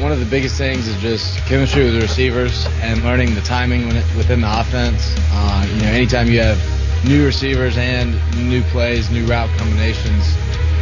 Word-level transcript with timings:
one 0.00 0.10
of 0.10 0.18
the 0.18 0.26
biggest 0.26 0.56
things 0.56 0.88
is 0.88 0.96
just 1.00 1.38
chemistry 1.46 1.84
with 1.84 1.94
the 1.94 2.00
receivers 2.00 2.66
and 2.82 3.02
learning 3.04 3.34
the 3.34 3.40
timing 3.42 3.86
within 4.16 4.40
the 4.40 4.60
offense. 4.60 5.14
Uh, 5.30 5.66
you 5.72 5.82
know, 5.82 5.88
anytime 5.88 6.28
you 6.28 6.40
have 6.40 6.58
new 7.04 7.24
receivers 7.24 7.76
and 7.76 8.18
new 8.48 8.62
plays, 8.64 9.10
new 9.10 9.24
route 9.26 9.50
combinations, 9.56 10.34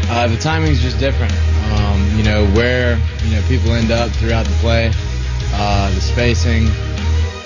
uh, 0.08 0.26
the 0.28 0.36
timing 0.36 0.72
is 0.72 0.80
just 0.80 0.98
different. 0.98 1.32
Um, 1.72 2.16
you 2.16 2.24
know, 2.24 2.46
where 2.52 2.96
you 3.24 3.34
know 3.34 3.42
people 3.48 3.72
end 3.72 3.90
up 3.90 4.10
throughout 4.12 4.46
the 4.46 4.56
play, 4.60 4.90
uh, 5.54 5.94
the 5.94 6.00
spacing, 6.00 6.66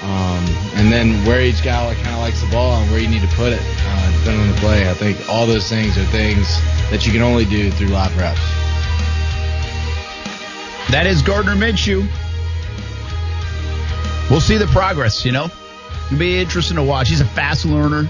um, 0.03 0.45
and 0.77 0.93
then 0.93 1.25
where 1.27 1.41
each 1.41 1.65
guy 1.65 1.85
like, 1.87 1.99
kind 1.99 2.15
of 2.15 2.21
likes 2.21 2.41
the 2.41 2.51
ball 2.51 2.81
and 2.81 2.91
where 2.91 3.01
you 3.01 3.09
need 3.09 3.23
to 3.23 3.35
put 3.35 3.53
it, 3.53 3.61
uh, 3.63 4.19
depending 4.19 4.43
on 4.43 4.49
the 4.49 4.61
play. 4.61 4.89
I 4.89 4.95
think 4.95 5.29
all 5.29 5.47
those 5.47 5.69
things 5.69 5.99
are 5.99 6.05
things 6.07 6.47
that 6.91 7.07
you 7.07 7.13
can 7.13 7.23
only 7.23 7.45
do 7.45 7.71
through 7.73 7.89
live 7.89 8.17
reps. 8.17 8.66
That 10.91 11.07
is 11.07 11.23
Gardner 11.23 11.55
Minshew. 11.55 12.07
We'll 14.31 14.41
see 14.41 14.57
the 14.57 14.67
progress, 14.67 15.25
you 15.25 15.33
know. 15.33 15.51
It'll 16.07 16.19
be 16.19 16.39
interesting 16.39 16.77
to 16.77 16.83
watch. 16.83 17.09
He's 17.09 17.21
a 17.21 17.25
fast 17.25 17.65
learner. 17.65 18.09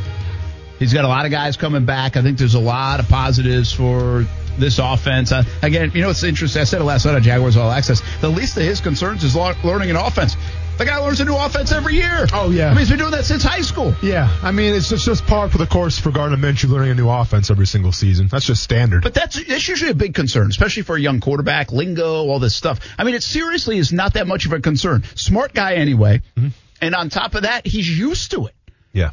He's 0.79 0.93
got 0.93 1.05
a 1.05 1.09
lot 1.09 1.25
of 1.25 1.31
guys 1.31 1.57
coming 1.57 1.85
back. 1.85 2.17
I 2.17 2.23
think 2.23 2.37
there's 2.37 2.55
a 2.55 2.61
lot 2.61 3.01
of 3.01 3.09
positives 3.09 3.73
for 3.73 4.27
this 4.59 4.79
offense. 4.79 5.33
Uh, 5.33 5.43
again, 5.63 5.91
you 5.95 6.03
know, 6.03 6.11
it's 6.11 6.23
interesting. 6.23 6.61
I 6.61 6.65
said 6.65 6.81
it 6.81 6.85
last 6.85 7.07
night 7.07 7.15
on 7.15 7.23
Jaguars 7.23 7.57
All 7.57 7.71
Access. 7.71 8.03
The 8.21 8.29
least 8.29 8.57
of 8.57 8.63
his 8.63 8.81
concerns 8.81 9.25
is 9.25 9.37
learning 9.37 9.91
an 9.91 9.97
offense. 9.97 10.37
The 10.79 10.85
guy 10.85 10.99
learns 10.99 11.21
a 11.21 11.25
new 11.25 11.35
offense 11.35 11.73
every 11.73 11.95
year. 11.95 12.27
Oh, 12.35 12.51
yeah. 12.51 12.67
I 12.67 12.71
mean, 12.71 12.81
he's 12.81 12.91
been 12.91 12.99
doing 12.99 13.13
that 13.13 13.25
since 13.25 13.43
high 13.43 13.63
school. 13.63 13.95
Yeah, 14.03 14.29
I 14.43 14.51
mean 14.51 14.75
it's 14.75 14.91
just, 14.91 15.07
just 15.07 15.27
par 15.27 15.49
for 15.49 15.57
the 15.57 15.67
course 15.67 15.99
for 15.99 16.11
Gardner 16.11 16.37
Minshew 16.37 16.69
learning 16.69 16.91
a 16.91 16.95
new 16.95 17.09
offense 17.09 17.51
every 17.51 17.67
single 17.67 17.93
season. 17.93 18.29
That's 18.29 18.45
just 18.45 18.63
standard. 18.63 19.03
But 19.03 19.15
that's 19.15 19.43
that's 19.43 19.67
usually 19.67 19.91
a 19.91 19.95
big 19.95 20.15
concern, 20.15 20.49
especially 20.51 20.83
for 20.83 20.95
a 20.97 21.01
young 21.01 21.21
quarterback. 21.21 21.73
Lingo, 21.73 22.27
all 22.27 22.39
this 22.39 22.55
stuff. 22.55 22.81
I 22.99 23.05
mean, 23.05 23.15
it 23.15 23.23
seriously 23.23 23.79
is 23.79 23.91
not 23.91 24.15
that 24.15 24.27
much 24.27 24.45
of 24.45 24.53
a 24.53 24.61
concern. 24.61 25.05
Smart 25.15 25.55
guy 25.55 25.75
anyway, 25.77 26.21
mm-hmm. 26.37 26.49
and 26.83 26.95
on 26.95 27.09
top 27.09 27.35
of 27.35 27.43
that, 27.43 27.67
he's 27.67 27.89
used 27.99 28.33
to 28.33 28.47
it. 28.47 28.55
yeah, 28.93 29.13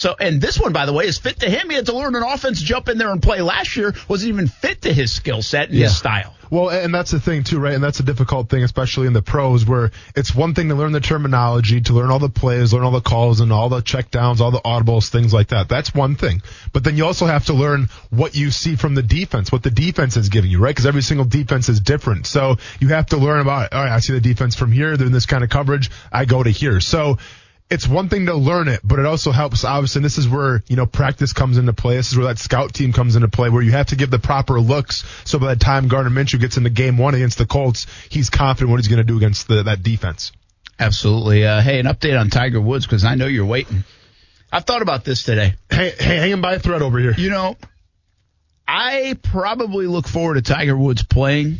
So, 0.00 0.16
and 0.18 0.40
this 0.40 0.58
one, 0.58 0.72
by 0.72 0.86
the 0.86 0.94
way, 0.94 1.04
is 1.04 1.18
fit 1.18 1.40
to 1.40 1.50
him. 1.50 1.68
He 1.68 1.76
had 1.76 1.84
to 1.84 1.92
learn 1.94 2.16
an 2.16 2.22
offense, 2.22 2.58
jump 2.58 2.88
in 2.88 2.96
there 2.96 3.10
and 3.12 3.22
play 3.22 3.42
last 3.42 3.76
year. 3.76 3.94
Wasn't 4.08 4.30
even 4.30 4.48
fit 4.48 4.80
to 4.82 4.92
his 4.94 5.12
skill 5.12 5.42
set 5.42 5.68
and 5.68 5.76
Yeah. 5.76 5.88
his 5.88 5.96
style. 5.98 6.34
Well, 6.48 6.70
and 6.70 6.92
that's 6.92 7.10
the 7.10 7.20
thing 7.20 7.44
too, 7.44 7.60
right? 7.60 7.74
And 7.74 7.84
that's 7.84 8.00
a 8.00 8.02
difficult 8.02 8.48
thing, 8.48 8.64
especially 8.64 9.06
in 9.08 9.12
the 9.12 9.20
pros, 9.20 9.66
where 9.66 9.90
it's 10.16 10.34
one 10.34 10.54
thing 10.54 10.70
to 10.70 10.74
learn 10.74 10.92
the 10.92 11.00
terminology, 11.00 11.82
to 11.82 11.92
learn 11.92 12.10
all 12.10 12.18
the 12.18 12.30
plays, 12.30 12.72
learn 12.72 12.82
all 12.82 12.90
the 12.90 13.02
calls, 13.02 13.40
and 13.40 13.52
all 13.52 13.68
the 13.68 13.82
checkdowns, 13.82 14.40
all 14.40 14.50
the 14.50 14.60
audibles, 14.62 15.10
things 15.10 15.34
like 15.34 15.48
that. 15.48 15.68
That's 15.68 15.94
one 15.94 16.16
thing. 16.16 16.40
But 16.72 16.82
then 16.82 16.96
you 16.96 17.04
also 17.04 17.26
have 17.26 17.44
to 17.46 17.52
learn 17.52 17.90
what 18.08 18.34
you 18.34 18.50
see 18.50 18.76
from 18.76 18.94
the 18.94 19.02
defense, 19.02 19.52
what 19.52 19.62
the 19.62 19.70
defense 19.70 20.16
is 20.16 20.30
giving 20.30 20.50
you, 20.50 20.60
right? 20.60 20.70
Because 20.70 20.86
every 20.86 21.02
single 21.02 21.26
defense 21.26 21.68
is 21.68 21.78
different. 21.78 22.26
So 22.26 22.56
you 22.80 22.88
have 22.88 23.06
to 23.08 23.18
learn 23.18 23.40
about, 23.40 23.74
all 23.74 23.84
right, 23.84 23.92
I 23.92 24.00
see 24.00 24.14
the 24.14 24.20
defense 24.20 24.56
from 24.56 24.72
here. 24.72 24.96
They're 24.96 25.06
in 25.06 25.12
this 25.12 25.26
kind 25.26 25.44
of 25.44 25.50
coverage. 25.50 25.90
I 26.10 26.24
go 26.24 26.42
to 26.42 26.50
here. 26.50 26.80
So 26.80 27.18
it's 27.70 27.86
one 27.86 28.08
thing 28.08 28.26
to 28.26 28.34
learn 28.34 28.66
it, 28.68 28.80
but 28.82 28.98
it 28.98 29.06
also 29.06 29.30
helps 29.30 29.64
obviously 29.64 30.00
and 30.00 30.04
this 30.04 30.18
is 30.18 30.28
where, 30.28 30.62
you 30.68 30.74
know, 30.76 30.86
practice 30.86 31.32
comes 31.32 31.56
into 31.56 31.72
play. 31.72 31.96
This 31.96 32.10
is 32.10 32.18
where 32.18 32.26
that 32.26 32.38
scout 32.38 32.74
team 32.74 32.92
comes 32.92 33.14
into 33.16 33.28
play 33.28 33.48
where 33.48 33.62
you 33.62 33.70
have 33.72 33.86
to 33.86 33.96
give 33.96 34.10
the 34.10 34.18
proper 34.18 34.60
looks 34.60 35.04
so 35.24 35.38
by 35.38 35.54
the 35.54 35.60
time 35.60 35.86
Gardner 35.88 36.10
Minshew 36.10 36.40
gets 36.40 36.56
into 36.56 36.68
game 36.70 36.98
one 36.98 37.14
against 37.14 37.38
the 37.38 37.46
Colts, 37.46 37.86
he's 38.10 38.28
confident 38.28 38.70
what 38.70 38.78
he's 38.80 38.88
going 38.88 38.98
to 38.98 39.04
do 39.04 39.16
against 39.16 39.46
the, 39.48 39.62
that 39.62 39.82
defense. 39.82 40.32
Absolutely. 40.78 41.46
Uh, 41.46 41.60
hey, 41.60 41.78
an 41.78 41.86
update 41.86 42.18
on 42.18 42.28
Tiger 42.30 42.60
Woods 42.60 42.86
because 42.86 43.04
I 43.04 43.14
know 43.14 43.26
you're 43.26 43.46
waiting. 43.46 43.84
I've 44.52 44.64
thought 44.64 44.82
about 44.82 45.04
this 45.04 45.22
today. 45.22 45.54
Hey, 45.70 45.90
hey, 45.96 46.16
hanging 46.16 46.40
by 46.40 46.54
a 46.54 46.58
thread 46.58 46.82
over 46.82 46.98
here. 46.98 47.12
You 47.16 47.30
know, 47.30 47.56
I 48.66 49.16
probably 49.22 49.86
look 49.86 50.08
forward 50.08 50.34
to 50.34 50.42
Tiger 50.42 50.76
Woods 50.76 51.04
playing 51.04 51.58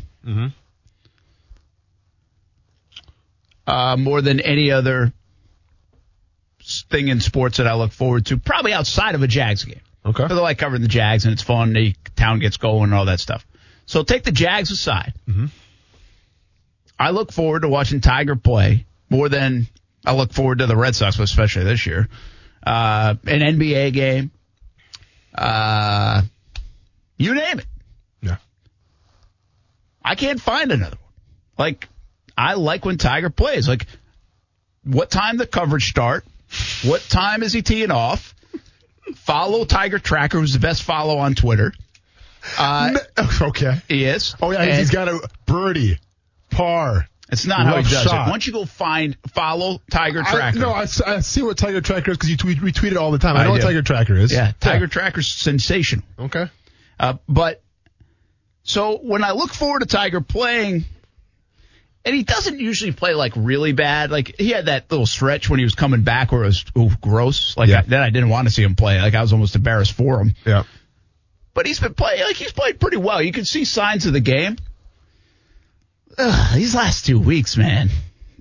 uh, 3.67 3.97
more 3.97 4.21
than 4.23 4.41
any 4.41 4.71
other 4.73 5.05
s- 5.05 5.13
thing 6.91 7.09
in 7.09 7.21
sports 7.21 7.59
that 7.59 7.67
I 7.67 7.75
look 7.75 7.93
forward 7.93 8.27
to, 8.27 8.37
probably 8.37 8.73
outside 8.73 9.15
of 9.15 9.23
a 9.23 9.27
Jags 9.27 9.65
game. 9.65 9.81
Okay. 10.05 10.23
Because 10.23 10.39
I 10.39 10.43
like 10.43 10.59
covering 10.59 10.83
the 10.83 10.89
Jags 10.89 11.25
and 11.25 11.33
it's 11.33 11.43
fun. 11.43 11.73
The 11.73 11.95
town 12.17 12.39
gets 12.39 12.57
going 12.57 12.85
and 12.85 12.95
all 12.95 13.05
that 13.07 13.21
stuff. 13.21 13.47
So 13.87 14.03
take 14.03 14.25
the 14.25 14.33
Jags 14.33 14.71
aside. 14.71 15.13
I 16.99 17.11
look 17.11 17.33
forward 17.33 17.63
to 17.63 17.69
watching 17.69 18.01
Tiger 18.01 18.37
play 18.37 18.87
more 19.09 19.29
than 19.29 19.67
I 20.05 20.15
look 20.15 20.33
forward 20.33 20.59
to 20.59 20.67
the 20.67 20.77
Red 20.77 20.95
Sox, 20.95 21.19
especially 21.19 21.65
this 21.65 21.87
year. 21.87 22.09
Uh, 22.65 23.15
an 23.27 23.41
NBA 23.41 23.93
game. 23.93 24.31
Uh, 25.35 26.23
you 27.17 27.35
name 27.35 27.59
it. 27.59 27.67
Yeah. 28.23 28.37
I 30.05 30.15
can't 30.15 30.41
find 30.41 30.73
another 30.73 30.97
one. 30.97 31.13
Like, 31.59 31.89
I 32.37 32.55
like 32.55 32.85
when 32.85 32.97
Tiger 32.97 33.31
plays. 33.31 33.69
Like, 33.69 33.87
what 34.85 35.11
time 35.11 35.37
the 35.37 35.47
coverage 35.47 35.89
start? 35.89 36.25
What 36.85 37.01
time 37.09 37.43
is 37.43 37.53
he 37.53 37.63
teeing 37.63 37.91
off? 37.91 38.35
Follow 39.17 39.65
Tiger 39.65 39.99
Tracker, 39.99 40.39
who's 40.39 40.53
the 40.53 40.59
best 40.59 40.83
follow 40.83 41.19
on 41.19 41.35
Twitter. 41.35 41.73
Uh, 42.59 42.99
okay. 43.43 43.77
he 43.89 44.05
is. 44.05 44.35
Oh 44.41 44.51
yeah, 44.51 44.63
And 44.63 44.79
he's 44.79 44.91
got 44.91 45.09
a 45.09 45.29
birdie, 45.47 45.99
par. 46.51 47.07
It's 47.33 47.47
not 47.47 47.65
how 47.67 47.77
he 47.77 47.83
does 47.83 48.03
shot. 48.03 48.07
it. 48.07 48.17
Why 48.19 48.29
don't 48.31 48.47
you 48.47 48.53
go 48.53 48.65
find 48.65 49.17
follow 49.29 49.81
Tiger 49.91 50.23
I, 50.27 50.31
Tracker? 50.31 50.59
no, 50.59 50.73
I, 50.73 50.87
see 50.87 51.43
what 51.43 51.57
Tiger 51.57 51.81
Tracker 51.81 52.11
is 52.11 52.17
because 52.17 52.31
you 52.31 52.37
tweet, 52.37 52.59
retweet 52.59 52.91
it 52.91 52.97
all 52.97 53.13
the 53.13 53.19
time. 53.19 53.37
I 53.37 53.43
I 53.43 53.45
know 53.45 53.53
what. 53.53 53.63
Tiger 53.63 53.83
Tracker 53.83 54.17
is. 54.17 54.33
yeah, 54.33 54.53
Tiger 54.59 54.89
Tracker's 54.89 55.29
sensational. 55.29 56.05
Okay. 56.19 56.47
Uh, 56.99 57.15
but 57.29 57.63
so 58.65 58.99
when 58.99 59.23
I 59.23 59.31
look 59.33 59.53
forward 59.55 59.81
to 59.81 59.87
Tiger 59.87 60.21
playing, 60.21 60.85
and 62.05 62.15
he 62.15 62.23
doesn't 62.23 62.59
usually 62.59 62.93
play 62.93 63.15
like 63.15 63.33
really 63.37 63.73
bad. 63.73 64.11
Like 64.11 64.37
he 64.39 64.51
had 64.51 64.67
that 64.67 64.91
little 64.91 65.07
stretch 65.07 65.51
when 65.51 65.59
he 65.59 65.65
was 65.65 65.75
coming 65.75 66.03
back 66.03 66.33
where 66.33 66.43
it 66.43 66.47
was 66.47 66.65
ooh, 66.79 66.91
gross. 67.01 67.57
Like 67.57 67.69
Yeah. 67.69 67.81
I, 67.81 67.83
then 67.83 68.01
I 68.01 68.11
didn't 68.11 68.31
want 68.31 68.49
to 68.49 68.55
see 68.55 68.63
him 68.63 68.75
play. 68.75 69.01
Like 69.01 69.15
I 69.15 69.21
was 69.21 69.33
almost 69.33 69.55
embarrassed 69.55 69.93
for 69.93 70.21
him. 70.21 70.35
Yeah. 70.47 70.65
But 71.53 71.67
he's 71.67 71.81
been 71.81 71.95
playing 71.95 72.23
like 72.23 72.37
he's 72.37 72.53
played 72.53 72.81
pretty 72.81 72.97
well. 72.97 73.21
You 73.21 73.33
can 73.33 73.45
see 73.45 73.65
signs 73.65 74.07
of 74.07 74.13
the 74.13 74.21
game. 74.21 74.57
Ugh, 76.17 76.55
these 76.55 76.75
last 76.75 77.07
two 77.07 77.21
weeks, 77.21 77.57
man, 77.57 77.89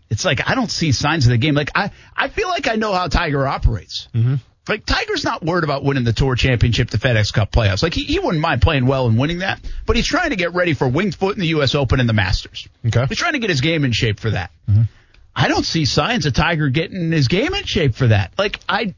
it's 0.10 0.26
like 0.26 0.50
I 0.50 0.56
don't 0.56 0.72
see 0.72 0.92
signs 0.92 1.26
of 1.26 1.32
the 1.32 1.38
game. 1.38 1.54
Like 1.54 1.72
I, 1.76 1.92
I 2.16 2.30
feel 2.30 2.48
like 2.48 2.68
I 2.68 2.76
know 2.76 2.94
how 2.94 3.08
Tiger 3.08 3.46
operates. 3.46 4.08
Mm-hmm. 4.14 4.36
Like 4.70 4.86
Tiger's 4.86 5.24
not 5.24 5.44
worried 5.44 5.64
about 5.64 5.84
winning 5.84 6.04
the 6.04 6.14
Tour 6.14 6.36
Championship, 6.36 6.92
the 6.92 7.00
FedEx 7.00 7.34
Cup 7.34 7.52
playoffs. 7.52 7.82
Like 7.82 7.94
he, 7.94 8.04
he 8.04 8.20
wouldn't 8.20 8.42
mind 8.42 8.62
playing 8.62 8.86
well 8.86 9.08
and 9.08 9.18
winning 9.18 9.40
that, 9.40 9.60
but 9.86 9.96
he's 9.96 10.06
trying 10.06 10.30
to 10.30 10.36
get 10.36 10.54
ready 10.54 10.74
for 10.74 10.88
Winged 10.88 11.16
Foot 11.16 11.36
in 11.36 11.42
the 11.42 11.48
U.S. 11.48 11.74
Open 11.74 12.00
and 12.00 12.08
the 12.08 12.14
Masters. 12.14 12.68
Okay. 12.86 13.06
He's 13.08 13.18
trying 13.18 13.34
to 13.34 13.40
get 13.40 13.50
his 13.50 13.62
game 13.62 13.84
in 13.84 13.92
shape 13.92 14.20
for 14.20 14.30
that. 14.30 14.52
Mm-hmm. 14.70 14.84
I 15.36 15.48
don't 15.48 15.66
see 15.66 15.86
signs 15.86 16.26
of 16.26 16.34
Tiger 16.34 16.70
getting 16.70 17.12
his 17.12 17.28
game 17.28 17.54
in 17.54 17.64
shape 17.64 17.96
for 17.96 18.08
that. 18.08 18.34
Like 18.38 18.60
I, 18.70 18.94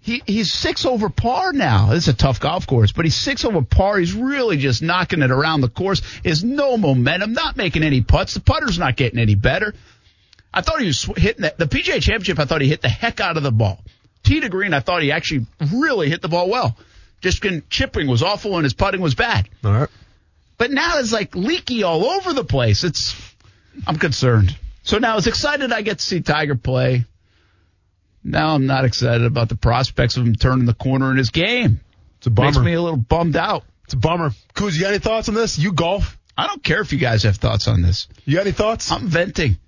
he 0.00 0.22
he's 0.24 0.52
six 0.52 0.86
over 0.86 1.10
par 1.10 1.52
now. 1.52 1.90
This 1.90 2.04
is 2.04 2.14
a 2.14 2.16
tough 2.16 2.40
golf 2.40 2.66
course, 2.66 2.92
but 2.92 3.04
he's 3.04 3.16
six 3.16 3.44
over 3.44 3.60
par. 3.62 3.98
He's 3.98 4.14
really 4.14 4.56
just 4.56 4.82
knocking 4.82 5.20
it 5.22 5.30
around 5.30 5.60
the 5.62 5.68
course. 5.68 6.00
Is 6.22 6.44
no 6.44 6.76
momentum, 6.76 7.32
not 7.32 7.56
making 7.56 7.82
any 7.82 8.00
putts. 8.00 8.34
The 8.34 8.40
putter's 8.40 8.78
not 8.78 8.96
getting 8.96 9.18
any 9.18 9.34
better. 9.34 9.74
I 10.54 10.62
thought 10.62 10.80
he 10.80 10.86
was 10.86 11.02
hitting 11.16 11.42
that. 11.42 11.58
The 11.58 11.66
PGA 11.66 12.00
Championship, 12.00 12.38
I 12.38 12.44
thought 12.46 12.62
he 12.62 12.68
hit 12.68 12.80
the 12.80 12.88
heck 12.88 13.20
out 13.20 13.36
of 13.36 13.42
the 13.42 13.52
ball. 13.52 13.80
Tee 14.26 14.40
to 14.40 14.48
green, 14.48 14.74
I 14.74 14.80
thought 14.80 15.02
he 15.02 15.12
actually 15.12 15.46
really 15.72 16.10
hit 16.10 16.20
the 16.20 16.28
ball 16.28 16.50
well. 16.50 16.76
Just 17.20 17.40
can, 17.40 17.62
chipping 17.70 18.08
was 18.08 18.22
awful 18.22 18.56
and 18.56 18.64
his 18.64 18.74
putting 18.74 19.00
was 19.00 19.14
bad. 19.14 19.48
All 19.64 19.72
right. 19.72 19.88
But 20.58 20.70
now 20.70 20.98
it's 20.98 21.12
like 21.12 21.34
leaky 21.34 21.82
all 21.84 22.04
over 22.04 22.32
the 22.32 22.44
place. 22.44 22.82
It's 22.84 23.14
I'm 23.86 23.98
concerned. 23.98 24.56
So 24.82 24.98
now 24.98 25.16
as 25.16 25.26
excited 25.26 25.72
I 25.72 25.82
get 25.82 25.98
to 25.98 26.04
see 26.04 26.20
Tiger 26.20 26.56
play. 26.56 27.04
Now 28.24 28.54
I'm 28.54 28.66
not 28.66 28.84
excited 28.84 29.24
about 29.24 29.48
the 29.48 29.56
prospects 29.56 30.16
of 30.16 30.26
him 30.26 30.34
turning 30.34 30.66
the 30.66 30.74
corner 30.74 31.10
in 31.12 31.16
his 31.16 31.30
game. 31.30 31.80
It's 32.18 32.26
a 32.26 32.30
bummer. 32.30 32.50
Makes 32.50 32.64
me 32.64 32.72
a 32.74 32.82
little 32.82 32.98
bummed 32.98 33.36
out. 33.36 33.62
It's 33.84 33.94
a 33.94 33.98
bummer. 33.98 34.30
Kuz, 34.54 34.74
you 34.74 34.80
got 34.80 34.88
any 34.88 34.98
thoughts 34.98 35.28
on 35.28 35.34
this? 35.34 35.58
You 35.58 35.72
golf? 35.72 36.18
I 36.36 36.48
don't 36.48 36.62
care 36.62 36.80
if 36.80 36.92
you 36.92 36.98
guys 36.98 37.22
have 37.22 37.36
thoughts 37.36 37.68
on 37.68 37.82
this. 37.82 38.08
You 38.24 38.34
got 38.34 38.42
any 38.42 38.52
thoughts? 38.52 38.90
I'm 38.90 39.06
venting. 39.06 39.58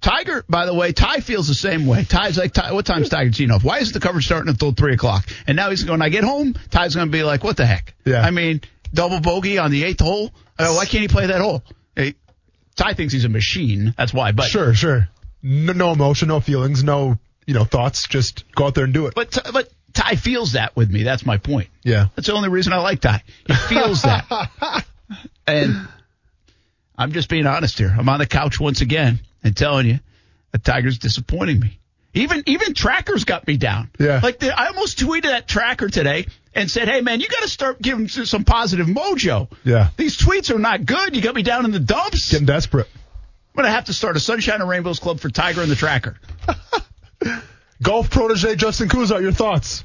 Tiger, 0.00 0.44
by 0.48 0.64
the 0.64 0.72
way, 0.72 0.92
Ty 0.92 1.20
feels 1.20 1.46
the 1.46 1.54
same 1.54 1.86
way. 1.86 2.04
Ty's 2.04 2.38
like, 2.38 2.52
Ty, 2.52 2.72
what 2.72 2.86
time's 2.86 3.10
Tiger 3.10 3.30
teeing 3.30 3.50
off? 3.50 3.62
Why 3.62 3.78
isn't 3.78 3.92
the 3.92 4.00
coverage 4.00 4.24
starting 4.24 4.48
until 4.48 4.72
three 4.72 4.94
o'clock? 4.94 5.28
And 5.46 5.56
now 5.56 5.68
he's 5.70 5.82
going. 5.84 6.00
When 6.00 6.02
I 6.02 6.08
get 6.08 6.24
home, 6.24 6.54
Ty's 6.70 6.94
going 6.94 7.08
to 7.08 7.12
be 7.12 7.22
like, 7.22 7.44
what 7.44 7.56
the 7.58 7.66
heck? 7.66 7.94
Yeah. 8.06 8.22
I 8.22 8.30
mean, 8.30 8.62
double 8.94 9.20
bogey 9.20 9.58
on 9.58 9.70
the 9.70 9.84
eighth 9.84 10.00
hole. 10.00 10.32
Uh, 10.58 10.72
why 10.74 10.86
can't 10.86 11.02
he 11.02 11.08
play 11.08 11.26
that 11.26 11.40
hole? 11.40 11.62
Hey, 11.94 12.14
Ty 12.76 12.94
thinks 12.94 13.12
he's 13.12 13.26
a 13.26 13.28
machine. 13.28 13.94
That's 13.96 14.14
why. 14.14 14.32
But 14.32 14.46
Sure, 14.46 14.72
sure. 14.72 15.08
No, 15.42 15.72
no 15.74 15.92
emotion, 15.92 16.28
no 16.28 16.40
feelings, 16.40 16.82
no 16.82 17.18
you 17.46 17.54
know 17.54 17.64
thoughts. 17.64 18.06
Just 18.08 18.50
go 18.52 18.66
out 18.66 18.74
there 18.74 18.84
and 18.84 18.94
do 18.94 19.06
it. 19.06 19.14
but 19.14 19.36
but 19.52 19.68
Ty 19.92 20.16
feels 20.16 20.52
that 20.52 20.76
with 20.76 20.90
me. 20.90 21.02
That's 21.02 21.26
my 21.26 21.36
point. 21.36 21.68
Yeah. 21.82 22.06
That's 22.14 22.28
the 22.28 22.34
only 22.34 22.48
reason 22.48 22.72
I 22.72 22.78
like 22.78 23.00
Ty. 23.00 23.22
He 23.46 23.54
feels 23.54 24.02
that. 24.02 24.84
and 25.46 25.88
I'm 26.96 27.12
just 27.12 27.28
being 27.28 27.46
honest 27.46 27.78
here. 27.78 27.94
I'm 27.96 28.08
on 28.08 28.18
the 28.20 28.26
couch 28.26 28.60
once 28.60 28.80
again 28.80 29.20
and 29.42 29.56
telling 29.56 29.86
you 29.86 30.00
the 30.52 30.58
Tigers 30.58 30.98
disappointing 30.98 31.60
me. 31.60 31.78
Even 32.12 32.42
even 32.46 32.74
trackers 32.74 33.24
got 33.24 33.46
me 33.46 33.56
down. 33.56 33.90
Yeah. 33.98 34.20
Like 34.22 34.40
the, 34.40 34.58
I 34.58 34.66
almost 34.66 34.98
tweeted 34.98 35.24
that 35.24 35.46
tracker 35.46 35.88
today 35.88 36.26
and 36.54 36.68
said, 36.68 36.88
"Hey 36.88 37.02
man, 37.02 37.20
you 37.20 37.28
got 37.28 37.42
to 37.42 37.48
start 37.48 37.80
giving 37.80 38.08
some 38.08 38.44
positive 38.44 38.88
mojo." 38.88 39.48
Yeah. 39.62 39.90
These 39.96 40.16
tweets 40.16 40.52
are 40.52 40.58
not 40.58 40.84
good. 40.84 41.14
You 41.14 41.22
got 41.22 41.36
me 41.36 41.42
down 41.42 41.64
in 41.64 41.70
the 41.70 41.78
dumps. 41.78 42.32
Getting 42.32 42.46
desperate. 42.46 42.88
I'm 42.92 43.62
gonna 43.62 43.74
have 43.74 43.84
to 43.84 43.92
start 43.92 44.16
a 44.16 44.20
Sunshine 44.20 44.60
and 44.60 44.68
Rainbows 44.68 44.98
Club 44.98 45.20
for 45.20 45.28
Tiger 45.28 45.62
and 45.62 45.70
the 45.70 45.76
Tracker. 45.76 46.16
Golf 47.82 48.10
protege 48.10 48.56
Justin 48.56 48.88
Kuzar, 48.88 49.22
your 49.22 49.32
thoughts? 49.32 49.84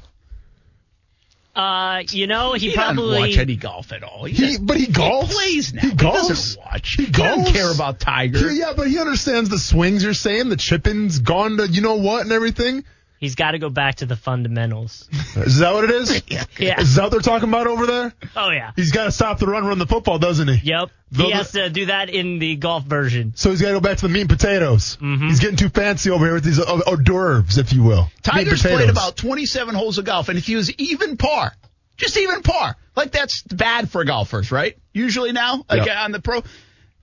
Uh, 1.56 2.02
you 2.10 2.26
know, 2.26 2.52
he, 2.52 2.68
He 2.68 2.74
probably 2.74 3.06
doesn't 3.06 3.20
watch 3.30 3.38
any 3.38 3.56
golf 3.56 3.90
at 3.92 4.02
all. 4.02 4.24
He, 4.24 4.34
He, 4.34 4.46
just- 4.46 4.66
but 4.66 4.76
he 4.76 4.86
golfs. 4.86 5.30
plays 5.30 5.72
now. 5.72 5.80
He 5.80 5.90
golfs. 5.90 6.28
doesn't 6.28 6.60
watch. 6.64 6.94
He 6.98 7.04
He 7.06 7.10
doesn't 7.10 7.54
care 7.54 7.72
about 7.72 7.98
Tiger. 7.98 8.50
He- 8.50 8.58
yeah, 8.58 8.74
but 8.76 8.88
he 8.88 8.98
understands 8.98 9.48
the 9.48 9.58
swings 9.58 10.04
you're 10.04 10.12
saying, 10.12 10.50
the 10.50 10.56
chippings 10.56 11.18
gone 11.18 11.56
to 11.56 11.66
you 11.66 11.80
know 11.80 11.94
what 11.96 12.22
and 12.22 12.32
everything. 12.32 12.84
He's 13.18 13.34
got 13.34 13.52
to 13.52 13.58
go 13.58 13.68
back 13.70 13.96
to 13.96 14.06
the 14.06 14.16
fundamentals. 14.16 15.08
Is 15.36 15.58
that 15.58 15.72
what 15.74 15.84
it 15.84 15.90
is? 15.90 16.22
Yeah. 16.58 16.80
Is 16.80 16.94
that 16.94 17.02
what 17.04 17.10
they're 17.12 17.20
talking 17.20 17.48
about 17.48 17.66
over 17.66 17.86
there? 17.86 18.12
Oh 18.34 18.50
yeah. 18.50 18.72
He's 18.76 18.90
got 18.92 19.04
to 19.04 19.12
stop 19.12 19.38
the 19.38 19.46
run, 19.46 19.66
run 19.66 19.78
the 19.78 19.86
football, 19.86 20.18
doesn't 20.18 20.48
he? 20.48 20.70
Yep. 20.70 20.90
Those 21.12 21.26
He 21.26 21.32
are- 21.32 21.36
has 21.36 21.52
to 21.52 21.70
do 21.70 21.86
that 21.86 22.08
in 22.08 22.38
the 22.38 22.56
golf 22.56 22.84
version. 22.84 23.32
So 23.36 23.50
he's 23.50 23.60
got 23.60 23.68
to 23.68 23.74
go 23.74 23.80
back 23.80 23.98
to 23.98 24.08
the 24.08 24.12
meat 24.12 24.22
and 24.22 24.30
potatoes. 24.30 24.96
Mm-hmm. 25.00 25.28
He's 25.28 25.40
getting 25.40 25.56
too 25.56 25.68
fancy 25.68 26.10
over 26.10 26.24
here 26.24 26.34
with 26.34 26.44
these 26.44 26.58
hors 26.58 26.82
hors 26.86 26.96
d'oeuvres, 27.02 27.58
if 27.58 27.72
you 27.72 27.82
will. 27.82 28.04
Meat 28.04 28.22
Tiger's 28.22 28.62
played 28.62 28.88
about 28.90 29.16
27 29.16 29.74
holes 29.74 29.98
of 29.98 30.04
golf, 30.06 30.28
and 30.30 30.38
if 30.38 30.46
he 30.46 30.56
was 30.56 30.72
even 30.74 31.16
par, 31.18 31.52
just 31.98 32.16
even 32.16 32.42
par, 32.42 32.76
like 32.96 33.12
that's 33.12 33.42
bad 33.42 33.90
for 33.90 34.04
golfers, 34.04 34.50
right? 34.50 34.76
Usually 34.94 35.32
now, 35.32 35.64
like 35.68 35.86
Yep. 35.86 35.96
on 35.98 36.12
the 36.12 36.20
pro, 36.20 36.42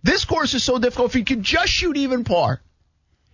this 0.02 0.26
course 0.26 0.54
is 0.56 0.64
so 0.64 0.80
difficult. 0.80 1.10
If 1.12 1.14
he 1.14 1.24
could 1.24 1.44
just 1.44 1.72
shoot 1.72 1.96
even 1.98 2.24
par, 2.24 2.62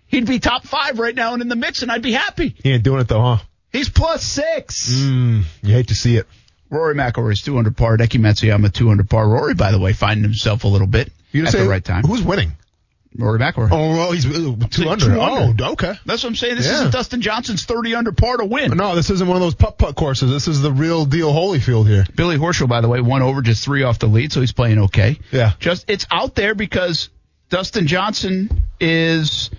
he'd 0.10 0.28
be 0.28 0.40
top 0.40 0.64
five 0.66 1.00
right 1.00 1.16
now 1.16 1.34
and 1.34 1.42
in 1.42 1.48
the 1.48 1.56
mix, 1.56 1.82
and 1.82 1.92
I'd 1.92 2.02
be 2.02 2.12
happy. 2.12 2.56
He 2.62 2.72
ain't 2.72 2.84
doing 2.84 3.00
it 3.02 3.08
though, 3.08 3.22
huh? 3.22 3.38
He's 3.72 3.90
plus 3.90 4.24
six. 4.24 4.92
Mm, 4.94 5.44
you 5.64 5.74
hate 5.74 5.88
to 5.88 5.96
see 5.96 6.18
it. 6.18 6.28
Rory 6.70 6.94
McIlroy's 6.96 7.42
200 7.42 7.76
par. 7.78 7.98
Deki 7.98 8.20
Matsuyama 8.20 8.72
200 8.74 9.10
par. 9.10 9.28
Rory, 9.28 9.54
by 9.56 9.72
the 9.72 9.80
way, 9.80 9.94
finding 9.94 10.24
himself 10.24 10.64
a 10.66 10.68
little 10.68 10.88
bit 10.88 11.12
You 11.32 11.46
at 11.46 11.52
say 11.52 11.64
the 11.64 11.70
right 11.70 11.84
time. 11.84 12.04
Who's 12.04 12.22
winning? 12.22 12.52
Rory 13.18 13.40
McIlroy. 13.40 13.70
Oh, 13.72 13.90
well, 13.98 14.12
he's 14.12 14.26
uh, 14.28 14.56
two 14.70 14.88
under. 14.88 15.06
200. 15.06 15.62
Oh, 15.62 15.72
okay. 15.74 15.94
That's 16.06 16.22
what 16.24 16.30
I'm 16.30 16.36
saying. 16.36 16.58
This 16.58 16.68
Yeah. 16.68 16.74
isn't 16.74 16.92
Dustin 16.92 17.22
Johnson's 17.22 17.66
30 17.66 17.96
under 17.96 18.12
par 18.12 18.38
to 18.38 18.46
win. 18.46 18.70
No, 18.78 18.96
this 18.96 19.10
isn't 19.10 19.28
one 19.28 19.36
of 19.36 19.42
those 19.42 19.56
putt 19.56 19.80
putt 19.80 19.96
courses. 19.96 20.30
This 20.30 20.48
is 20.48 20.62
the 20.62 20.72
real 20.72 21.06
deal 21.06 21.32
Holyfield 21.34 21.88
here. 21.88 22.06
Billy 22.16 22.38
Horschel, 22.38 22.68
by 22.70 22.82
the 22.82 22.88
way, 22.88 23.02
one 23.02 23.24
over, 23.24 23.42
just 23.42 23.64
three 23.66 23.82
off 23.82 23.98
the 23.98 24.06
lead, 24.08 24.32
so 24.32 24.40
he's 24.42 24.52
playing 24.52 24.78
okay. 24.80 25.20
Yeah. 25.32 25.54
Just 25.60 25.90
it's 25.90 26.06
out 26.12 26.36
there 26.36 26.54
because 26.54 27.10
Dustin 27.50 27.88
Johnson 27.88 28.64
is. 28.80 29.50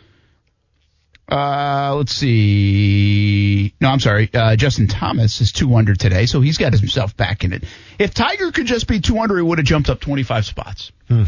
Uh, 1.30 1.94
let's 1.96 2.12
see. 2.12 3.72
No, 3.80 3.88
I'm 3.88 4.00
sorry. 4.00 4.28
Uh, 4.32 4.56
Justin 4.56 4.88
Thomas 4.88 5.40
is 5.40 5.52
two 5.52 5.74
under 5.74 5.94
today, 5.94 6.26
so 6.26 6.40
he's 6.40 6.58
got 6.58 6.72
himself 6.72 7.16
back 7.16 7.44
in 7.44 7.52
it. 7.52 7.64
If 7.98 8.14
Tiger 8.14 8.50
could 8.50 8.66
just 8.66 8.88
be 8.88 9.00
two 9.00 9.18
under, 9.18 9.36
he 9.36 9.42
would 9.42 9.58
have 9.58 9.66
jumped 9.66 9.90
up 9.90 10.00
25 10.00 10.44
spots. 10.44 10.92
Hmm. 11.08 11.24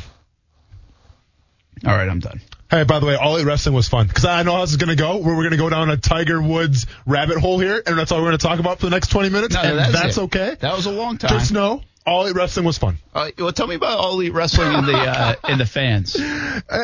All 1.87 1.93
right, 1.95 2.09
I'm 2.09 2.21
done. 2.21 2.41
Hey, 2.71 2.85
by 2.85 3.01
the 3.01 3.07
way, 3.07 3.17
All 3.17 3.35
Elite 3.35 3.47
Wrestling 3.47 3.75
was 3.75 3.89
fun 3.89 4.07
because 4.07 4.25
I 4.25 4.43
know 4.45 4.53
how 4.55 4.63
this 4.63 4.71
is 4.71 4.77
going 4.79 4.89
to 4.89 4.97
go. 4.97 5.17
Where 5.19 5.35
we're 5.37 5.43
going 5.43 5.51
to 5.51 5.57
go 5.59 5.69
down 5.69 5.91
a 5.91 5.97
Tiger 5.99 6.41
Woods 6.41 6.87
rabbit 7.05 7.37
hole 7.39 7.59
here, 7.59 7.83
and 7.85 7.99
that's 7.99 8.13
all 8.13 8.19
we're 8.23 8.29
going 8.29 8.39
to 8.39 8.47
talk 8.47 8.61
about 8.61 8.79
for 8.81 8.87
the 8.87 8.91
next 8.91 9.09
20 9.09 9.29
minutes, 9.29 9.55
No, 9.55 9.61
and 9.63 9.79
that's 9.79 9.93
that's, 9.93 10.17
it. 10.17 10.23
okay. 10.23 10.57
That 10.61 10.75
was 10.75 10.87
a 10.87 10.91
long 10.91 11.19
time. 11.19 11.31
Just 11.39 11.53
know, 11.53 11.83
All 12.07 12.23
Elite 12.23 12.35
Wrestling 12.35 12.65
was 12.65 12.79
fun. 12.79 12.97
Uh, 13.15 13.31
well, 13.37 13.53
tell 13.53 13.67
me 13.67 13.75
about 13.75 13.99
all 13.99 14.13
elite 14.15 14.33
wrestling 14.33 14.73
in 14.73 14.87
the 14.87 14.95
uh, 14.95 15.35
in 15.51 15.59
the 15.59 15.67
fans. 15.67 16.17
Uh, 16.17 16.23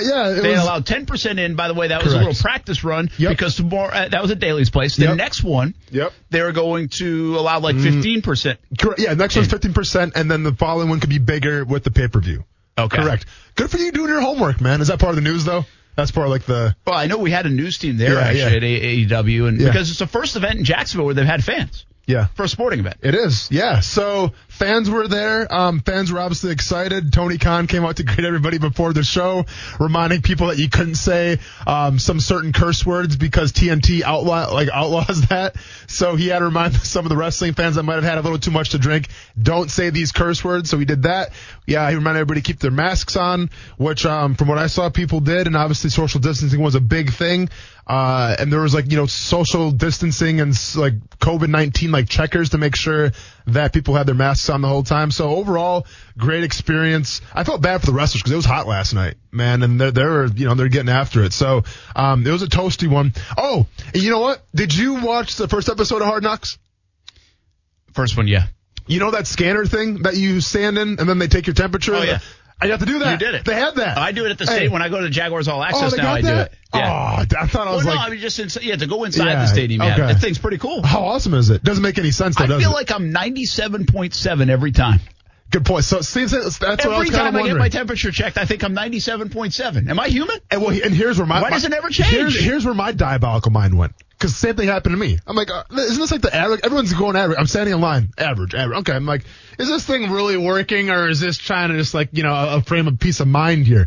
yeah, 0.02 0.28
it 0.28 0.42
They 0.42 0.50
was. 0.52 0.60
allowed 0.62 0.84
10% 0.84 1.38
in. 1.38 1.54
By 1.56 1.68
the 1.68 1.74
way, 1.74 1.88
that 1.88 2.04
was 2.04 2.12
a 2.12 2.18
little 2.18 2.34
practice 2.34 2.84
run 2.84 3.08
Yep. 3.16 3.30
because 3.30 3.56
tomorrow 3.56 3.88
uh, 3.90 4.08
that 4.10 4.20
was 4.20 4.30
at 4.30 4.40
Daily's 4.40 4.68
place. 4.70 4.96
The 4.96 5.04
Yep. 5.06 5.16
next 5.16 5.42
one, 5.42 5.74
Yep. 5.90 6.12
they're 6.28 6.52
going 6.52 6.88
to 6.98 7.38
allow 7.38 7.60
like 7.60 7.76
15%. 7.76 8.58
Correct. 8.78 9.00
Yeah, 9.00 9.14
next 9.14 9.36
one's 9.36 9.48
15%, 9.48 10.12
and 10.16 10.30
then 10.30 10.42
the 10.42 10.52
following 10.52 10.90
one 10.90 11.00
could 11.00 11.08
be 11.10 11.18
bigger 11.18 11.64
with 11.64 11.82
the 11.84 11.90
pay 11.90 12.08
per 12.08 12.20
view. 12.20 12.44
Okay. 12.78 12.96
Correct. 13.02 13.26
Good 13.56 13.70
for 13.70 13.78
you 13.78 13.90
doing 13.92 14.08
your 14.08 14.20
homework, 14.20 14.60
man. 14.60 14.80
Is 14.80 14.88
that 14.88 14.98
part 15.00 15.10
of 15.10 15.16
the 15.16 15.22
news, 15.22 15.44
though? 15.44 15.64
That's 15.96 16.12
part 16.12 16.26
of 16.26 16.30
like 16.30 16.44
the. 16.44 16.76
Well, 16.86 16.96
I 16.96 17.06
know 17.06 17.18
we 17.18 17.30
had 17.32 17.46
a 17.46 17.50
news 17.50 17.78
team 17.78 17.96
there 17.96 18.14
Yeah, 18.14 18.20
actually 18.20 18.76
yeah. 18.76 19.06
at 19.08 19.22
AEW, 19.24 19.48
and 19.48 19.60
Yeah. 19.60 19.66
because 19.68 19.90
it's 19.90 19.98
the 19.98 20.06
first 20.06 20.36
event 20.36 20.58
in 20.60 20.64
Jacksonville 20.64 21.06
where 21.06 21.14
they've 21.14 21.26
had 21.26 21.42
fans 21.42 21.84
Yeah. 22.08 22.26
for 22.34 22.44
a 22.44 22.48
sporting 22.48 22.80
event. 22.80 22.96
It 23.02 23.14
is, 23.14 23.48
yeah. 23.50 23.80
So 23.80 24.32
fans 24.48 24.88
were 24.88 25.06
there. 25.06 25.52
Um, 25.52 25.80
fans 25.80 26.10
were 26.10 26.18
obviously 26.18 26.50
excited. 26.50 27.12
Tony 27.12 27.36
Khan 27.36 27.66
came 27.66 27.84
out 27.84 27.96
to 27.96 28.02
greet 28.02 28.24
everybody 28.26 28.58
before 28.58 28.92
the 28.94 29.04
show, 29.04 29.44
reminding 29.78 30.22
people 30.22 30.46
that 30.48 30.58
you 30.58 30.70
couldn't 30.70 30.94
say 30.94 31.38
um, 31.66 31.98
some 31.98 32.18
certain 32.18 32.52
curse 32.54 32.84
words 32.84 33.16
because 33.16 33.52
TNT 33.52 34.02
outlaw 34.02 34.52
like 34.52 34.70
outlaws 34.72 35.20
that. 35.28 35.56
So 35.86 36.16
he 36.16 36.28
had 36.28 36.38
to 36.40 36.46
remind 36.46 36.74
some 36.82 37.04
of 37.04 37.10
the 37.10 37.16
wrestling 37.16 37.52
fans 37.52 37.76
that 37.76 37.82
might 37.82 37.96
have 37.96 38.04
had 38.04 38.18
a 38.18 38.22
little 38.22 38.38
too 38.38 38.50
much 38.50 38.70
to 38.70 38.78
drink, 38.78 39.08
don't 39.40 39.70
say 39.70 39.90
these 39.90 40.10
curse 40.10 40.42
words. 40.42 40.70
So 40.70 40.78
he 40.78 40.86
did 40.86 41.02
that. 41.02 41.32
Yeah, 41.66 41.88
he 41.90 41.94
reminded 41.94 42.20
everybody 42.20 42.40
to 42.40 42.46
keep 42.46 42.60
their 42.60 42.70
masks 42.70 43.16
on, 43.16 43.50
which 43.76 44.06
um, 44.06 44.34
from 44.34 44.48
what 44.48 44.56
I 44.56 44.68
saw, 44.68 44.88
people 44.88 45.20
did, 45.20 45.46
and 45.46 45.56
obviously 45.56 45.90
social 45.90 46.20
distancing 46.20 46.62
was 46.62 46.74
a 46.74 46.80
big 46.80 47.12
thing. 47.12 47.50
Uh, 47.88 48.36
and 48.38 48.52
there 48.52 48.60
was 48.60 48.74
like, 48.74 48.90
you 48.90 48.98
know, 48.98 49.06
social 49.06 49.70
distancing 49.70 50.40
and 50.40 50.50
like 50.76 50.94
COVID-19 51.20 51.90
like 51.90 52.08
checkers 52.08 52.50
to 52.50 52.58
make 52.58 52.76
sure 52.76 53.12
that 53.46 53.72
people 53.72 53.94
had 53.94 54.06
their 54.06 54.14
masks 54.14 54.50
on 54.50 54.60
the 54.60 54.68
whole 54.68 54.82
time. 54.82 55.10
So 55.10 55.30
overall, 55.30 55.86
great 56.18 56.44
experience. 56.44 57.22
I 57.32 57.44
felt 57.44 57.62
bad 57.62 57.80
for 57.80 57.86
the 57.86 57.92
wrestlers 57.92 58.22
because 58.22 58.32
it 58.32 58.36
was 58.36 58.44
hot 58.44 58.66
last 58.66 58.92
night, 58.92 59.14
man, 59.32 59.62
and 59.62 59.80
they're, 59.80 59.90
they're, 59.90 60.26
you 60.26 60.46
know, 60.46 60.54
they're 60.54 60.68
getting 60.68 60.90
after 60.90 61.24
it. 61.24 61.32
So, 61.32 61.64
um, 61.96 62.26
it 62.26 62.30
was 62.30 62.42
a 62.42 62.46
toasty 62.46 62.88
one. 62.88 63.14
Oh, 63.38 63.66
and 63.94 64.02
you 64.02 64.10
know 64.10 64.20
what? 64.20 64.42
Did 64.54 64.76
you 64.76 65.02
watch 65.02 65.36
the 65.36 65.48
first 65.48 65.70
episode 65.70 66.02
of 66.02 66.08
Hard 66.08 66.22
Knocks? 66.22 66.58
First 67.94 68.18
one, 68.18 68.28
yeah. 68.28 68.46
You 68.86 69.00
know 69.00 69.10
that 69.10 69.26
scanner 69.26 69.66
thing 69.66 70.02
that 70.02 70.16
you 70.16 70.40
stand 70.40 70.78
in 70.78 70.98
and 70.98 71.08
then 71.08 71.18
they 71.18 71.28
take 71.28 71.46
your 71.46 71.54
temperature? 71.54 71.94
Oh, 71.94 72.02
yeah. 72.02 72.18
I 72.60 72.66
got 72.68 72.80
to 72.80 72.86
do 72.86 72.98
that. 72.98 73.12
You 73.12 73.18
did 73.26 73.34
it. 73.36 73.44
They 73.44 73.54
had 73.54 73.76
that. 73.76 73.98
I 73.98 74.10
do 74.12 74.24
it 74.26 74.30
at 74.32 74.38
the 74.38 74.44
Hey. 74.46 74.56
state 74.56 74.72
when 74.72 74.82
I 74.82 74.88
go 74.88 74.96
to 74.98 75.04
the 75.04 75.10
Jaguars 75.10 75.46
All 75.48 75.60
Oh, 75.60 75.64
Access 75.64 75.92
they 75.92 75.98
now. 75.98 76.02
got 76.02 76.12
I 76.16 76.20
do 76.20 76.26
that? 76.26 76.46
it. 76.52 76.58
Yeah. 76.74 76.90
Oh, 76.90 77.40
I 77.40 77.46
thought 77.46 77.66
I 77.66 77.70
well, 77.70 77.76
was 77.76 77.86
no, 77.86 77.92
I 77.92 78.10
mean 78.10 78.18
just 78.18 78.38
inside, 78.40 78.64
yeah 78.64 78.76
to 78.76 78.86
go 78.86 79.04
inside 79.04 79.26
Yeah, 79.26 79.34
the 79.42 79.46
stadium. 79.46 79.82
Yeah, 79.82 79.92
okay. 79.94 80.06
that 80.12 80.20
thing's 80.20 80.38
pretty 80.38 80.58
cool. 80.58 80.82
how 80.82 81.04
awesome 81.04 81.34
is 81.34 81.50
it? 81.50 81.62
Doesn't 81.62 81.82
make 81.82 81.98
any 81.98 82.10
sense 82.10 82.36
though, 82.36 82.44
I 82.44 82.58
feel 82.58 82.70
it? 82.70 82.74
like 82.74 82.90
I'm 82.92 83.12
97.7 83.12 84.50
every 84.50 84.72
time. 84.72 85.00
Good 85.50 85.64
point. 85.64 85.84
So 85.84 86.02
see, 86.02 86.26
that's 86.26 86.60
what 86.60 86.68
I 86.68 86.74
was 86.74 86.84
Every 86.84 86.96
kind 87.06 87.12
time 87.12 87.26
I 87.36 87.40
wondering. 87.40 87.46
get 87.54 87.58
my 87.58 87.68
temperature 87.70 88.10
checked, 88.10 88.36
I 88.36 88.44
think 88.44 88.62
I'm 88.64 88.74
97.7. 88.76 89.88
Am 89.88 89.98
I 89.98 90.08
human? 90.08 90.36
and, 90.50 90.60
well, 90.60 90.70
and 90.70 90.94
here's 90.94 91.16
where 91.18 91.26
my 91.26 91.40
Why 91.40 91.48
my- 91.48 91.56
does 91.56 91.64
it 91.64 91.70
never 91.70 91.88
change? 91.88 92.10
Here's, 92.10 92.38
here's 92.38 92.64
where 92.66 92.74
my 92.74 92.92
diabolical 92.92 93.50
mind 93.50 93.76
went. 93.78 93.94
Because 94.10 94.32
the 94.32 94.38
same 94.38 94.56
thing 94.56 94.66
happened 94.66 94.94
to 94.94 94.98
me. 94.98 95.18
I'm 95.28 95.36
like, 95.36 95.48
uh, 95.50 95.62
isn't 95.72 96.00
this 96.00 96.10
like 96.10 96.22
the 96.22 96.34
average? 96.34 96.60
Everyone's 96.64 96.92
going 96.92 97.14
average. 97.16 97.38
I'm 97.38 97.46
standing 97.46 97.72
in 97.72 97.80
line, 97.80 98.08
average, 98.18 98.52
average. 98.52 98.80
Okay, 98.80 98.92
I'm 98.92 99.06
like, 99.06 99.22
is 99.60 99.68
this 99.68 99.86
thing 99.86 100.10
really 100.10 100.36
working, 100.36 100.90
or 100.90 101.08
is 101.08 101.20
this 101.20 101.38
trying 101.38 101.70
to 101.70 101.76
just 101.78 101.94
like 101.94 102.08
you 102.12 102.24
know 102.24 102.34
a, 102.34 102.56
a 102.56 102.60
frame 102.62 102.88
of 102.88 102.98
peace 102.98 103.20
of 103.20 103.28
mind 103.28 103.64
here? 103.66 103.86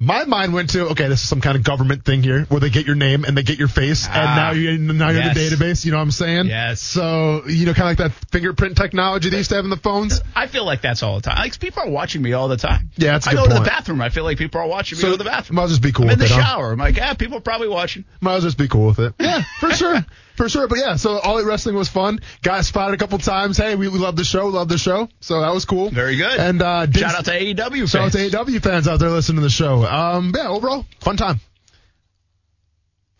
My 0.00 0.24
mind 0.26 0.54
went 0.54 0.70
to 0.70 0.90
okay, 0.90 1.08
this 1.08 1.20
is 1.22 1.28
some 1.28 1.40
kind 1.40 1.56
of 1.56 1.64
government 1.64 2.04
thing 2.04 2.22
here 2.22 2.44
where 2.44 2.60
they 2.60 2.70
get 2.70 2.86
your 2.86 2.94
name 2.94 3.24
and 3.24 3.36
they 3.36 3.42
get 3.42 3.58
your 3.58 3.66
face, 3.66 4.06
and 4.06 4.14
Ah, 4.16 4.34
now 4.36 4.50
you're 4.52 4.78
now 4.78 5.08
you're 5.10 5.22
in 5.22 5.34
the 5.34 5.40
database. 5.40 5.84
You 5.84 5.90
know 5.90 5.96
what 5.96 6.04
I'm 6.04 6.10
saying? 6.12 6.46
Yes. 6.46 6.80
So 6.80 7.42
you 7.48 7.66
know, 7.66 7.74
kind 7.74 7.90
of 7.90 7.98
like 7.98 8.12
that 8.12 8.30
fingerprint 8.30 8.76
technology 8.76 9.28
they 9.30 9.38
used 9.38 9.48
to 9.50 9.56
have 9.56 9.64
in 9.64 9.70
the 9.70 9.76
phones. 9.76 10.20
I 10.36 10.46
feel 10.46 10.64
like 10.64 10.82
that's 10.82 11.02
all 11.02 11.16
the 11.16 11.22
time. 11.22 11.38
Like 11.38 11.58
people 11.58 11.82
are 11.82 11.90
watching 11.90 12.22
me 12.22 12.32
all 12.32 12.46
the 12.46 12.56
time. 12.56 12.90
Yeah, 12.96 13.12
that's 13.12 13.26
a 13.26 13.30
I 13.30 13.34
go 13.34 13.48
to 13.48 13.54
the 13.54 13.60
bathroom. 13.60 14.00
I 14.00 14.10
feel 14.10 14.22
like 14.22 14.38
people 14.38 14.60
are 14.60 14.68
watching 14.68 14.98
me 14.98 15.02
go 15.02 15.10
to 15.10 15.16
the 15.16 15.24
bathroom. 15.24 15.56
Might 15.56 15.64
as 15.64 15.70
well 15.70 15.76
just 15.78 15.82
be 15.82 15.90
cool 15.92 16.04
I'm 16.04 16.12
in 16.12 16.18
the 16.20 16.26
it. 16.26 16.30
huh? 16.30 16.42
shower. 16.42 16.72
I'm 16.72 16.78
like, 16.78 16.96
yeah, 16.96 17.14
people 17.14 17.38
are 17.38 17.40
probably 17.40 17.68
watching. 17.68 18.04
Might 18.20 18.34
as 18.36 18.42
well 18.42 18.48
just 18.50 18.58
be 18.58 18.68
cool 18.68 18.86
with 18.86 19.00
it. 19.00 19.14
Yeah, 19.18 19.42
for 19.58 19.70
sure. 19.74 19.96
For 20.38 20.48
sure. 20.48 20.66
But 20.68 20.78
yeah, 20.78 20.96
so 20.96 21.18
All 21.18 21.44
Wrestling 21.44 21.74
was 21.74 21.88
fun. 21.88 22.20
Got 22.42 22.64
spotted 22.64 22.94
a 22.94 22.96
couple 22.96 23.18
times. 23.18 23.56
Hey, 23.58 23.74
we, 23.74 23.88
we 23.88 23.98
love 23.98 24.16
the 24.16 24.24
show. 24.24 24.46
Love 24.46 24.68
the 24.68 24.78
show. 24.78 25.08
So 25.20 25.40
that 25.42 25.52
was 25.52 25.64
cool. 25.66 25.90
Very 25.90 26.16
good. 26.16 26.38
And 26.40 26.62
uh, 26.62 26.86
did- 26.86 26.98
Shout 27.00 27.14
out 27.16 27.24
to 27.26 27.32
AEW 27.32 27.90
shout 27.90 28.02
out 28.06 28.12
fans. 28.12 28.30
to 28.30 28.38
AEW 28.38 28.62
fans 28.62 28.88
out 28.88 29.00
there 29.00 29.10
listening 29.10 29.36
to 29.36 29.42
the 29.42 29.50
show. 29.50 29.84
Um, 29.84 30.32
yeah, 30.34 30.48
overall, 30.48 30.86
fun 31.00 31.16
time. 31.18 31.40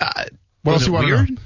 Uh, 0.01 0.25
What 0.63 0.73
else 0.75 0.87
you 0.87 0.93
want 0.93 1.07
to 1.09 1.13
weird? 1.15 1.31
know? 1.31 1.37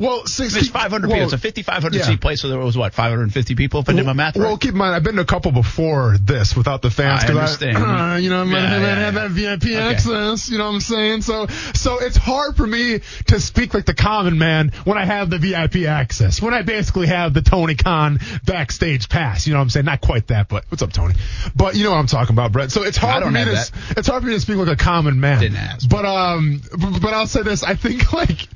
Well, 0.00 0.24
six, 0.24 0.56
It's 0.56 0.68
500 0.68 1.08
well, 1.08 1.16
people. 1.18 1.24
It's 1.24 1.34
a 1.34 1.38
5,500 1.38 1.94
yeah. 1.94 2.04
seat 2.06 2.22
place, 2.22 2.40
so 2.40 2.48
there 2.48 2.58
was 2.58 2.74
what 2.74 2.94
550 2.94 3.54
people 3.54 3.80
if 3.80 3.88
I 3.90 3.92
did 3.92 4.06
my 4.06 4.14
math 4.14 4.34
right. 4.34 4.46
Well, 4.46 4.56
keep 4.56 4.70
in 4.72 4.78
mind, 4.78 4.94
I've 4.94 5.02
been 5.02 5.16
to 5.16 5.20
a 5.20 5.26
couple 5.26 5.52
before 5.52 6.16
this 6.18 6.56
without 6.56 6.80
the 6.80 6.90
fans. 6.90 7.24
I 7.24 7.28
understand. 7.28 7.76
you 8.24 8.30
know, 8.30 8.46
man, 8.46 8.62
Yeah, 8.70 8.76
I 8.76 8.80
yeah, 8.80 8.94
have 8.94 9.14
yeah. 9.14 9.56
that 9.56 9.60
VIP 9.60 9.78
access. 9.78 10.48
You 10.48 10.56
know 10.56 10.64
what 10.68 10.74
I'm 10.76 10.80
saying? 10.80 11.20
So, 11.20 11.48
so 11.74 11.98
it's 11.98 12.16
hard 12.16 12.56
for 12.56 12.66
me 12.66 13.00
to 13.26 13.40
speak 13.40 13.74
like 13.74 13.84
the 13.84 13.92
common 13.92 14.38
man 14.38 14.72
when 14.84 14.96
I 14.96 15.04
have 15.04 15.28
the 15.28 15.38
VIP 15.38 15.86
access. 15.86 16.40
When 16.40 16.54
I 16.54 16.62
basically 16.62 17.08
have 17.08 17.34
the 17.34 17.42
Tony 17.42 17.74
Khan 17.74 18.20
backstage 18.46 19.10
pass. 19.10 19.46
You 19.46 19.52
know 19.52 19.58
what 19.58 19.64
I'm 19.64 19.70
saying? 19.70 19.84
Not 19.84 20.00
quite 20.00 20.28
that, 20.28 20.48
but 20.48 20.64
what's 20.70 20.82
up, 20.82 20.94
Tony? 20.94 21.14
But 21.54 21.76
you 21.76 21.84
know 21.84 21.90
what 21.90 21.98
I'm 21.98 22.06
talking 22.06 22.34
about, 22.34 22.52
Brett. 22.52 22.70
So 22.70 22.84
it's 22.84 22.96
hard 22.96 23.22
I 23.22 23.26
for 23.26 23.32
me 23.32 23.44
to 23.44 23.50
that. 23.50 23.70
it's 23.98 24.08
hard 24.08 24.22
for 24.22 24.28
me 24.28 24.34
to 24.34 24.40
speak 24.40 24.56
like 24.56 24.68
a 24.68 24.76
common 24.82 25.20
man. 25.20 25.40
Didn't 25.40 25.58
ask. 25.58 25.86
But 25.86 26.06
um, 26.06 26.62
but, 26.70 27.02
but 27.02 27.12
I'll 27.12 27.26
say 27.26 27.42
this. 27.42 27.62
I 27.62 27.74
think 27.74 28.10
like 28.14 28.48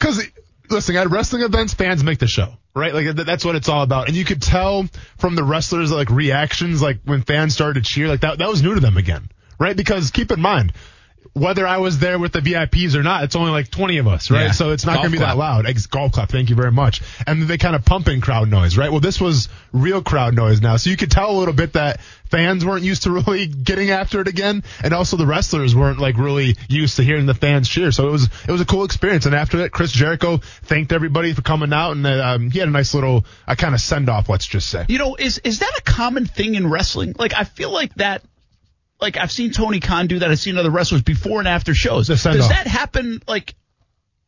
because 0.00 0.26
listen, 0.70 0.96
at 0.96 1.10
wrestling 1.10 1.42
events, 1.42 1.74
fans 1.74 2.02
make 2.04 2.18
the 2.18 2.26
show, 2.26 2.54
right? 2.74 2.94
Like 2.94 3.04
th- 3.04 3.26
that's 3.26 3.44
what 3.44 3.56
it's 3.56 3.68
all 3.68 3.82
about. 3.82 4.08
And 4.08 4.16
you 4.16 4.24
could 4.24 4.42
tell 4.42 4.86
from 5.18 5.34
the 5.34 5.44
wrestlers 5.44 5.92
like 5.92 6.10
reactions, 6.10 6.80
like 6.80 7.00
when 7.04 7.22
fans 7.22 7.54
started 7.54 7.84
to 7.84 7.90
cheer, 7.90 8.08
like 8.08 8.20
that 8.20 8.38
that 8.38 8.48
was 8.48 8.62
new 8.62 8.74
to 8.74 8.80
them 8.80 8.96
again, 8.96 9.28
right? 9.58 9.76
Because 9.76 10.10
keep 10.10 10.30
in 10.30 10.40
mind. 10.40 10.72
Whether 11.32 11.66
I 11.66 11.78
was 11.78 11.98
there 11.98 12.18
with 12.18 12.32
the 12.32 12.40
VIPs 12.40 12.94
or 12.96 13.02
not, 13.02 13.24
it's 13.24 13.36
only 13.36 13.52
like 13.52 13.70
20 13.70 13.98
of 13.98 14.08
us, 14.08 14.30
right? 14.30 14.46
Yeah. 14.46 14.50
So 14.50 14.70
it's 14.72 14.84
not 14.84 14.96
going 14.96 15.10
to 15.10 15.12
be 15.12 15.18
that 15.18 15.36
loud. 15.36 15.66
Ex- 15.66 15.86
golf 15.86 16.12
clap, 16.12 16.28
thank 16.28 16.50
you 16.50 16.56
very 16.56 16.72
much. 16.72 17.02
And 17.26 17.42
they 17.42 17.56
kind 17.56 17.76
of 17.76 17.84
pump 17.84 18.08
in 18.08 18.20
crowd 18.20 18.48
noise, 18.50 18.76
right? 18.76 18.90
Well, 18.90 19.00
this 19.00 19.20
was 19.20 19.48
real 19.72 20.02
crowd 20.02 20.34
noise 20.34 20.60
now. 20.60 20.76
So 20.76 20.90
you 20.90 20.96
could 20.96 21.10
tell 21.10 21.30
a 21.30 21.36
little 21.38 21.54
bit 21.54 21.74
that 21.74 22.00
fans 22.30 22.64
weren't 22.64 22.82
used 22.82 23.04
to 23.04 23.10
really 23.12 23.46
getting 23.46 23.90
after 23.90 24.20
it 24.20 24.28
again. 24.28 24.64
And 24.82 24.92
also 24.92 25.16
the 25.16 25.26
wrestlers 25.26 25.74
weren't 25.74 26.00
like 26.00 26.18
really 26.18 26.56
used 26.68 26.96
to 26.96 27.02
hearing 27.04 27.26
the 27.26 27.34
fans 27.34 27.68
cheer. 27.68 27.92
So 27.92 28.08
it 28.08 28.12
was, 28.12 28.24
it 28.46 28.50
was 28.50 28.60
a 28.60 28.66
cool 28.66 28.84
experience. 28.84 29.26
And 29.26 29.34
after 29.34 29.58
that, 29.58 29.70
Chris 29.70 29.92
Jericho 29.92 30.38
thanked 30.62 30.92
everybody 30.92 31.32
for 31.32 31.42
coming 31.42 31.72
out 31.72 31.92
and 31.92 32.06
um, 32.06 32.50
he 32.50 32.58
had 32.58 32.68
a 32.68 32.72
nice 32.72 32.92
little, 32.92 33.24
uh, 33.46 33.54
kind 33.54 33.74
of 33.74 33.80
send 33.80 34.08
off, 34.08 34.28
let's 34.28 34.46
just 34.46 34.68
say. 34.68 34.84
You 34.88 34.98
know, 34.98 35.14
is 35.16 35.38
is 35.38 35.60
that 35.60 35.72
a 35.78 35.82
common 35.82 36.26
thing 36.26 36.54
in 36.54 36.68
wrestling? 36.68 37.14
Like, 37.18 37.34
I 37.34 37.44
feel 37.44 37.70
like 37.70 37.94
that. 37.96 38.22
Like, 39.00 39.16
I've 39.16 39.32
seen 39.32 39.50
Tony 39.52 39.80
Khan 39.80 40.06
do 40.06 40.18
that. 40.20 40.30
I've 40.30 40.38
seen 40.38 40.58
other 40.58 40.70
wrestlers 40.70 41.02
before 41.02 41.38
and 41.38 41.48
after 41.48 41.74
shows. 41.74 42.08
Does 42.08 42.20
send-off. 42.22 42.48
that 42.50 42.66
happen? 42.66 43.22
Like, 43.26 43.54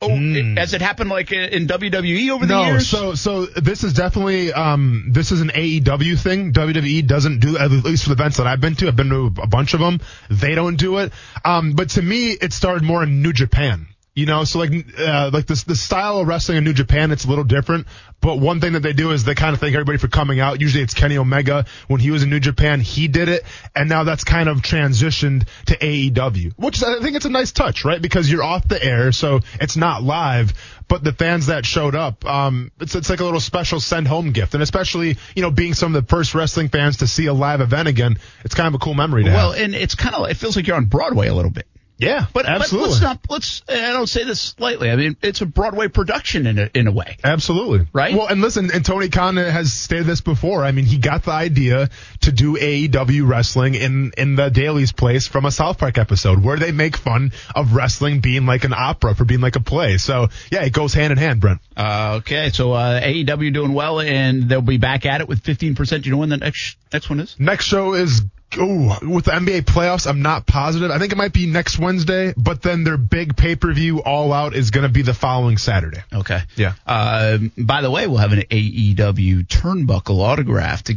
oh, 0.01 0.09
Mm. 0.09 0.59
has 0.59 0.75
it 0.75 0.83
happened 0.83 1.11
like 1.11 1.31
in 1.31 1.67
WWE 1.69 2.31
over 2.31 2.45
the 2.47 2.55
no, 2.55 2.65
years? 2.65 2.89
so 2.89 3.15
so 3.15 3.47
this 3.47 3.85
is 3.85 3.93
definitely 3.93 4.53
um 4.53 5.11
this 5.13 5.31
is 5.31 5.41
an 5.41 5.51
AEW 5.55 6.19
thing. 6.19 6.53
WWE 6.53 7.07
doesn't 7.07 7.39
do 7.41 7.57
at 7.57 7.71
least 7.71 8.03
for 8.05 8.09
the 8.09 8.15
events 8.15 8.39
that 8.39 8.47
I've 8.49 8.61
been 8.61 8.75
to. 8.77 8.89
I've 8.89 8.97
been 8.97 9.11
to 9.11 9.33
a 9.41 9.47
bunch 9.47 9.75
of 9.75 9.81
them. 9.81 10.01
They 10.29 10.55
don't 10.57 10.77
do 10.77 10.99
it. 10.99 11.13
Um, 11.45 11.75
but 11.75 11.91
to 11.91 12.03
me, 12.03 12.31
it 12.33 12.53
started 12.53 12.83
more 12.83 13.03
in 13.05 13.23
New 13.23 13.33
Japan. 13.33 13.87
You 14.15 14.27
know, 14.27 14.45
so 14.45 14.59
like 14.59 14.71
uh, 14.99 15.31
like 15.33 15.47
this 15.47 15.65
the 15.65 15.75
style 15.75 16.19
of 16.19 16.29
wrestling 16.29 16.59
in 16.59 16.65
New 16.65 16.75
Japan, 16.75 17.13
it's 17.13 17.25
a 17.25 17.29
little 17.29 17.45
different. 17.45 17.87
But 18.21 18.39
one 18.39 18.61
thing 18.61 18.75
that 18.75 18.81
they 18.81 18.93
do 18.93 19.11
is 19.11 19.25
they 19.25 19.35
kind 19.35 19.55
of 19.55 19.61
thank 19.61 19.75
everybody 19.75 19.97
for 19.97 20.07
coming 20.07 20.39
out. 20.39 20.61
Usually 20.61 20.85
it's 20.85 20.93
Kenny 20.93 21.17
Omega 21.17 21.65
when 21.89 21.99
he 21.99 22.11
was 22.11 22.23
in 22.23 22.29
New 22.29 22.39
Japan, 22.39 22.81
he 22.81 23.09
did 23.09 23.31
it, 23.31 23.43
and 23.75 23.89
now 23.89 24.05
that's 24.05 24.23
kind 24.23 24.51
of 24.51 24.59
transitioned 24.59 25.49
to 25.67 25.79
AEW, 25.79 26.53
which 26.57 26.83
I 26.83 27.01
think 27.01 27.17
it's 27.17 27.25
a 27.25 27.31
nice 27.31 27.53
touch, 27.53 27.87
right? 27.87 28.03
Because 28.03 28.31
you're 28.31 28.45
off 28.45 28.69
the 28.69 28.85
air, 28.85 29.13
so 29.13 29.41
it's 29.59 29.79
not 29.79 30.03
live. 30.03 30.53
But 30.89 31.03
the 31.03 31.13
fans 31.15 31.47
that 31.47 31.65
showed 31.65 31.95
up, 31.95 32.27
um, 32.27 32.71
it's 32.81 32.95
it's 32.95 33.09
like 33.09 33.21
a 33.21 33.25
little 33.25 33.41
special 33.41 33.81
send 33.81 34.07
home 34.09 34.33
gift, 34.33 34.53
and 34.53 34.63
especially 34.63 35.17
you 35.35 35.41
know 35.41 35.51
being 35.51 35.73
some 35.73 35.97
of 35.97 36.05
the 36.05 36.07
first 36.07 36.35
wrestling 36.35 36.69
fans 36.69 36.99
to 36.99 37.07
see 37.07 37.27
a 37.27 37.33
live 37.33 37.63
event 37.63 37.89
again, 37.89 38.19
it's 38.45 38.55
kind 38.55 38.69
of 38.69 38.75
a 38.75 38.79
cool 38.79 38.93
memory 38.93 39.25
to 39.25 39.31
well, 39.31 39.53
have. 39.53 39.63
and 39.63 39.75
it's 39.75 39.95
kind 39.95 40.15
of 40.15 40.29
it 40.29 40.37
feels 40.37 40.55
like 40.55 40.67
you're 40.67 40.77
on 40.77 40.85
Broadway 40.85 41.29
a 41.29 41.35
little 41.35 41.51
bit. 41.51 41.67
Yeah, 42.03 42.27
But, 42.33 42.47
absolutely. 42.47 42.89
but 42.89 42.91
let's 42.91 43.03
not 43.03 43.19
let's 43.31 43.63
I 43.69 43.93
don't 43.93 44.09
say 44.09 44.25
this 44.25 44.59
lightly. 44.59 44.91
I 44.91 44.97
mean, 44.97 45.17
it's 45.23 45.41
a 45.41 45.47
Broadway 45.47 45.89
production 45.89 46.47
in 46.47 46.59
a 46.59 46.71
in 46.75 46.87
a 46.87 46.93
way. 46.93 47.17
Absolutely. 47.23 47.87
Right? 47.93 48.15
Well, 48.15 48.27
and 48.27 48.41
listen, 48.41 48.71
and 48.73 48.85
Tony 48.85 49.09
Khan 49.09 49.37
has 49.37 49.73
stated 49.73 50.07
this 50.07 50.21
before. 50.21 50.65
I 50.65 50.73
mean, 50.73 50.85
he 50.85 50.99
got 50.99 51.25
the 51.25 51.31
idea 51.33 51.91
to 52.23 52.33
do 52.33 52.57
AEW 52.57 53.29
wrestling 53.29 53.75
in, 53.75 54.13
in 54.17 54.37
the 54.37 54.49
Daily's 54.51 54.93
place 54.93 55.27
from 55.27 55.45
a 55.45 55.51
South 55.51 55.79
Park 55.79 55.99
episode 55.99 56.43
where 56.43 56.57
they 56.57 56.73
make 56.73 56.97
fun 56.97 57.33
of 57.55 57.75
wrestling 57.75 58.21
being 58.21 58.47
like 58.47 58.65
an 58.65 58.73
opera 58.73 59.15
for 59.15 59.25
being 59.25 59.41
like 59.41 59.57
a 59.57 59.61
play. 59.61 59.97
So 59.99 60.29
yeah, 60.51 60.63
it 60.65 60.73
goes 60.73 60.95
hand 60.95 61.13
in 61.13 61.19
hand, 61.19 61.41
Brent. 61.41 61.61
Uh, 61.77 62.17
okay, 62.21 62.51
so 62.51 62.73
uh, 62.73 63.01
AEW 63.01 63.53
doing 63.53 63.73
well, 63.73 64.01
and 64.01 64.49
they'll 64.49 64.61
be 64.61 64.79
back 64.79 65.07
at 65.07 65.21
it 65.21 65.29
with 65.29 65.43
15%. 65.43 65.77
Do 66.03 66.09
you 66.09 66.11
know 66.13 66.19
when 66.19 66.29
the 66.29 66.37
next 66.37 66.77
next 66.93 67.09
one 67.09 67.21
is? 67.21 67.37
Next 67.39 67.65
show 67.67 67.95
is 67.95 68.23
Ooh, 68.59 68.93
with 69.03 69.25
the 69.25 69.33
NBA 69.33 69.63
playoffs, 69.63 70.07
I'm 70.07 70.23
not 70.23 70.47
positive. 70.47 70.91
I 70.91 70.99
think 70.99 71.13
it 71.13 71.17
might 71.17 71.33
be 71.33 71.47
next 71.47 71.79
Wednesday, 71.79 72.35
but 72.37 72.63
then 72.63 72.85
their 72.85 72.97
big 72.97 73.37
pay 73.37 73.57
per 73.57 73.73
view 73.73 74.03
all 74.03 74.33
out 74.33 74.55
is 74.55 74.71
going 74.71 74.83
to 74.83 74.93
be 74.93 75.03
the 75.03 75.15
following 75.15 75.59
Saturday. 75.59 76.03
Okay. 76.13 76.41
Yeah. 76.57 76.75
Uh, 76.87 77.39
by 77.57 77.83
the 77.83 77.91
way, 77.91 78.07
we'll 78.07 78.19
have 78.19 78.33
an 78.33 78.43
AEW 78.43 79.47
turnbuckle 79.47 80.21
autograph 80.21 80.85
to, 80.85 80.95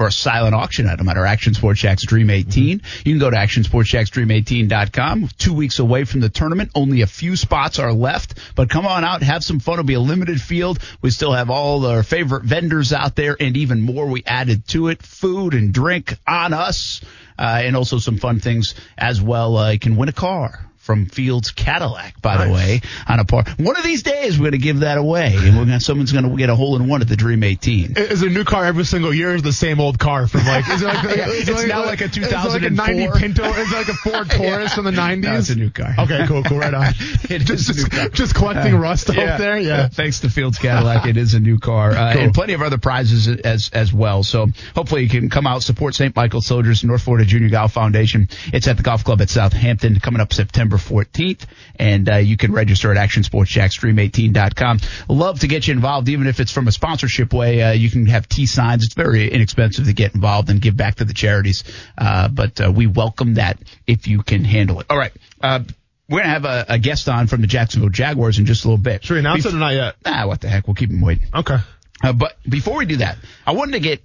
for 0.00 0.06
a 0.06 0.12
silent 0.12 0.54
auction 0.54 0.88
item 0.88 1.10
at 1.10 1.18
our 1.18 1.26
Action 1.26 1.52
Sports 1.52 1.80
Jax 1.80 2.06
Dream 2.06 2.30
18. 2.30 2.80
You 3.04 3.12
can 3.12 3.18
go 3.18 3.28
to 3.28 3.36
actionsportshacksdream18.com. 3.36 5.28
Two 5.36 5.52
weeks 5.52 5.78
away 5.78 6.04
from 6.04 6.20
the 6.20 6.30
tournament. 6.30 6.70
Only 6.74 7.02
a 7.02 7.06
few 7.06 7.36
spots 7.36 7.78
are 7.78 7.92
left, 7.92 8.38
but 8.54 8.70
come 8.70 8.86
on 8.86 9.04
out, 9.04 9.22
have 9.22 9.44
some 9.44 9.60
fun. 9.60 9.74
It'll 9.74 9.84
be 9.84 9.92
a 9.92 10.00
limited 10.00 10.40
field. 10.40 10.78
We 11.02 11.10
still 11.10 11.34
have 11.34 11.50
all 11.50 11.84
our 11.84 12.02
favorite 12.02 12.44
vendors 12.44 12.94
out 12.94 13.14
there 13.14 13.36
and 13.38 13.58
even 13.58 13.82
more 13.82 14.06
we 14.06 14.24
added 14.24 14.66
to 14.68 14.88
it. 14.88 15.02
Food 15.02 15.52
and 15.52 15.70
drink 15.70 16.16
on 16.26 16.54
us, 16.54 17.02
uh, 17.38 17.60
and 17.62 17.76
also 17.76 17.98
some 17.98 18.16
fun 18.16 18.40
things 18.40 18.74
as 18.96 19.20
well. 19.20 19.58
Uh, 19.58 19.72
you 19.72 19.78
can 19.78 19.96
win 19.96 20.08
a 20.08 20.12
car. 20.12 20.69
From 20.90 21.06
Fields 21.06 21.52
Cadillac, 21.52 22.20
by 22.20 22.44
the 22.44 22.52
way, 22.52 22.80
on 23.06 23.20
a 23.20 23.24
par. 23.24 23.44
One 23.58 23.76
of 23.76 23.84
these 23.84 24.02
days, 24.02 24.40
we're 24.40 24.50
going 24.50 24.52
to 24.52 24.58
give 24.58 24.80
that 24.80 24.98
away, 24.98 25.36
and 25.36 25.56
we're 25.56 25.66
gonna, 25.66 25.78
someone's 25.78 26.10
going 26.10 26.28
to 26.28 26.36
get 26.36 26.50
a 26.50 26.56
hole 26.56 26.74
in 26.74 26.88
one 26.88 27.00
at 27.00 27.06
the 27.06 27.14
Dream 27.14 27.44
18. 27.44 27.92
Is 27.96 28.22
a 28.22 28.28
new 28.28 28.42
car 28.42 28.64
every 28.64 28.84
single 28.84 29.14
year? 29.14 29.32
Is 29.36 29.42
the 29.42 29.52
same 29.52 29.78
old 29.78 30.00
car 30.00 30.26
from 30.26 30.44
like? 30.46 30.68
Is 30.68 30.82
it 30.82 30.86
like 30.86 31.04
it 31.04 31.48
It's 31.48 31.64
now 31.66 31.84
like 31.84 32.00
a 32.00 32.06
is 32.06 32.16
it 32.16 32.32
like 32.32 32.62
a 32.62 32.70
90 32.70 33.20
Pinto? 33.20 33.44
Is 33.44 33.72
it 33.72 33.76
like 33.76 33.86
a 33.86 33.94
Ford 33.94 34.30
Taurus 34.32 34.74
from 34.74 34.84
the 34.84 34.90
90s? 34.90 35.22
No, 35.22 35.36
it's 35.36 35.50
a 35.50 35.54
new 35.54 35.70
car. 35.70 35.94
Okay, 35.96 36.26
cool, 36.26 36.42
cool, 36.42 36.58
right 36.58 36.74
on. 36.74 36.86
It 37.30 37.42
just, 37.42 37.70
a 37.70 38.08
just, 38.10 38.34
collecting 38.34 38.74
rust 38.74 39.10
out 39.10 39.38
there. 39.38 39.58
Yeah. 39.58 39.86
Thanks 39.86 40.18
to 40.20 40.28
Fields 40.28 40.58
Cadillac, 40.58 41.06
it 41.06 41.16
is 41.16 41.34
a 41.34 41.40
new 41.40 41.60
car, 41.60 41.92
uh, 41.92 42.14
Cool. 42.14 42.22
and 42.22 42.34
plenty 42.34 42.54
of 42.54 42.62
other 42.62 42.78
prizes 42.78 43.28
as 43.28 43.70
as 43.72 43.92
well. 43.92 44.24
So 44.24 44.48
hopefully 44.74 45.04
you 45.04 45.08
can 45.08 45.30
come 45.30 45.46
out 45.46 45.62
support 45.62 45.94
St. 45.94 46.16
Michael 46.16 46.40
Soldiers 46.40 46.82
North 46.82 47.02
Florida 47.02 47.24
Junior 47.24 47.48
Golf 47.50 47.74
Foundation. 47.74 48.28
It's 48.52 48.66
at 48.66 48.76
the 48.76 48.82
golf 48.82 49.04
club 49.04 49.20
at 49.20 49.30
Southampton 49.30 50.00
coming 50.00 50.20
up 50.20 50.32
September 50.32 50.78
14th, 50.80 51.46
and 51.76 52.08
uh, 52.08 52.16
you 52.16 52.36
can 52.36 52.52
register 52.52 52.90
at 52.90 52.96
ActionSportsShackStream18.com. 52.96 54.80
Love 55.08 55.40
to 55.40 55.46
get 55.46 55.66
you 55.68 55.74
involved, 55.74 56.08
even 56.08 56.26
if 56.26 56.40
it's 56.40 56.52
from 56.52 56.68
a 56.68 56.72
sponsorship 56.72 57.32
way. 57.32 57.62
Uh, 57.62 57.72
you 57.72 57.90
can 57.90 58.06
have 58.06 58.28
T 58.28 58.46
signs. 58.46 58.84
It's 58.84 58.94
very 58.94 59.30
inexpensive 59.30 59.86
to 59.86 59.92
get 59.92 60.14
involved 60.14 60.50
and 60.50 60.60
give 60.60 60.76
back 60.76 60.96
to 60.96 61.04
the 61.04 61.14
charities, 61.14 61.64
uh, 61.96 62.28
but 62.28 62.60
uh, 62.60 62.72
we 62.72 62.86
welcome 62.86 63.34
that 63.34 63.58
if 63.86 64.08
you 64.08 64.22
can 64.22 64.44
handle 64.44 64.80
it. 64.80 64.86
All 64.90 64.98
right. 64.98 65.12
Uh, 65.40 65.60
we're 66.08 66.22
going 66.22 66.24
to 66.24 66.30
have 66.30 66.44
a, 66.44 66.74
a 66.74 66.78
guest 66.78 67.08
on 67.08 67.28
from 67.28 67.40
the 67.40 67.46
Jacksonville 67.46 67.88
Jaguars 67.88 68.38
in 68.40 68.46
just 68.46 68.64
a 68.64 68.68
little 68.68 68.82
bit. 68.82 69.04
Should 69.04 69.14
we 69.14 69.20
announce 69.20 69.46
it 69.46 69.54
or 69.54 69.58
not 69.58 69.74
yet? 69.74 69.94
Ah, 70.04 70.26
what 70.26 70.40
the 70.40 70.48
heck? 70.48 70.66
We'll 70.66 70.74
keep 70.74 70.90
him 70.90 71.00
waiting. 71.00 71.28
Okay. 71.32 71.58
Uh, 72.02 72.12
but 72.12 72.36
before 72.48 72.78
we 72.78 72.86
do 72.86 72.96
that, 72.96 73.18
I 73.46 73.52
wanted 73.52 73.72
to 73.72 73.80
get. 73.80 74.02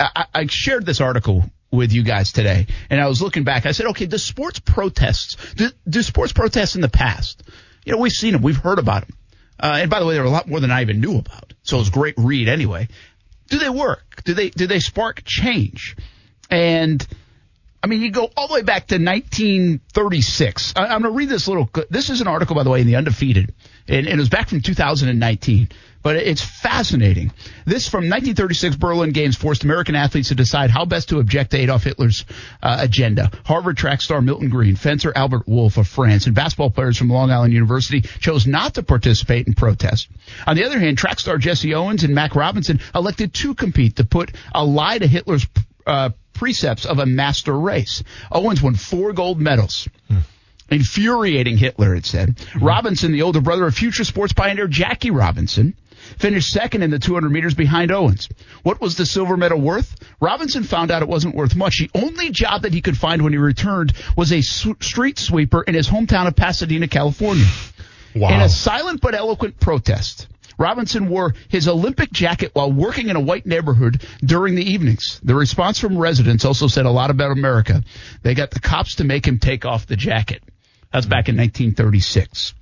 I 0.00 0.46
shared 0.46 0.86
this 0.86 1.00
article 1.00 1.44
with 1.72 1.92
you 1.92 2.02
guys 2.02 2.32
today, 2.32 2.66
and 2.90 3.00
I 3.00 3.08
was 3.08 3.22
looking 3.22 3.44
back. 3.44 3.66
I 3.66 3.72
said, 3.72 3.86
okay, 3.86 4.04
the 4.04 4.18
sports 4.18 4.60
protests, 4.60 5.36
do, 5.88 6.02
sports 6.02 6.32
protests 6.32 6.74
in 6.74 6.82
the 6.82 6.88
past? 6.88 7.42
You 7.84 7.92
know, 7.92 7.98
we've 7.98 8.12
seen 8.12 8.34
them, 8.34 8.42
we've 8.42 8.56
heard 8.56 8.78
about 8.78 9.06
them. 9.06 9.16
Uh, 9.58 9.78
and 9.80 9.90
by 9.90 9.98
the 9.98 10.06
way, 10.06 10.14
there 10.14 10.22
were 10.22 10.28
a 10.28 10.32
lot 10.32 10.48
more 10.48 10.60
than 10.60 10.70
I 10.70 10.82
even 10.82 11.00
knew 11.00 11.18
about. 11.18 11.54
So 11.62 11.76
it 11.76 11.80
was 11.80 11.88
a 11.88 11.92
great 11.92 12.14
read 12.18 12.48
anyway. 12.48 12.88
Do 13.48 13.58
they 13.58 13.70
work? 13.70 14.22
Do 14.24 14.34
they 14.34 14.50
do 14.50 14.66
they 14.66 14.80
spark 14.80 15.22
change? 15.24 15.96
And 16.50 17.06
I 17.82 17.88
mean, 17.88 18.00
you 18.00 18.12
go 18.12 18.30
all 18.36 18.46
the 18.46 18.54
way 18.54 18.62
back 18.62 18.86
to 18.88 18.94
1936. 18.94 20.74
I, 20.76 20.82
I'm 20.82 21.02
going 21.02 21.12
to 21.12 21.18
read 21.18 21.28
this 21.28 21.48
little. 21.48 21.68
This 21.90 22.10
is 22.10 22.20
an 22.20 22.28
article, 22.28 22.54
by 22.54 22.62
the 22.62 22.70
way, 22.70 22.80
in 22.80 22.86
the 22.86 22.94
Undefeated, 22.96 23.54
and, 23.88 24.06
and 24.06 24.08
it 24.08 24.18
was 24.18 24.28
back 24.28 24.48
from 24.48 24.60
2019. 24.60 25.68
But 26.02 26.16
it's 26.16 26.42
fascinating. 26.42 27.32
This 27.64 27.88
from 27.88 28.08
1936 28.08 28.74
Berlin 28.74 29.12
Games 29.12 29.36
forced 29.36 29.62
American 29.62 29.94
athletes 29.94 30.28
to 30.28 30.34
decide 30.34 30.70
how 30.70 30.84
best 30.84 31.10
to 31.10 31.20
object 31.20 31.52
to 31.52 31.58
Adolf 31.58 31.84
Hitler's 31.84 32.24
uh, 32.60 32.76
agenda. 32.80 33.30
Harvard 33.44 33.76
track 33.76 34.00
star 34.00 34.20
Milton 34.20 34.48
Green, 34.48 34.74
fencer 34.74 35.12
Albert 35.14 35.46
Wolf 35.46 35.76
of 35.76 35.86
France, 35.86 36.26
and 36.26 36.34
basketball 36.34 36.70
players 36.70 36.98
from 36.98 37.08
Long 37.08 37.30
Island 37.30 37.52
University 37.52 38.00
chose 38.00 38.48
not 38.48 38.74
to 38.74 38.82
participate 38.82 39.46
in 39.46 39.54
protest. 39.54 40.08
On 40.44 40.56
the 40.56 40.64
other 40.64 40.78
hand, 40.80 40.98
track 40.98 41.20
star 41.20 41.38
Jesse 41.38 41.74
Owens 41.74 42.02
and 42.02 42.14
Mack 42.14 42.34
Robinson 42.34 42.80
elected 42.94 43.32
to 43.34 43.54
compete 43.54 43.96
to 43.96 44.04
put 44.04 44.32
a 44.52 44.64
lie 44.64 44.98
to 44.98 45.06
Hitler's 45.06 45.46
uh, 45.86 46.10
precepts 46.32 46.84
of 46.86 46.98
a 46.98 47.06
master 47.06 47.58
race. 47.58 48.02
Owens 48.30 48.62
won 48.62 48.74
four 48.74 49.12
gold 49.12 49.40
medals. 49.40 49.88
Infuriating 50.70 51.58
Hitler, 51.58 51.94
it 51.94 52.06
said. 52.06 52.36
Mm-hmm. 52.36 52.64
Robinson, 52.64 53.12
the 53.12 53.22
older 53.22 53.40
brother 53.42 53.66
of 53.66 53.74
future 53.74 54.04
sports 54.04 54.32
pioneer 54.32 54.66
Jackie 54.66 55.10
Robinson, 55.10 55.74
finished 56.18 56.50
second 56.50 56.82
in 56.82 56.90
the 56.90 56.98
200 56.98 57.30
meters 57.30 57.54
behind 57.54 57.90
Owens. 57.92 58.28
What 58.62 58.80
was 58.80 58.96
the 58.96 59.04
silver 59.04 59.36
medal 59.36 59.60
worth? 59.60 59.94
Robinson 60.20 60.64
found 60.64 60.90
out 60.90 61.02
it 61.02 61.08
wasn't 61.08 61.34
worth 61.34 61.54
much. 61.54 61.78
The 61.78 61.90
only 61.94 62.30
job 62.30 62.62
that 62.62 62.72
he 62.72 62.80
could 62.80 62.96
find 62.96 63.20
when 63.22 63.32
he 63.34 63.38
returned 63.38 63.92
was 64.16 64.32
a 64.32 64.38
s- 64.38 64.66
street 64.80 65.18
sweeper 65.18 65.62
in 65.62 65.74
his 65.74 65.88
hometown 65.88 66.26
of 66.26 66.36
Pasadena, 66.36 66.88
California. 66.88 67.44
Wow. 68.14 68.34
In 68.34 68.40
a 68.40 68.48
silent 68.48 69.00
but 69.02 69.14
eloquent 69.14 69.60
protest, 69.60 70.26
Robinson 70.58 71.08
wore 71.08 71.34
his 71.48 71.68
Olympic 71.68 72.10
jacket 72.12 72.50
while 72.54 72.70
working 72.72 73.08
in 73.08 73.16
a 73.16 73.20
white 73.20 73.46
neighborhood 73.46 74.02
during 74.24 74.54
the 74.54 74.64
evenings. 74.72 75.20
The 75.22 75.34
response 75.34 75.78
from 75.78 75.98
residents 75.98 76.44
also 76.44 76.66
said 76.68 76.86
a 76.86 76.90
lot 76.90 77.10
about 77.10 77.30
America. 77.32 77.82
They 78.22 78.34
got 78.34 78.50
the 78.50 78.60
cops 78.60 78.96
to 78.96 79.04
make 79.04 79.26
him 79.26 79.38
take 79.38 79.64
off 79.64 79.86
the 79.86 79.96
jacket. 79.96 80.42
That's 80.92 81.06
back 81.06 81.28
in 81.28 81.36
1936. 81.36 82.54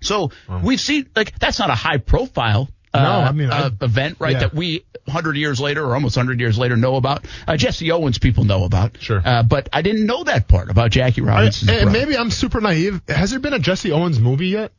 So 0.00 0.30
we've 0.62 0.80
seen 0.80 1.08
like 1.16 1.38
that's 1.38 1.58
not 1.58 1.70
a 1.70 1.74
high 1.74 1.98
profile. 1.98 2.68
Uh, 2.94 3.02
No, 3.02 3.10
I 3.20 3.32
mean, 3.32 3.50
I- 3.50 3.64
uh, 3.64 3.70
event, 3.82 4.16
right? 4.18 4.32
yeah. 4.32 4.38
That 4.40 4.54
we 4.54 4.84
100 5.04 5.36
years 5.36 5.60
later 5.60 5.84
or 5.84 5.94
almost 5.94 6.16
100 6.16 6.40
years 6.40 6.58
later 6.58 6.76
know 6.76 6.96
about. 6.96 7.24
Uh, 7.46 7.56
Jesse 7.56 7.90
Owens, 7.92 8.18
people 8.18 8.44
know 8.44 8.64
about. 8.64 8.96
Sure. 9.00 9.20
Uh, 9.24 9.42
but 9.42 9.68
I 9.72 9.82
didn't 9.82 10.06
know 10.06 10.24
that 10.24 10.48
part 10.48 10.70
about 10.70 10.90
Jackie 10.90 11.20
and 11.68 11.92
maybe 11.92 12.16
I'm 12.16 12.30
super 12.30 12.60
naive. 12.60 13.00
Has 13.08 13.30
there 13.30 13.40
been 13.40 13.52
a 13.54 13.58
Jesse 13.58 13.92
Owens 13.92 14.18
movie 14.20 14.48
yet? 14.48 14.72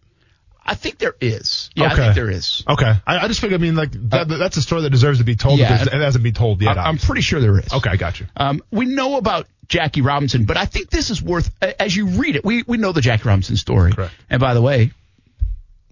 I 0.66 0.76
think 0.76 1.00
there 1.00 1.16
is. 1.20 1.70
Yeah, 1.76 1.86
I 1.86 1.94
Okay. 1.94 1.96
think 2.04 2.16
there 2.16 2.30
is. 2.30 2.64
Okay, 2.68 2.94
I, 3.08 3.18
I 3.20 3.28
just 3.28 3.40
figure. 3.42 3.58
I 3.58 3.60
mean, 3.60 3.76
like 3.76 3.92
that, 4.10 4.28
that's 4.28 4.58
a 4.58 4.62
story 4.62 4.82
that 4.84 4.90
deserves 4.92 5.18
to 5.20 5.24
be 5.26 5.36
told. 5.36 5.60
yeah. 5.60 5.72
because 5.72 5.88
it 5.88 5.94
hasn't 5.94 6.24
been 6.24 6.34
told 6.34 6.62
yet. 6.62 6.78
I, 6.78 6.84
I'm 6.86 6.98
pretty 6.98 7.22
sure 7.22 7.40
there 7.40 7.58
is. 7.60 7.74
okay, 7.74 7.90
I 7.90 7.96
got 7.96 8.20
you. 8.20 8.28
Um, 8.38 8.62
we 8.72 8.86
know 8.86 9.18
about 9.18 9.48
Jackie 9.68 10.02
Robinson, 10.02 10.46
but 10.46 10.58
I 10.58 10.66
think 10.66 10.90
this 10.90 11.10
is 11.10 11.22
worth, 11.22 11.50
as 11.80 11.96
you 11.96 12.08
read 12.08 12.36
it, 12.36 12.44
we, 12.46 12.64
we 12.68 12.78
know 12.78 12.92
the 12.92 13.02
Jackie 13.02 13.28
Robinson 13.28 13.56
story. 13.58 13.94
Correct. 13.94 14.14
And 14.30 14.40
by 14.40 14.54
the 14.54 14.62
way, 14.62 14.92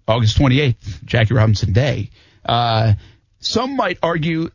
August 0.07 0.37
28th, 0.37 1.03
Jackie 1.05 1.33
Robinson 1.33 1.73
Day. 1.73 2.09
Uh, 2.45 2.93
some 3.39 3.75
might 3.75 3.99
argue 4.01 4.49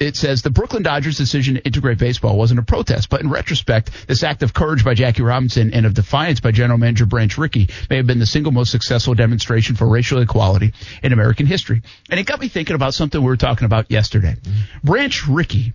it 0.00 0.16
says 0.16 0.40
the 0.40 0.50
Brooklyn 0.50 0.82
Dodgers' 0.82 1.18
decision 1.18 1.54
to 1.56 1.64
integrate 1.64 1.98
baseball 1.98 2.38
wasn't 2.38 2.58
a 2.58 2.62
protest, 2.62 3.10
but 3.10 3.20
in 3.20 3.28
retrospect, 3.28 4.08
this 4.08 4.22
act 4.22 4.42
of 4.42 4.54
courage 4.54 4.82
by 4.82 4.94
Jackie 4.94 5.22
Robinson 5.22 5.74
and 5.74 5.84
of 5.84 5.92
defiance 5.92 6.40
by 6.40 6.52
general 6.52 6.78
manager 6.78 7.04
Branch 7.04 7.36
Rickey 7.36 7.68
may 7.90 7.98
have 7.98 8.06
been 8.06 8.18
the 8.18 8.26
single 8.26 8.50
most 8.50 8.70
successful 8.70 9.14
demonstration 9.14 9.76
for 9.76 9.86
racial 9.86 10.22
equality 10.22 10.72
in 11.02 11.12
American 11.12 11.44
history. 11.44 11.82
And 12.08 12.18
it 12.18 12.24
got 12.24 12.40
me 12.40 12.48
thinking 12.48 12.74
about 12.74 12.94
something 12.94 13.20
we 13.20 13.26
were 13.26 13.36
talking 13.36 13.66
about 13.66 13.90
yesterday. 13.90 14.36
Mm-hmm. 14.40 14.86
Branch 14.86 15.28
Rickey, 15.28 15.74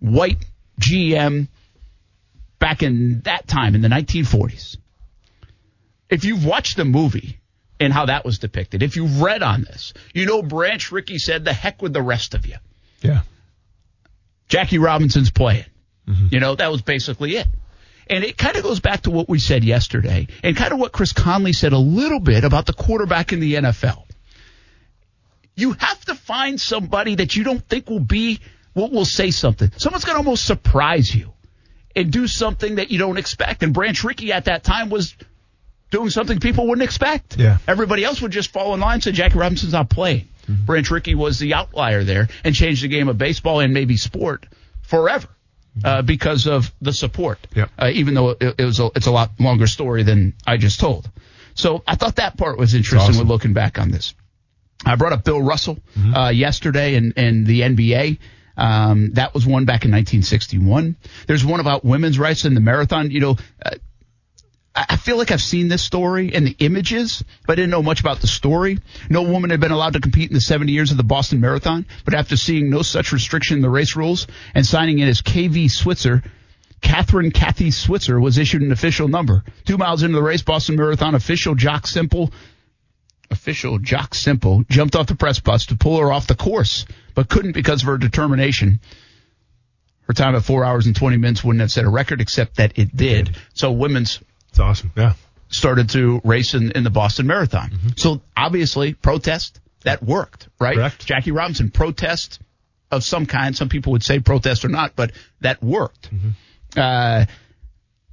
white 0.00 0.38
GM 0.80 1.48
back 2.58 2.82
in 2.82 3.20
that 3.26 3.46
time 3.46 3.74
in 3.74 3.82
the 3.82 3.88
1940s. 3.88 4.78
If 6.08 6.24
you've 6.24 6.46
watched 6.46 6.78
the 6.78 6.86
movie 6.86 7.38
and 7.78 7.92
how 7.92 8.06
that 8.06 8.24
was 8.24 8.38
depicted, 8.38 8.82
if 8.82 8.96
you've 8.96 9.20
read 9.20 9.42
on 9.42 9.60
this, 9.60 9.92
you 10.14 10.24
know 10.24 10.40
Branch 10.40 10.90
Rickey 10.90 11.18
said, 11.18 11.44
the 11.44 11.52
heck 11.52 11.82
with 11.82 11.92
the 11.92 12.00
rest 12.00 12.32
of 12.32 12.46
you. 12.46 12.56
Yeah. 13.02 13.20
Jackie 14.48 14.78
Robinson's 14.78 15.30
playing. 15.30 15.66
Mm-hmm. 16.08 16.26
You 16.30 16.40
know, 16.40 16.54
that 16.54 16.70
was 16.72 16.82
basically 16.82 17.36
it. 17.36 17.46
And 18.10 18.24
it 18.24 18.38
kind 18.38 18.56
of 18.56 18.62
goes 18.62 18.80
back 18.80 19.02
to 19.02 19.10
what 19.10 19.28
we 19.28 19.38
said 19.38 19.64
yesterday 19.64 20.28
and 20.42 20.56
kind 20.56 20.72
of 20.72 20.78
what 20.78 20.92
Chris 20.92 21.12
Conley 21.12 21.52
said 21.52 21.74
a 21.74 21.78
little 21.78 22.20
bit 22.20 22.44
about 22.44 22.64
the 22.64 22.72
quarterback 22.72 23.32
in 23.32 23.40
the 23.40 23.54
NFL. 23.54 24.04
You 25.54 25.72
have 25.72 26.04
to 26.06 26.14
find 26.14 26.58
somebody 26.58 27.16
that 27.16 27.36
you 27.36 27.44
don't 27.44 27.60
think 27.60 27.90
will 27.90 28.00
be, 28.00 28.40
will, 28.74 28.90
will 28.90 29.04
say 29.04 29.30
something. 29.30 29.70
Someone's 29.76 30.04
going 30.04 30.14
to 30.14 30.18
almost 30.18 30.46
surprise 30.46 31.14
you 31.14 31.32
and 31.94 32.10
do 32.10 32.26
something 32.26 32.76
that 32.76 32.90
you 32.90 32.98
don't 32.98 33.18
expect. 33.18 33.62
And 33.62 33.74
Branch 33.74 34.02
Rickey 34.04 34.32
at 34.32 34.46
that 34.46 34.64
time 34.64 34.88
was 34.88 35.14
doing 35.90 36.10
something 36.10 36.38
people 36.38 36.66
wouldn't 36.66 36.84
expect. 36.84 37.36
Yeah. 37.36 37.58
Everybody 37.66 38.04
else 38.04 38.22
would 38.22 38.32
just 38.32 38.52
fall 38.52 38.72
in 38.72 38.80
line 38.80 38.94
and 38.94 39.02
say 39.02 39.12
Jackie 39.12 39.38
Robinson's 39.38 39.72
not 39.72 39.90
playing. 39.90 40.28
Branch 40.48 40.90
Rickey 40.90 41.14
was 41.14 41.38
the 41.38 41.54
outlier 41.54 42.04
there 42.04 42.28
and 42.44 42.54
changed 42.54 42.82
the 42.82 42.88
game 42.88 43.08
of 43.08 43.18
baseball 43.18 43.60
and 43.60 43.74
maybe 43.74 43.96
sport 43.96 44.46
forever 44.82 45.28
uh, 45.84 46.02
because 46.02 46.46
of 46.46 46.72
the 46.80 46.92
support. 46.92 47.38
Yep. 47.54 47.70
Uh, 47.78 47.90
even 47.92 48.14
though 48.14 48.30
it, 48.30 48.54
it 48.58 48.64
was 48.64 48.80
a, 48.80 48.90
it's 48.96 49.06
a 49.06 49.10
lot 49.10 49.30
longer 49.38 49.66
story 49.66 50.02
than 50.02 50.34
I 50.46 50.56
just 50.56 50.80
told. 50.80 51.10
So 51.54 51.82
I 51.86 51.96
thought 51.96 52.16
that 52.16 52.36
part 52.38 52.56
was 52.58 52.74
interesting 52.74 53.10
awesome. 53.10 53.18
when 53.18 53.28
looking 53.28 53.52
back 53.52 53.78
on 53.78 53.90
this. 53.90 54.14
I 54.86 54.94
brought 54.94 55.12
up 55.12 55.24
Bill 55.24 55.42
Russell 55.42 55.78
Mm-hmm. 55.98 56.14
uh, 56.14 56.30
yesterday 56.30 56.94
and 56.94 57.12
and 57.16 57.46
the 57.46 57.62
NBA. 57.62 58.18
Um, 58.56 59.12
that 59.14 59.34
was 59.34 59.46
one 59.46 59.64
back 59.66 59.84
in 59.84 59.90
1961. 59.92 60.96
There's 61.26 61.44
one 61.44 61.60
about 61.60 61.84
women's 61.84 62.18
rights 62.18 62.44
in 62.44 62.54
the 62.54 62.60
marathon. 62.60 63.10
You 63.10 63.20
know, 63.20 63.36
uh, 63.64 63.70
I 64.88 64.96
feel 64.96 65.16
like 65.16 65.30
I've 65.30 65.42
seen 65.42 65.68
this 65.68 65.82
story 65.82 66.32
and 66.34 66.46
the 66.46 66.54
images, 66.58 67.24
but 67.46 67.54
I 67.54 67.56
didn't 67.56 67.70
know 67.70 67.82
much 67.82 68.00
about 68.00 68.20
the 68.20 68.26
story. 68.26 68.78
No 69.10 69.22
woman 69.22 69.50
had 69.50 69.60
been 69.60 69.72
allowed 69.72 69.94
to 69.94 70.00
compete 70.00 70.30
in 70.30 70.34
the 70.34 70.40
70 70.40 70.70
years 70.72 70.90
of 70.90 70.96
the 70.96 71.02
Boston 71.02 71.40
Marathon, 71.40 71.86
but 72.04 72.14
after 72.14 72.36
seeing 72.36 72.70
no 72.70 72.82
such 72.82 73.12
restriction 73.12 73.56
in 73.56 73.62
the 73.62 73.70
race 73.70 73.96
rules 73.96 74.26
and 74.54 74.64
signing 74.64 75.00
in 75.00 75.08
as 75.08 75.20
KV 75.22 75.70
Switzer, 75.70 76.22
Kathrine 76.80 77.34
Kathy 77.34 77.70
Switzer 77.70 78.20
was 78.20 78.38
issued 78.38 78.62
an 78.62 78.70
official 78.70 79.08
number. 79.08 79.42
Two 79.64 79.78
miles 79.78 80.02
into 80.02 80.16
the 80.16 80.22
race, 80.22 80.42
Boston 80.42 80.76
Marathon 80.76 81.14
official 81.14 81.54
Jock 81.54 81.86
Semple 81.86 82.32
official 83.30 83.78
Jock 83.78 84.14
Semple 84.14 84.64
jumped 84.70 84.96
off 84.96 85.06
the 85.06 85.16
press 85.16 85.40
bus 85.40 85.66
to 85.66 85.76
pull 85.76 85.98
her 85.98 86.12
off 86.12 86.26
the 86.26 86.34
course, 86.34 86.86
but 87.14 87.28
couldn't 87.28 87.52
because 87.52 87.82
of 87.82 87.88
her 87.88 87.98
determination. 87.98 88.80
Her 90.02 90.14
time 90.14 90.34
at 90.34 90.44
four 90.44 90.64
hours 90.64 90.86
and 90.86 90.96
20 90.96 91.18
minutes 91.18 91.44
wouldn't 91.44 91.60
have 91.60 91.70
set 91.70 91.84
a 91.84 91.90
record, 91.90 92.22
except 92.22 92.56
that 92.56 92.78
it 92.78 92.96
did. 92.96 93.36
So 93.52 93.72
women's 93.72 94.20
It's 94.58 94.64
awesome. 94.64 94.90
Yeah. 94.96 95.14
started 95.50 95.90
to 95.90 96.20
race 96.24 96.54
in, 96.54 96.72
in 96.72 96.82
the 96.82 96.90
Boston 96.90 97.26
Marathon. 97.28 97.70
So 97.96 98.20
obviously, 98.36 98.94
protest, 98.94 99.60
that 99.84 100.02
worked, 100.02 100.48
right? 100.60 100.74
Correct. 100.74 101.06
Jackie 101.06 101.30
Robinson, 101.30 101.70
protest 101.70 102.40
of 102.90 103.04
some 103.04 103.24
kind. 103.26 103.56
Some 103.56 103.68
people 103.68 103.92
would 103.92 104.02
say 104.02 104.18
protest 104.18 104.64
or 104.64 104.68
not, 104.68 104.96
but 104.96 105.12
that 105.42 105.62
worked. 105.62 106.10
Uh, 106.76 107.26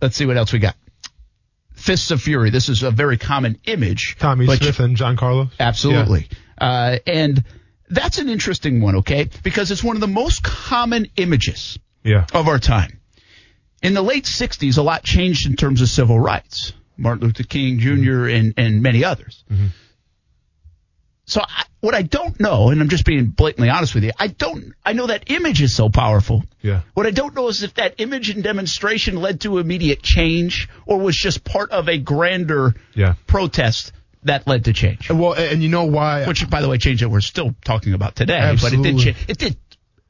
let's 0.02 0.16
see 0.16 0.26
what 0.28 0.38
else 0.38 0.54
we 0.54 0.60
got. 0.60 0.76
Fists 1.74 2.12
of 2.12 2.22
Fury. 2.22 2.52
This 2.52 2.70
is 2.70 2.84
a 2.84 2.92
very 2.92 3.18
common 3.18 3.58
image. 3.66 4.16
Tommie 4.20 4.46
Smith 4.46 4.80
and 4.80 4.96
John 4.96 5.18
Carlos. 5.18 5.50
Absolutely. 5.60 6.30
Uh, 6.58 6.98
and 7.08 7.44
that's 7.90 8.18
an 8.20 8.30
interesting 8.30 8.82
one, 8.82 8.98
okay? 8.98 9.30
Because 9.44 9.72
it's 9.72 9.84
one 9.84 9.96
of 9.98 10.00
the 10.02 10.08
most 10.08 10.44
common 10.44 11.08
images 11.18 11.78
Yeah. 12.04 12.26
of 12.34 12.48
our 12.48 12.60
time. 12.60 13.00
In 13.82 13.94
the 13.94 14.02
late 14.02 14.26
60s, 14.26 14.78
a 14.78 14.82
lot 14.82 15.04
changed 15.04 15.48
in 15.48 15.56
terms 15.56 15.82
of 15.82 15.90
civil 15.90 16.20
rights. 16.20 16.74
Martin 16.98 17.28
Luther 17.28 17.44
King 17.44 17.80
junior 17.80 18.26
mm-hmm. 18.26 18.36
and, 18.36 18.54
and 18.58 18.82
many 18.82 19.04
others. 19.04 19.44
Mm-hmm. 19.52 19.68
So 21.26 21.42
I, 21.42 21.66
what 21.82 21.96
I 21.96 22.04
don't 22.04 22.40
know, 22.40 22.70
and 22.70 22.82
I'm 22.82 22.90
just 22.90 23.06
being 23.06 23.26
blatantly 23.26 23.70
honest 23.70 23.96
with 23.96 24.04
you, 24.04 24.12
I 24.18 24.28
don't, 24.28 24.74
I 24.86 24.94
know 24.94 25.08
that 25.08 25.30
image 25.32 25.62
is 25.62 25.76
so 25.76 25.90
powerful. 25.90 26.44
Yeah. 26.62 26.82
What 26.94 27.06
I 27.06 27.12
don't 27.12 27.36
know 27.36 27.48
is 27.48 27.64
if 27.64 27.76
that 27.76 27.96
image 27.98 28.30
and 28.30 28.44
demonstration 28.44 29.18
led 29.18 29.42
to 29.42 29.58
immediate 29.58 30.02
change 30.02 30.70
or 30.86 31.00
was 31.00 31.16
just 31.16 31.44
part 31.44 31.72
of 31.72 31.90
a 31.90 31.98
grander 31.98 32.76
Yeah. 32.94 33.16
protest 33.28 33.92
that 34.24 34.48
led 34.48 34.66
to 34.66 34.74
change. 34.74 35.10
Well, 35.10 35.34
and 35.34 35.54
and 35.54 35.64
you 35.64 35.70
know 35.70 35.86
why? 35.86 36.26
Which, 36.26 36.50
by 36.50 36.62
the 36.62 36.68
way, 36.68 36.80
change 36.80 37.02
that 37.02 37.10
we're 37.10 37.22
still 37.22 37.56
talking 37.64 37.94
about 37.94 38.16
today, 38.16 38.38
Absolutely. 38.38 38.78
but 38.78 38.90
it 38.90 39.06
did, 39.06 39.16
cha- 39.16 39.32
it 39.32 39.38
did 39.38 39.58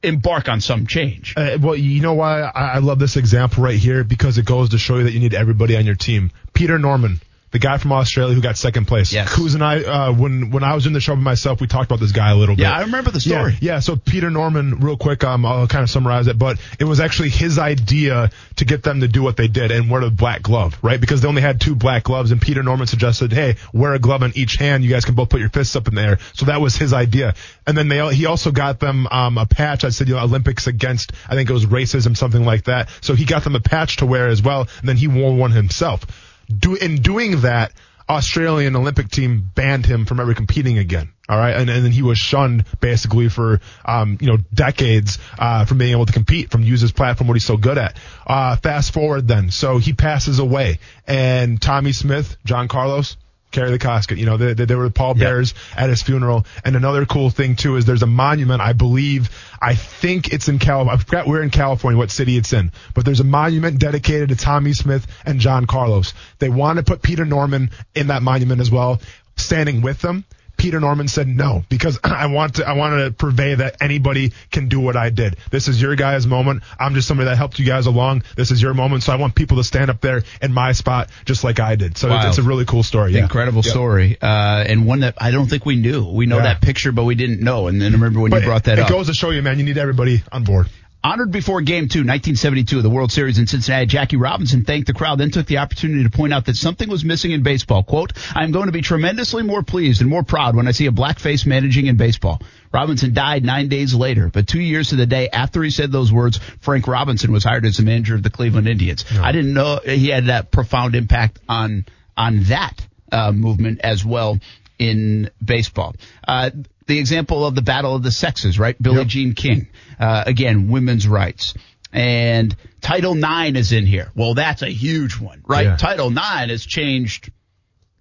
embark 0.02 0.48
on 0.48 0.60
some 0.60 0.86
change. 0.86 1.34
Uh, 1.36 1.58
well, 1.60 1.74
you 1.74 2.00
know 2.00 2.14
why 2.14 2.42
I, 2.42 2.74
I 2.74 2.78
love 2.78 2.98
this 2.98 3.16
example 3.16 3.62
right 3.64 3.78
here 3.78 4.04
because 4.04 4.38
it 4.38 4.44
goes 4.44 4.70
to 4.70 4.78
show 4.78 4.98
you 4.98 5.04
that 5.04 5.12
you 5.12 5.20
need 5.20 5.34
everybody 5.34 5.76
on 5.76 5.86
your 5.86 5.94
team. 5.94 6.30
Peter 6.52 6.78
Norman, 6.78 7.20
the 7.52 7.58
guy 7.58 7.78
from 7.78 7.92
Australia 7.92 8.34
who 8.34 8.42
got 8.42 8.56
second 8.56 8.86
place. 8.86 9.12
Yes. 9.12 9.32
Kuz 9.32 9.54
and 9.54 9.62
I, 9.62 9.82
uh, 9.82 10.12
when 10.12 10.50
when 10.50 10.64
I 10.64 10.74
was 10.74 10.86
in 10.86 10.92
the 10.92 11.00
show 11.00 11.14
by 11.14 11.20
myself, 11.20 11.60
we 11.60 11.66
talked 11.66 11.90
about 11.90 12.00
this 12.00 12.12
guy 12.12 12.30
a 12.30 12.36
little 12.36 12.56
bit. 12.56 12.62
Yeah, 12.62 12.76
I 12.76 12.82
remember 12.82 13.10
the 13.10 13.20
story. 13.20 13.52
Yeah, 13.60 13.74
yeah. 13.74 13.80
So 13.80 13.96
Peter 13.96 14.30
Norman, 14.30 14.80
real 14.80 14.96
quick, 14.96 15.24
um, 15.24 15.46
I'll 15.46 15.68
kind 15.68 15.82
of 15.82 15.90
summarize 15.90 16.26
it, 16.26 16.38
but 16.38 16.58
it 16.78 16.84
was 16.84 17.00
actually 17.00 17.30
his 17.30 17.58
idea 17.58 18.30
to 18.56 18.64
get 18.64 18.82
them 18.82 19.00
to 19.00 19.08
do 19.08 19.22
what 19.22 19.36
they 19.36 19.48
did 19.48 19.70
and 19.70 19.90
wear 19.90 20.00
the 20.00 20.10
black 20.10 20.42
glove, 20.42 20.76
right? 20.82 21.00
Because 21.00 21.22
they 21.22 21.28
only 21.28 21.42
had 21.42 21.60
two 21.60 21.74
black 21.74 22.04
gloves, 22.04 22.32
and 22.32 22.40
Peter 22.40 22.62
Norman 22.62 22.86
suggested, 22.86 23.32
hey, 23.32 23.56
wear 23.72 23.94
a 23.94 23.98
glove 23.98 24.22
on 24.22 24.32
each 24.34 24.56
hand. 24.56 24.84
You 24.84 24.90
guys 24.90 25.04
can 25.04 25.14
both 25.14 25.28
put 25.28 25.40
your 25.40 25.50
fists 25.50 25.76
up 25.76 25.88
in 25.88 25.94
the 25.94 26.02
air. 26.02 26.18
So 26.34 26.46
that 26.46 26.60
was 26.60 26.76
his 26.76 26.92
idea. 26.92 27.34
And 27.66 27.76
then 27.76 27.88
they, 27.88 28.14
he 28.14 28.26
also 28.26 28.50
got 28.50 28.80
them 28.80 29.06
um, 29.06 29.38
a 29.38 29.46
patch. 29.46 29.84
I 29.84 29.90
said, 29.90 30.08
you 30.08 30.14
know, 30.14 30.22
Olympics 30.22 30.66
against, 30.66 31.12
I 31.28 31.34
think 31.34 31.48
it 31.48 31.52
was 31.52 31.66
racism, 31.66 32.16
something 32.16 32.44
like 32.44 32.64
that. 32.64 32.88
So 33.00 33.14
he 33.14 33.24
got 33.24 33.44
them 33.44 33.54
a 33.54 33.60
patch 33.60 33.98
to 33.98 34.06
wear 34.06 34.28
as 34.28 34.42
well, 34.42 34.68
and 34.80 34.88
then 34.88 34.96
he 34.96 35.08
wore 35.08 35.34
one 35.34 35.52
himself. 35.52 36.06
Do 36.46 36.74
in 36.74 36.96
doing 36.96 37.42
that. 37.42 37.72
Australian 38.08 38.76
Olympic 38.76 39.08
team 39.08 39.50
banned 39.56 39.84
him 39.84 40.04
from 40.04 40.20
ever 40.20 40.32
competing 40.32 40.78
again. 40.78 41.10
All 41.28 41.36
right, 41.36 41.56
and, 41.56 41.68
and 41.68 41.84
then 41.84 41.90
he 41.90 42.02
was 42.02 42.18
shunned 42.18 42.64
basically 42.78 43.28
for 43.28 43.60
um, 43.84 44.16
you 44.20 44.28
know 44.28 44.36
decades 44.54 45.18
uh, 45.40 45.64
from 45.64 45.78
being 45.78 45.90
able 45.90 46.06
to 46.06 46.12
compete, 46.12 46.52
from 46.52 46.62
use 46.62 46.80
his 46.80 46.92
platform, 46.92 47.26
what 47.26 47.34
he's 47.34 47.44
so 47.44 47.56
good 47.56 47.78
at. 47.78 47.96
Uh, 48.24 48.54
fast 48.54 48.92
forward 48.92 49.26
then, 49.26 49.50
so 49.50 49.78
he 49.78 49.92
passes 49.92 50.38
away, 50.38 50.78
and 51.04 51.60
Tommie 51.60 51.92
Smith, 51.92 52.36
John 52.44 52.68
Carlos, 52.68 53.16
carry 53.56 53.70
the 53.70 53.78
casket. 53.78 54.18
You 54.18 54.26
know, 54.26 54.36
they, 54.36 54.54
they, 54.54 54.66
they 54.66 54.74
were 54.74 54.84
the 54.84 54.90
pallbearers 54.90 55.54
at 55.76 55.88
his 55.88 56.02
funeral. 56.02 56.46
And 56.64 56.76
another 56.76 57.06
cool 57.06 57.30
thing 57.30 57.56
too 57.56 57.76
is 57.76 57.86
there's 57.86 58.02
a 58.02 58.06
monument, 58.06 58.60
I 58.60 58.72
believe, 58.74 59.30
I 59.60 59.74
think 59.74 60.32
it's 60.32 60.48
in 60.48 60.58
Cal, 60.58 60.88
I 60.88 60.96
forgot 60.96 61.26
where 61.26 61.42
in 61.42 61.50
California, 61.50 61.98
what 61.98 62.10
city 62.10 62.36
it's 62.36 62.52
in, 62.52 62.70
but 62.94 63.04
there's 63.04 63.20
a 63.20 63.24
monument 63.24 63.80
dedicated 63.80 64.28
to 64.28 64.36
Tommie 64.36 64.74
Smith 64.74 65.06
and 65.24 65.40
John 65.40 65.66
Carlos. 65.66 66.12
They 66.38 66.48
want 66.48 66.78
to 66.78 66.84
put 66.84 67.02
Peter 67.02 67.24
Norman 67.24 67.70
in 67.94 68.08
that 68.08 68.22
monument 68.22 68.60
as 68.60 68.70
well, 68.70 69.00
standing 69.36 69.80
with 69.80 70.00
them. 70.00 70.24
Peter 70.56 70.80
Norman 70.80 71.08
said 71.08 71.28
no 71.28 71.64
because 71.68 71.98
I 72.04 72.26
want 72.26 72.56
to 72.56 72.66
I 72.68 72.72
wanted 72.72 73.04
to 73.04 73.10
purvey 73.12 73.54
that 73.56 73.76
anybody 73.82 74.32
can 74.50 74.68
do 74.68 74.80
what 74.80 74.96
I 74.96 75.10
did. 75.10 75.36
This 75.50 75.68
is 75.68 75.80
your 75.80 75.94
guys' 75.96 76.26
moment. 76.26 76.62
I'm 76.78 76.94
just 76.94 77.06
somebody 77.08 77.28
that 77.28 77.36
helped 77.36 77.58
you 77.58 77.66
guys 77.66 77.86
along. 77.86 78.22
This 78.36 78.50
is 78.50 78.60
your 78.62 78.74
moment, 78.74 79.02
so 79.02 79.12
I 79.12 79.16
want 79.16 79.34
people 79.34 79.58
to 79.58 79.64
stand 79.64 79.90
up 79.90 80.00
there 80.00 80.22
in 80.40 80.52
my 80.52 80.72
spot 80.72 81.10
just 81.24 81.44
like 81.44 81.60
I 81.60 81.76
did. 81.76 81.96
So 81.98 82.08
Wild. 82.08 82.26
it's 82.26 82.38
a 82.38 82.42
really 82.42 82.64
cool 82.64 82.82
story. 82.82 83.12
Yeah. 83.12 83.22
Incredible 83.22 83.62
Yep. 83.62 83.70
story, 83.70 84.16
uh, 84.20 84.64
and 84.66 84.86
one 84.86 85.00
that 85.00 85.14
I 85.18 85.30
don't 85.30 85.46
think 85.48 85.64
we 85.66 85.76
knew. 85.76 86.04
We 86.04 86.26
know 86.26 86.36
Yeah. 86.36 86.44
that 86.44 86.60
picture, 86.60 86.92
but 86.92 87.04
we 87.04 87.14
didn't 87.14 87.40
know. 87.40 87.68
And 87.68 87.80
then 87.80 87.92
remember 87.92 88.20
when 88.20 88.30
But 88.30 88.42
you 88.42 88.48
brought 88.48 88.64
that 88.64 88.78
it 88.78 88.82
up. 88.84 88.88
goes 88.90 89.06
to 89.08 89.14
show 89.14 89.30
you, 89.30 89.42
man, 89.42 89.58
you 89.58 89.64
need 89.64 89.78
everybody 89.78 90.22
on 90.32 90.44
board. 90.44 90.68
Honored 91.06 91.30
before 91.30 91.60
Game 91.60 91.86
2, 91.86 92.00
1972, 92.00 92.78
of 92.78 92.82
the 92.82 92.90
World 92.90 93.12
Series 93.12 93.38
in 93.38 93.46
Cincinnati, 93.46 93.86
Jackie 93.86 94.16
Robinson 94.16 94.64
thanked 94.64 94.88
the 94.88 94.92
crowd, 94.92 95.18
then 95.18 95.30
took 95.30 95.46
the 95.46 95.58
opportunity 95.58 96.02
to 96.02 96.10
point 96.10 96.32
out 96.32 96.46
that 96.46 96.56
something 96.56 96.88
was 96.88 97.04
missing 97.04 97.30
in 97.30 97.44
baseball. 97.44 97.84
Quote, 97.84 98.12
I 98.34 98.42
am 98.42 98.50
going 98.50 98.66
to 98.66 98.72
be 98.72 98.82
tremendously 98.82 99.44
more 99.44 99.62
pleased 99.62 100.00
and 100.00 100.10
more 100.10 100.24
proud 100.24 100.56
when 100.56 100.66
I 100.66 100.72
see 100.72 100.86
a 100.86 100.90
black 100.90 101.20
face 101.20 101.46
managing 101.46 101.86
in 101.86 101.96
baseball. 101.96 102.42
Robinson 102.74 103.14
died 103.14 103.44
nine 103.44 103.68
days 103.68 103.94
later, 103.94 104.30
but 104.34 104.48
two 104.48 104.60
years 104.60 104.88
to 104.88 104.96
the 104.96 105.06
day 105.06 105.28
after 105.28 105.62
he 105.62 105.70
said 105.70 105.92
those 105.92 106.12
words, 106.12 106.40
Frank 106.60 106.88
Robinson 106.88 107.30
was 107.30 107.44
hired 107.44 107.64
as 107.66 107.76
the 107.76 107.84
manager 107.84 108.16
of 108.16 108.24
the 108.24 108.30
Cleveland 108.30 108.66
Indians. 108.66 109.04
I 109.12 109.30
didn't 109.30 109.54
know 109.54 109.78
he 109.84 110.08
had 110.08 110.26
that 110.26 110.50
profound 110.50 110.96
impact 110.96 111.38
on, 111.48 111.86
on 112.16 112.42
that, 112.48 112.84
uh, 113.12 113.30
movement 113.30 113.80
as 113.84 114.04
well 114.04 114.40
in 114.76 115.30
baseball. 115.40 115.94
Uh, 116.26 116.50
the 116.86 116.98
example 116.98 117.44
of 117.46 117.54
the 117.54 117.62
battle 117.62 117.94
of 117.94 118.02
the 118.02 118.12
sexes, 118.12 118.58
right? 118.58 118.80
Billie 118.80 118.98
Yep. 118.98 119.06
Jean 119.08 119.34
King. 119.34 119.68
Uh, 119.98 120.24
again, 120.26 120.68
women's 120.70 121.06
rights. 121.06 121.54
And 121.92 122.54
Title 122.80 123.16
IX 123.16 123.56
is 123.58 123.72
in 123.72 123.86
here. 123.86 124.10
Well, 124.14 124.34
that's 124.34 124.62
a 124.62 124.68
huge 124.68 125.18
one, 125.18 125.42
right? 125.46 125.66
Yeah. 125.66 125.76
Title 125.76 126.08
IX 126.10 126.50
has 126.50 126.64
changed 126.66 127.30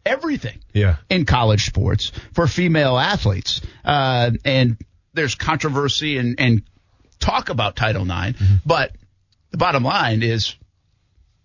everything 0.05 0.59
Yeah. 0.73 0.97
in 1.09 1.25
college 1.25 1.65
sports 1.65 2.11
for 2.33 2.47
female 2.47 2.97
athletes. 2.97 3.61
Uh, 3.83 4.31
and 4.43 4.77
there's 5.13 5.35
controversy 5.35 6.17
and, 6.17 6.39
and 6.39 6.63
talk 7.19 7.49
about 7.49 7.75
Title 7.75 8.03
IX, 8.09 8.37
but 8.65 8.91
the 9.51 9.57
bottom 9.57 9.83
line 9.83 10.21
is 10.21 10.55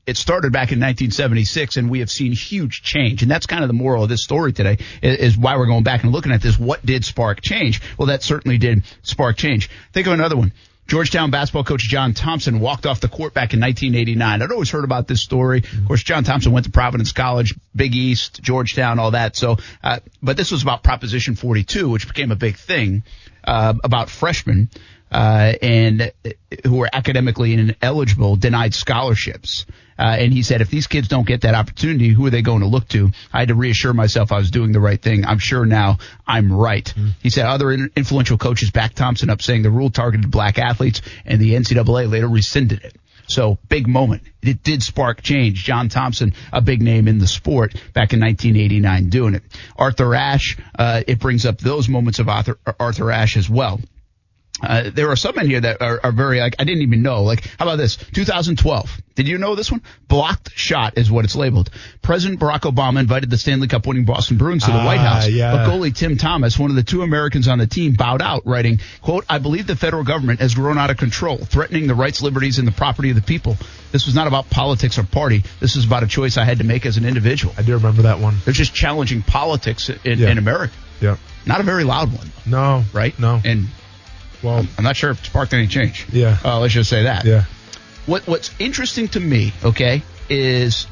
it 0.07 0.17
started 0.17 0.53
back 0.53 0.73
in 0.73 0.81
1976 0.81 1.77
and 1.77 1.91
we 1.91 2.01
have 2.01 2.11
seen 2.11 2.33
huge 2.33 2.83
change. 2.83 3.23
And 3.23 3.31
that's 3.31 3.47
kind 3.47 3.63
of 3.63 3.69
the 3.69 3.75
moral 3.75 4.03
of 4.03 4.09
this 4.09 4.23
story 4.23 4.53
today 4.53 4.79
is, 5.03 5.37
why 5.37 5.57
we're 5.57 5.67
going 5.67 5.85
back 5.85 6.03
and 6.03 6.13
looking 6.13 6.33
at 6.33 6.43
this. 6.43 6.59
What 6.59 6.85
did 6.85 7.05
spark 7.05 7.41
change? 7.41 7.81
Well, 7.99 8.07
that 8.07 8.23
certainly 8.23 8.59
did 8.59 8.85
spark 9.03 9.37
change. 9.37 9.71
Think 9.93 10.07
of 10.07 10.13
another 10.13 10.37
one. 10.37 10.53
Georgetown 10.91 11.31
basketball 11.31 11.63
coach 11.63 11.83
John 11.83 12.15
Thompson 12.15 12.59
walked 12.59 12.85
off 12.85 13.01
the 13.01 13.09
court 13.09 13.33
back 13.33 13.55
in 13.55 13.61
1989. 13.61 14.43
I'd 14.43 14.51
always 14.51 14.71
heard 14.71 14.83
about 14.83 15.07
this 15.07 15.23
story. 15.23 15.59
Of 15.59 15.87
course, 15.87 16.03
John 16.03 16.25
Thompson 16.25 16.51
went 16.51 16.67
to 16.67 16.73
Providence 16.73 17.13
College, 17.13 17.55
Big 17.77 17.95
East, 17.95 18.43
Georgetown, 18.43 18.99
all 18.99 19.13
that. 19.13 19.37
So, 19.37 19.59
uh, 19.85 20.01
but 20.21 20.37
this 20.37 20.51
was 20.51 20.65
about 20.65 20.83
Proposition 20.83 21.37
42, 21.37 21.89
which 21.89 22.09
became 22.09 22.33
a 22.33 22.37
big 22.37 22.57
thing 22.57 23.05
uh, 23.45 23.75
about 23.85 24.11
freshmen 24.11 24.69
uh, 25.11 25.53
and 25.63 26.03
uh, 26.03 26.31
who 26.65 26.77
were 26.77 26.89
academically 26.93 27.55
ineligible 27.55 28.37
denied 28.37 28.75
scholarships. 28.75 29.67
Uh, 29.99 30.17
and 30.19 30.33
he 30.33 30.43
said, 30.43 30.63
if 30.63 30.71
these 30.71 30.87
kids 30.87 31.09
don't 31.09 31.27
get 31.27 31.43
that 31.43 31.55
opportunity, 31.55 32.09
who 32.09 32.25
are 32.27 32.31
they 32.31 32.41
going 32.41 32.61
to 32.61 32.67
look 32.67 32.89
to? 32.89 33.11
I 33.33 33.41
had 33.41 33.49
to 33.49 33.55
reassure 33.55 33.93
myself 33.93 34.33
I 34.33 34.39
was 34.39 34.51
doing 34.51 34.73
the 34.73 34.81
right 34.81 35.01
thing. 35.01 35.27
I'm 35.27 35.39
sure 35.39 35.67
now 35.67 35.99
I'm 36.27 36.51
right. 36.51 36.93
He 37.23 37.29
said 37.29 37.45
other 37.45 37.71
in- 37.71 37.91
influential 37.95 38.39
coaches 38.39 38.71
backed 38.71 38.97
Thompson 38.97 39.29
up 39.29 39.43
saying 39.43 39.63
the 39.63 39.71
rule 39.71 39.91
targeted 39.91 40.31
black 40.31 40.59
athletes 40.59 41.03
and 41.27 41.39
the 41.41 41.53
NCAA 41.53 42.11
later 42.11 42.29
rescinded 42.29 42.83
it. 42.83 42.97
So 43.31 43.59
big 43.69 43.87
moment. 43.87 44.23
It 44.43 44.65
did 44.65 44.83
spark 44.83 45.23
change. 45.23 45.63
John 45.63 45.89
Thompson, 45.89 46.35
a 46.53 46.61
big 46.61 46.83
name 46.83 47.07
in 47.07 47.19
the 47.19 47.29
sport 47.29 47.75
back 47.93 48.13
in 48.13 48.21
1989 48.21 49.09
doing 49.09 49.35
it. 49.35 49.43
Arthur 49.77 50.15
Ashe, 50.17 50.59
uh, 50.77 51.03
it 51.07 51.21
brings 51.21 51.47
up 51.47 51.59
those 51.59 51.89
moments 51.89 52.19
of 52.19 52.29
Arthur, 52.29 52.59
Arthur 52.81 53.13
Ashe 53.13 53.37
as 53.37 53.49
well. 53.49 53.81
Uh, 54.63 54.91
there 54.93 55.09
are 55.11 55.17
some 55.17 55.39
in 55.39 55.47
here 55.47 55.61
that 55.61 55.81
are, 55.81 56.01
are 56.03 56.13
very 56.13 56.41
like 56.41 56.57
I 56.59 56.65
didn't 56.65 56.83
even 56.83 57.03
know. 57.03 57.23
Like, 57.23 57.45
how 57.59 57.65
about 57.67 57.77
this? 57.77 57.97
2012. 57.97 58.99
Did 59.17 59.29
you 59.29 59.39
know 59.39 59.55
this 59.55 59.71
one? 59.71 59.83
Blocked 60.09 60.53
shot 60.55 60.97
is 60.97 61.11
what 61.11 61.25
it's 61.25 61.37
labeled. 61.37 61.71
President 62.01 62.41
Barack 62.41 62.61
Obama 62.61 63.01
invited 63.01 63.29
the 63.31 63.37
Stanley 63.37 63.69
Cup 63.69 63.87
winning 63.87 64.05
Boston 64.05 64.39
Bruins 64.39 64.65
to 64.65 64.71
the 64.71 64.79
Ah, 64.79 64.85
White 64.85 65.01
House, 65.01 65.29
yeah. 65.29 65.53
but 65.53 65.69
goalie 65.69 65.95
Tim 65.95 66.17
Thomas, 66.17 66.59
one 66.59 66.71
of 66.71 66.77
the 66.77 66.83
two 66.83 67.03
Americans 67.03 67.47
on 67.49 67.59
the 67.59 67.67
team, 67.67 67.93
bowed 67.95 68.23
out, 68.23 68.47
writing, 68.47 68.81
"quote 69.03 69.25
I 69.29 69.39
believe 69.39 69.67
the 69.67 69.77
federal 69.77 70.05
government 70.05 70.41
has 70.41 70.55
grown 70.55 70.79
out 70.79 70.91
of 70.91 70.97
control, 70.97 71.37
threatening 71.39 71.87
the 71.87 71.95
rights, 71.95 72.23
liberties, 72.23 72.59
and 72.59 72.67
the 72.67 72.73
property 72.73 73.11
of 73.11 73.17
the 73.17 73.23
people. 73.23 73.57
This 73.93 74.07
was 74.07 74.15
not 74.15 74.27
about 74.27 74.49
politics 74.49 74.99
or 74.99 75.03
party. 75.05 75.45
This 75.59 75.75
was 75.77 75.85
about 75.85 76.03
a 76.03 76.07
choice 76.07 76.37
I 76.39 76.45
had 76.45 76.59
to 76.59 76.65
make 76.65 76.87
as 76.87 76.97
an 76.97 77.05
individual. 77.05 77.53
I 77.59 77.63
do 77.63 77.75
remember 77.75 78.03
that 78.03 78.21
one. 78.21 78.37
They're 78.45 78.55
just 78.55 78.73
challenging 78.75 79.23
politics 79.23 79.91
in, 79.91 80.19
Yeah. 80.19 80.31
in 80.31 80.39
America. 80.39 80.73
Yeah. 81.01 81.17
Not 81.45 81.61
a 81.61 81.65
very 81.65 81.85
loud 81.85 82.13
one, 82.13 82.31
No. 82.47 82.85
right? 82.93 83.19
No. 83.19 83.41
And 83.45 83.67
well, 84.43 84.67
I'm 84.79 84.85
not 84.85 84.97
sure 84.97 85.11
if 85.11 85.21
it 85.21 85.27
sparked 85.27 85.53
any 85.55 85.67
change. 85.67 86.07
Yeah. 86.13 86.37
Uh, 86.45 86.61
let's 86.61 86.75
just 86.75 86.91
say 86.91 87.05
that. 87.05 87.25
yeah. 87.25 87.45
What 88.07 88.27
What's 88.27 88.51
interesting 88.59 89.09
to 89.09 89.21
me, 89.21 89.53
okay, 89.65 90.03
is 90.29 90.87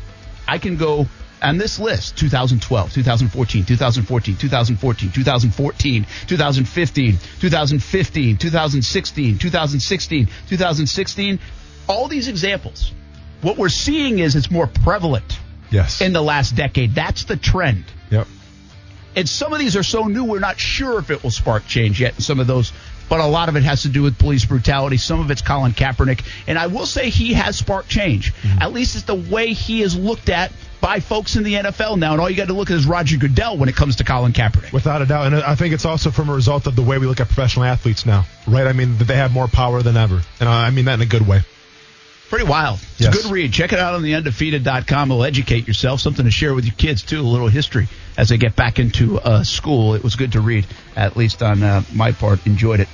I 0.46 0.58
can 0.58 0.76
go 0.76 1.06
on 1.42 1.56
this 1.56 1.78
list 1.78 2.18
2012, 2.18 2.92
2014, 2.92 3.64
2014, 3.64 4.36
2014, 4.36 5.10
2014, 5.12 6.06
2015, 6.26 7.18
2015, 7.40 8.36
2016, 8.38 9.38
2016, 9.38 10.26
2016. 10.48 11.38
All 11.88 12.08
these 12.08 12.28
examples. 12.28 12.92
What 13.40 13.56
we're 13.56 13.68
seeing 13.68 14.18
is 14.18 14.36
it's 14.36 14.50
more 14.50 14.66
prevalent 14.66 15.38
Yes. 15.70 16.00
in 16.00 16.12
the 16.12 16.22
last 16.22 16.56
decade. 16.56 16.94
That's 16.94 17.24
the 17.24 17.36
trend. 17.36 17.84
yep. 18.10 18.26
And 19.16 19.28
some 19.28 19.52
of 19.52 19.58
these 19.58 19.76
are 19.76 19.82
so 19.82 20.04
new, 20.04 20.24
we're 20.24 20.38
not 20.38 20.58
sure 20.60 20.98
if 20.98 21.10
it 21.10 21.22
will 21.22 21.30
spark 21.30 21.66
change 21.66 22.00
yet 22.00 22.14
in 22.16 22.20
some 22.20 22.40
of 22.40 22.46
those. 22.46 22.72
But 23.08 23.20
a 23.20 23.26
lot 23.26 23.48
of 23.48 23.56
it 23.56 23.62
has 23.62 23.82
to 23.82 23.88
do 23.88 24.02
with 24.02 24.18
police 24.18 24.44
brutality. 24.44 24.96
Some 24.98 25.20
of 25.20 25.30
it's 25.30 25.40
Colin 25.42 25.72
Kaepernick. 25.72 26.24
And 26.46 26.58
I 26.58 26.66
will 26.66 26.86
say 26.86 27.08
he 27.08 27.32
has 27.34 27.56
sparked 27.56 27.88
change. 27.88 28.32
At 28.60 28.72
least 28.72 28.96
it's 28.96 29.04
the 29.04 29.14
way 29.14 29.52
he 29.54 29.82
is 29.82 29.96
looked 29.96 30.28
at 30.28 30.52
by 30.80 31.00
folks 31.00 31.34
in 31.34 31.42
the 31.42 31.54
NFL 31.54 31.98
now. 31.98 32.12
And 32.12 32.20
all 32.20 32.28
you 32.28 32.36
got 32.36 32.48
to 32.48 32.52
look 32.54 32.70
at 32.70 32.76
is 32.76 32.86
Roger 32.86 33.16
Goodell 33.16 33.56
when 33.56 33.68
it 33.68 33.74
comes 33.76 33.96
to 33.96 34.04
Colin 34.04 34.32
Kaepernick. 34.32 34.72
Without 34.72 35.00
a 35.02 35.06
doubt. 35.06 35.26
And 35.32 35.36
I 35.36 35.54
think 35.54 35.72
it's 35.74 35.84
also 35.86 36.10
from 36.10 36.28
a 36.28 36.34
result 36.34 36.66
of 36.66 36.76
the 36.76 36.82
way 36.82 36.98
we 36.98 37.06
look 37.06 37.20
at 37.20 37.26
professional 37.28 37.64
athletes 37.64 38.04
now, 38.04 38.26
right? 38.46 38.66
I 38.66 38.72
mean, 38.74 38.98
that 38.98 39.04
they 39.04 39.16
have 39.16 39.32
more 39.32 39.48
power 39.48 39.80
than 39.82 39.96
ever. 39.96 40.20
And 40.38 40.48
I 40.48 40.70
mean 40.70 40.84
that 40.84 40.94
in 40.94 41.00
a 41.00 41.06
good 41.06 41.26
way. 41.26 41.40
Pretty 42.28 42.44
wild. 42.44 42.78
It's 42.92 43.00
Yes. 43.00 43.14
a 43.18 43.22
good 43.22 43.32
read. 43.32 43.52
Check 43.54 43.72
it 43.72 43.78
out 43.78 43.94
on 43.94 44.02
the 44.02 44.14
undefeated.com. 44.14 45.10
It'll 45.10 45.24
educate 45.24 45.66
yourself. 45.66 46.00
Something 46.00 46.26
to 46.26 46.30
share 46.30 46.54
with 46.54 46.66
your 46.66 46.74
kids, 46.74 47.02
too. 47.02 47.20
A 47.20 47.22
little 47.22 47.48
history 47.48 47.88
as 48.18 48.28
they 48.28 48.36
get 48.36 48.54
back 48.54 48.78
into 48.78 49.18
uh, 49.18 49.44
school. 49.44 49.94
It 49.94 50.04
was 50.04 50.14
good 50.14 50.32
to 50.32 50.40
read, 50.42 50.66
at 50.94 51.16
least 51.16 51.42
on 51.42 51.62
uh, 51.62 51.82
my 51.94 52.12
part. 52.12 52.46
Enjoyed 52.46 52.80
it. 52.80 52.88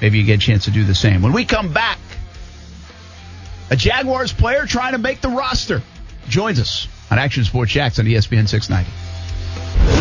Maybe 0.00 0.18
you 0.18 0.24
get 0.24 0.42
a 0.42 0.44
chance 0.44 0.64
to 0.64 0.70
do 0.70 0.84
the 0.84 0.94
same. 0.94 1.22
When 1.22 1.32
we 1.32 1.44
come 1.44 1.72
back, 1.72 1.98
a 3.70 3.76
Jaguars 3.76 4.32
player 4.32 4.66
trying 4.66 4.92
to 4.92 4.98
make 4.98 5.20
the 5.20 5.28
roster 5.28 5.82
joins 6.28 6.58
us 6.58 6.88
on 7.10 7.18
Action 7.18 7.44
Sports 7.44 7.72
Jax 7.72 7.98
on 7.98 8.06
ESPN 8.06 8.48
690. 8.48 8.90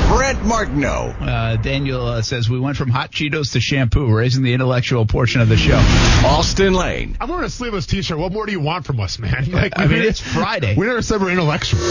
Brent 0.10 0.44
Martineau. 0.44 1.14
Uh, 1.20 1.56
Daniel 1.58 2.06
uh, 2.06 2.22
says 2.22 2.50
we 2.50 2.60
went 2.60 2.78
from 2.78 2.90
hot 2.90 3.12
Cheetos 3.12 3.54
to 3.54 3.60
shampoo, 3.60 4.12
raising 4.12 4.44
the 4.44 4.54
intellectual 4.54 5.06
portion 5.06 5.42
of 5.42 5.50
the 5.50 5.58
show. 5.58 5.78
Austin 6.26 6.74
Lane. 6.74 7.16
I'm 7.20 7.30
wearing 7.30 7.46
a 7.46 7.50
sleeveless 7.50 7.86
t-shirt. 7.86 8.18
What 8.18 8.32
more 8.32 8.46
do 8.46 8.52
you 8.52 8.60
want 8.60 8.86
from 8.86 9.00
us, 9.00 9.20
man? 9.20 9.48
Like, 9.60 9.74
I 9.78 9.88
mean, 9.88 10.02
it's 10.02 10.20
Friday. 10.20 10.76
We 10.78 10.86
never 10.86 11.02
said 11.02 11.22
we're 11.22 11.32
intellectual. 11.32 11.82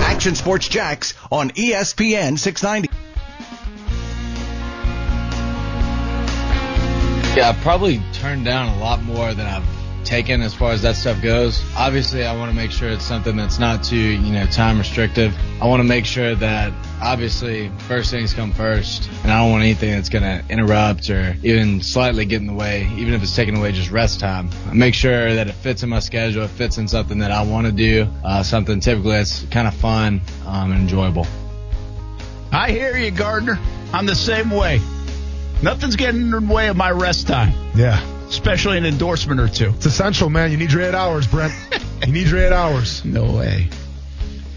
Action 0.00 0.34
Sports 0.34 0.68
Jax 0.68 1.14
on 1.30 1.50
ESPN 1.50 2.38
690. 2.38 3.11
Yeah, 7.34 7.48
I've 7.48 7.62
probably 7.62 8.02
turned 8.12 8.44
down 8.44 8.76
a 8.76 8.78
lot 8.78 9.02
more 9.04 9.32
than 9.32 9.46
I've 9.46 9.64
taken 10.04 10.42
as 10.42 10.52
far 10.52 10.72
as 10.72 10.82
that 10.82 10.96
stuff 10.96 11.22
goes. 11.22 11.64
Obviously, 11.74 12.26
I 12.26 12.36
want 12.36 12.50
to 12.50 12.54
make 12.54 12.70
sure 12.70 12.90
it's 12.90 13.06
something 13.06 13.36
that's 13.36 13.58
not 13.58 13.82
too, 13.82 13.96
you 13.96 14.34
know, 14.34 14.44
time 14.44 14.76
restrictive. 14.76 15.34
I 15.58 15.66
want 15.66 15.80
to 15.80 15.84
make 15.84 16.04
sure 16.04 16.34
that 16.34 16.74
obviously 17.00 17.70
first 17.88 18.10
things 18.10 18.34
come 18.34 18.52
first, 18.52 19.08
and 19.22 19.32
I 19.32 19.38
don't 19.40 19.50
want 19.50 19.62
anything 19.64 19.92
that's 19.92 20.10
going 20.10 20.24
to 20.24 20.44
interrupt 20.52 21.08
or 21.08 21.34
even 21.42 21.80
slightly 21.80 22.26
get 22.26 22.42
in 22.42 22.48
the 22.48 22.52
way, 22.52 22.86
even 22.98 23.14
if 23.14 23.22
it's 23.22 23.34
taking 23.34 23.56
away 23.56 23.72
just 23.72 23.90
rest 23.90 24.20
time. 24.20 24.50
I 24.68 24.74
make 24.74 24.92
sure 24.92 25.34
that 25.34 25.48
it 25.48 25.54
fits 25.54 25.82
in 25.82 25.88
my 25.88 26.00
schedule, 26.00 26.44
it 26.44 26.50
fits 26.50 26.76
in 26.76 26.86
something 26.86 27.20
that 27.20 27.30
I 27.30 27.44
want 27.44 27.66
to 27.66 27.72
do, 27.72 28.08
uh, 28.24 28.42
something 28.42 28.78
typically 28.80 29.12
that's 29.12 29.44
kind 29.44 29.66
of 29.66 29.72
fun 29.72 30.20
um, 30.46 30.70
and 30.70 30.82
enjoyable. 30.82 31.26
I 32.52 32.72
hear 32.72 32.94
you, 32.94 33.10
Gardner. 33.10 33.58
I'm 33.94 34.04
the 34.04 34.14
same 34.14 34.50
way. 34.50 34.82
Nothing's 35.62 35.96
getting 35.96 36.22
in 36.22 36.30
the 36.30 36.40
way 36.40 36.68
of 36.68 36.76
my 36.76 36.90
rest 36.90 37.26
time, 37.28 37.52
Yeah. 37.74 38.00
especially 38.28 38.78
an 38.78 38.84
endorsement 38.84 39.40
or 39.40 39.48
two. 39.48 39.70
It's 39.76 39.86
essential, 39.86 40.28
man. 40.28 40.50
You 40.50 40.56
need 40.56 40.72
your 40.72 40.82
eight 40.82 40.94
hours, 40.94 41.26
Brent. 41.26 41.52
you 42.06 42.12
need 42.12 42.26
your 42.26 42.40
eight 42.44 42.52
hours. 42.52 43.04
No 43.04 43.32
way. 43.32 43.68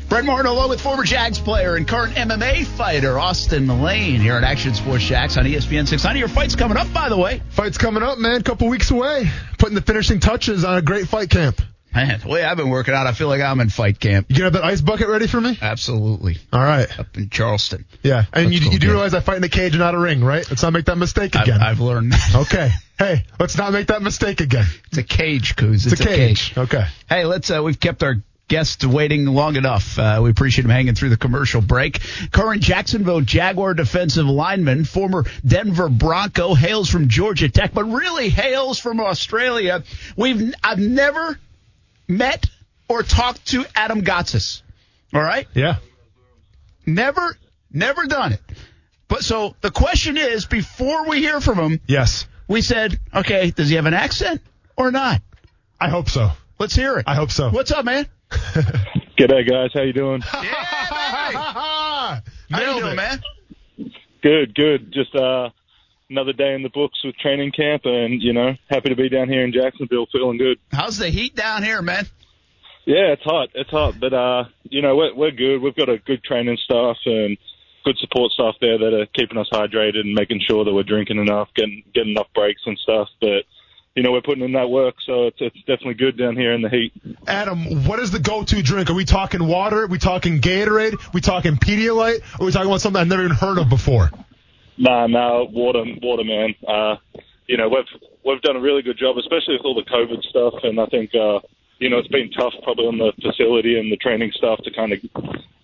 Brent 0.09 0.25
Martin, 0.27 0.45
along 0.51 0.69
with 0.69 0.81
former 0.81 1.03
Jags 1.03 1.39
player 1.39 1.75
and 1.75 1.87
current 1.87 2.15
MMA 2.15 2.65
fighter 2.65 3.19
Austin 3.19 3.81
Lane 3.81 4.19
here 4.21 4.35
at 4.35 4.43
Action 4.43 4.73
Sports 4.73 5.03
Jax 5.03 5.35
on 5.37 5.45
ESPN 5.45 5.87
690. 5.87 6.19
Your 6.19 6.27
fight's 6.27 6.55
coming 6.55 6.77
up, 6.77 6.91
by 6.93 7.09
the 7.09 7.17
way. 7.17 7.41
Fight's 7.49 7.77
coming 7.77 8.03
up, 8.03 8.17
man. 8.19 8.41
Couple 8.43 8.67
weeks 8.69 8.91
away. 8.91 9.29
Putting 9.57 9.75
the 9.75 9.81
finishing 9.81 10.19
touches 10.19 10.63
on 10.63 10.77
a 10.77 10.81
great 10.81 11.07
fight 11.07 11.29
camp. 11.29 11.59
Man, 11.95 12.19
the 12.19 12.27
way 12.27 12.43
I've 12.43 12.57
been 12.57 12.69
working 12.69 12.93
out, 12.93 13.07
I 13.07 13.13
feel 13.13 13.29
like 13.29 13.41
I'm 13.41 13.61
in 13.61 13.69
fight 13.69 13.99
camp. 13.99 14.27
You 14.29 14.35
gonna 14.35 14.45
have 14.45 14.53
that 14.53 14.65
ice 14.65 14.81
bucket 14.81 15.07
ready 15.07 15.27
for 15.27 15.39
me? 15.39 15.57
Absolutely. 15.61 16.37
All 16.51 16.61
right. 16.61 16.99
Up 16.99 17.15
in 17.15 17.29
Charleston. 17.29 17.85
Yeah, 18.03 18.25
and 18.33 18.53
you, 18.53 18.59
Let's 18.59 18.65
go 18.65 18.71
you 18.73 18.79
do 18.79 18.87
get 18.87 18.89
it. 18.89 18.93
realize 18.93 19.13
I 19.13 19.21
fight 19.21 19.37
in 19.37 19.43
a 19.45 19.49
cage 19.49 19.73
and 19.73 19.79
not 19.79 19.95
a 19.95 19.99
ring, 19.99 20.23
right? 20.23 20.45
Let's 20.49 20.61
not 20.61 20.73
make 20.73 20.85
that 20.85 20.97
mistake 20.97 21.35
I've, 21.35 21.43
again. 21.43 21.61
I've 21.61 21.79
learned 21.79 22.11
that. 22.11 22.35
okay. 22.35 22.71
Hey, 22.99 23.25
let's 23.39 23.57
not 23.57 23.71
make 23.73 23.87
that 23.87 24.01
mistake 24.01 24.41
again. 24.41 24.65
It's 24.87 24.97
a 24.97 25.03
cage, 25.03 25.55
Coos. 25.55 25.85
It's, 25.85 25.93
It's, 25.93 26.01
a 26.01 26.05
cage. 26.05 26.53
Okay. 26.57 26.85
Hey, 27.07 27.25
let's. 27.25 27.49
Uh, 27.49 27.61
we've 27.63 27.79
kept 27.79 28.03
our 28.03 28.15
guests 28.47 28.85
waiting 28.85 29.25
long 29.25 29.55
enough. 29.55 29.97
Uh, 29.97 30.19
we 30.23 30.29
appreciate 30.29 30.65
him 30.65 30.71
hanging 30.71 30.95
through 30.95 31.09
the 31.09 31.17
commercial 31.17 31.61
break. 31.61 31.99
Current 32.31 32.61
Jacksonville 32.61 33.21
Jaguar 33.21 33.73
defensive 33.73 34.25
lineman, 34.25 34.85
former 34.85 35.25
Denver 35.45 35.89
Bronco, 35.89 36.53
hails 36.53 36.89
from 36.89 37.07
Georgia 37.07 37.49
Tech, 37.49 37.73
but 37.73 37.85
really 37.85 38.29
hails 38.29 38.79
from 38.79 38.99
Australia. 38.99 39.83
We've 40.15 40.53
I've 40.63 40.79
never 40.79 41.39
met 42.07 42.45
or 42.89 43.03
talked 43.03 43.47
to 43.47 43.65
Adam 43.75 44.01
Gotsis. 44.03 44.61
All 45.13 45.21
right, 45.21 45.47
Yeah. 45.53 45.77
never, 46.85 47.37
never 47.71 48.05
done 48.05 48.33
it. 48.33 48.41
But 49.07 49.23
so 49.23 49.55
the 49.61 49.71
question 49.71 50.17
is, 50.17 50.45
before 50.45 51.07
we 51.07 51.19
hear 51.19 51.39
from 51.41 51.57
him, 51.59 51.79
Yes. 51.87 52.27
we 52.47 52.61
said, 52.61 52.99
okay, 53.13 53.51
does 53.51 53.69
he 53.69 53.75
have 53.75 53.85
an 53.85 53.93
accent 53.93 54.41
or 54.75 54.91
not? 54.91 55.21
I 55.79 55.89
hope 55.89 56.09
so. 56.09 56.31
Let's 56.59 56.75
hear 56.75 56.97
it. 56.97 57.05
I 57.07 57.15
hope 57.15 57.31
so. 57.31 57.49
What's 57.49 57.71
up, 57.71 57.85
man? 57.85 58.07
G'day, 59.17 59.47
guys. 59.49 59.71
How 59.73 59.81
you 59.81 59.93
doing? 59.93 60.21
Yeah, 60.33 62.21
How 62.51 62.75
you 62.75 62.79
doing, 62.81 62.93
it. 62.93 62.95
man? 62.95 63.21
Good, 64.21 64.53
good. 64.55 64.91
Just 64.93 65.15
uh, 65.15 65.49
another 66.09 66.33
day 66.33 66.53
in 66.53 66.63
the 66.63 66.69
books 66.69 67.03
with 67.03 67.15
training 67.17 67.51
camp, 67.51 67.83
and 67.85 68.21
you 68.21 68.33
know, 68.33 68.53
happy 68.69 68.89
to 68.89 68.95
be 68.95 69.09
down 69.09 69.29
here 69.29 69.43
in 69.43 69.51
Jacksonville, 69.51 70.07
feeling 70.11 70.37
good. 70.37 70.59
How's 70.71 70.97
the 70.97 71.09
heat 71.09 71.35
down 71.35 71.63
here, 71.63 71.81
man? 71.81 72.07
Yeah, 72.85 73.13
it's 73.13 73.23
hot. 73.23 73.49
It's 73.55 73.69
hot, 73.69 73.99
but 73.99 74.13
uh, 74.13 74.45
you 74.63 74.81
know, 74.81 74.95
we're 74.95 75.15
we're 75.15 75.31
good. 75.31 75.59
We've 75.61 75.75
got 75.75 75.89
a 75.89 75.97
good 75.97 76.23
training 76.23 76.57
staff 76.63 76.97
and 77.05 77.37
good 77.83 77.97
support 77.97 78.31
staff 78.31 78.55
there 78.61 78.77
that 78.77 78.93
are 78.93 79.05
keeping 79.13 79.37
us 79.37 79.49
hydrated 79.51 79.99
and 79.99 80.13
making 80.13 80.41
sure 80.47 80.63
that 80.65 80.73
we're 80.73 80.83
drinking 80.83 81.17
enough, 81.17 81.49
getting 81.55 81.83
getting 81.93 82.11
enough 82.11 82.27
breaks 82.35 82.61
and 82.65 82.77
stuff. 82.77 83.07
But 83.19 83.45
you 83.95 84.03
know, 84.03 84.11
we're 84.11 84.21
putting 84.21 84.43
in 84.43 84.51
that 84.51 84.69
work, 84.69 84.95
so 85.05 85.25
it's 85.25 85.37
it's 85.39 85.57
definitely 85.59 85.95
good 85.95 86.17
down 86.17 86.35
here 86.35 86.53
in 86.53 86.61
the 86.61 86.69
heat. 86.69 86.93
Adam, 87.25 87.85
what 87.85 87.99
is 87.99 88.11
the 88.11 88.19
go-to 88.19 88.61
drink? 88.61 88.91
Are 88.91 88.93
we 88.93 89.05
talking 89.05 89.47
water? 89.47 89.83
Are 89.83 89.87
we 89.87 89.97
talking 89.97 90.39
Gatorade? 90.39 90.93
Are 90.93 91.11
we 91.13 91.21
talking 91.21 91.55
Pedialyte? 91.55 92.19
Or 92.39 92.43
are 92.43 92.45
we 92.45 92.51
talking 92.51 92.69
about 92.69 92.81
something 92.81 93.01
I've 93.01 93.07
never 93.07 93.23
even 93.23 93.35
heard 93.35 93.57
of 93.57 93.69
before? 93.69 94.11
Nah, 94.77 95.07
nah, 95.07 95.43
water, 95.43 95.83
water, 96.01 96.23
man. 96.23 96.53
Uh, 96.67 96.97
you 97.47 97.57
know, 97.57 97.69
we've 97.69 98.01
we've 98.25 98.41
done 98.41 98.57
a 98.57 98.61
really 98.61 98.81
good 98.81 98.97
job, 98.97 99.17
especially 99.17 99.55
with 99.55 99.65
all 99.65 99.75
the 99.75 99.89
COVID 99.89 100.23
stuff, 100.23 100.53
and 100.63 100.79
I 100.79 100.85
think 100.87 101.13
uh, 101.15 101.39
you 101.79 101.89
know 101.89 101.97
it's 101.97 102.07
been 102.09 102.29
tough 102.31 102.53
probably 102.63 102.85
on 102.85 102.97
the 102.97 103.13
facility 103.21 103.79
and 103.79 103.91
the 103.91 103.97
training 103.97 104.31
staff 104.35 104.59
to 104.63 104.71
kind 104.71 104.91
of 104.93 104.99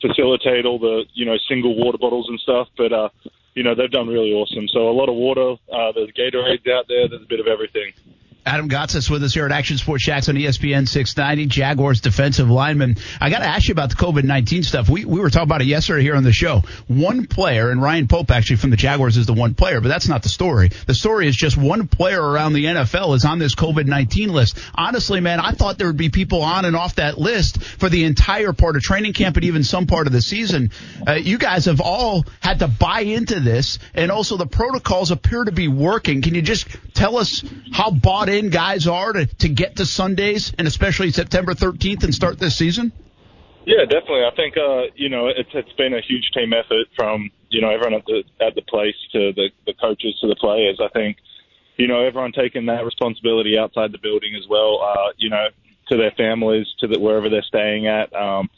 facilitate 0.02 0.66
all 0.66 0.80
the 0.80 1.06
you 1.14 1.26
know 1.26 1.38
single 1.48 1.76
water 1.76 1.98
bottles 1.98 2.28
and 2.30 2.40
stuff, 2.40 2.68
but 2.78 2.94
uh, 2.94 3.10
you 3.56 3.64
know 3.64 3.76
they've 3.76 3.92
done 3.92 4.08
really 4.08 4.32
awesome. 4.32 4.68
So 4.70 4.90
a 4.90 4.96
lot 4.96 5.10
of 5.10 5.16
water. 5.16 5.56
Uh, 5.72 5.92
there's 5.92 6.12
Gatorades 6.12 6.70
out 6.72 6.86
there. 6.88 7.08
There's 7.08 7.24
a 7.24 7.28
bit 7.28 7.40
of 7.40 7.48
everything. 7.48 7.94
Adam 8.44 8.70
Gotsis 8.70 9.08
with 9.08 9.24
us 9.24 9.36
here 9.36 9.46
at 9.46 9.52
Action 9.52 9.78
Sports 9.78 10.04
Jax 10.04 10.28
on 10.28 10.34
ESPN 10.34 10.88
690, 10.88 11.46
Jaguars 11.46 12.02
defensive 12.02 12.50
lineman. 12.50 12.98
I 13.20 13.30
got 13.30 13.40
to 13.40 13.46
ask 13.46 13.68
you 13.68 13.74
about 13.74 13.92
the 13.92 13.96
COVID 13.98 14.24
19 14.24 14.64
stuff. 14.64 14.90
We, 14.90 15.06
we 15.06 15.20
were 15.20 15.30
talking 15.30 15.44
about 15.44 15.62
it 15.62 15.68
yesterday 15.68 16.02
here 16.02 16.16
on 16.16 16.24
the 16.24 16.34
show. 16.34 16.64
One 16.88 17.28
player, 17.28 17.70
and 17.70 17.80
Ryan 17.80 18.08
Pope 18.08 18.32
actually 18.32 18.56
from 18.56 18.72
the 18.72 18.78
Jaguars 18.78 19.16
is 19.18 19.28
the 19.28 19.34
one 19.34 19.54
player, 19.54 19.80
but 19.80 19.90
that's 19.90 20.08
not 20.08 20.24
the 20.24 20.30
story. 20.30 20.70
The 20.88 20.96
story 20.96 21.28
is 21.28 21.36
just 21.36 21.56
one 21.56 21.88
player 21.88 22.20
around 22.20 22.54
the 22.54 22.66
NFL 22.66 23.16
is 23.16 23.26
on 23.26 23.38
this 23.38 23.54
COVID 23.54 23.86
19 23.86 24.30
list. 24.30 24.58
Honestly, 24.74 25.20
man, 25.20 25.40
I 25.40 25.52
thought 25.52 25.78
there 25.78 25.88
would 25.88 25.98
be 25.98 26.10
people 26.10 26.42
on 26.42 26.66
and 26.66 26.76
off 26.76 26.96
that 26.96 27.20
list 27.20 27.62
for 27.62 27.90
the 27.90 28.06
entire 28.06 28.54
part 28.54 28.76
of 28.76 28.82
training 28.82 29.14
camp 29.14 29.36
and 29.36 29.46
even 29.46 29.64
some 29.64 29.86
part 29.86 30.08
of 30.08 30.14
the 30.14 30.22
season. 30.22 30.72
Uh, 31.08 31.14
you 31.14 31.38
guys 31.38 31.66
have 31.66 31.80
all 31.80 32.26
had 32.40 32.58
to 32.60 32.68
buy 32.68 33.02
into 33.02 33.40
this, 33.40 33.78
and 33.94 34.10
also 34.10 34.36
the 34.36 34.48
protocols 34.48 35.12
appear 35.12 35.44
to 35.44 35.52
be 35.52 35.68
working. 35.68 36.24
Can 36.24 36.34
you 36.34 36.42
just 36.42 36.68
tell 36.96 37.18
us 37.18 37.44
how 37.72 37.92
bought 37.92 38.31
in 38.32 38.50
guys 38.50 38.88
are 38.88 39.14
to, 39.14 39.26
to 39.26 39.50
get 39.50 39.78
to 39.78 39.86
Sundays 39.86 40.54
and 40.58 40.68
especially 40.68 41.12
September 41.12 41.54
13th 41.54 42.04
and 42.04 42.14
start 42.14 42.40
this 42.40 42.56
season? 42.56 42.92
Yeah, 43.66 43.86
definitely. 43.86 44.26
I 44.26 44.36
think 44.36 44.58
uh, 44.58 44.90
you 44.96 45.10
know 45.10 45.28
it's 45.28 45.50
it's 45.54 45.72
been 45.74 45.94
a 45.94 46.02
huge 46.02 46.32
team 46.34 46.52
effort 46.52 46.88
from 46.96 47.30
you 47.50 47.62
know 47.62 47.70
everyone 47.70 47.94
at 47.94 48.06
the 48.06 48.24
at 48.44 48.56
the 48.56 48.64
place 48.64 48.96
to 49.14 49.34
the 49.34 49.50
the 49.68 49.74
coaches 49.74 50.18
to 50.22 50.28
the 50.28 50.36
players. 50.36 50.80
I 50.82 50.90
think 50.90 51.18
you 51.78 51.88
know 51.88 52.04
everyone 52.04 52.32
taking 52.32 52.66
that 52.66 52.84
responsibility 52.84 53.60
outside 53.60 53.92
the 53.92 54.00
building 54.00 54.34
as 54.36 54.48
well. 54.50 54.82
Uh, 54.82 55.12
you 55.18 55.30
know 55.30 55.48
to 55.90 55.98
their 55.98 56.12
families, 56.12 56.68
to 56.80 56.88
the, 56.88 57.00
wherever 57.00 57.30
they're 57.30 57.44
staying 57.44 57.86
at, 57.86 58.14
um, 58.16 58.50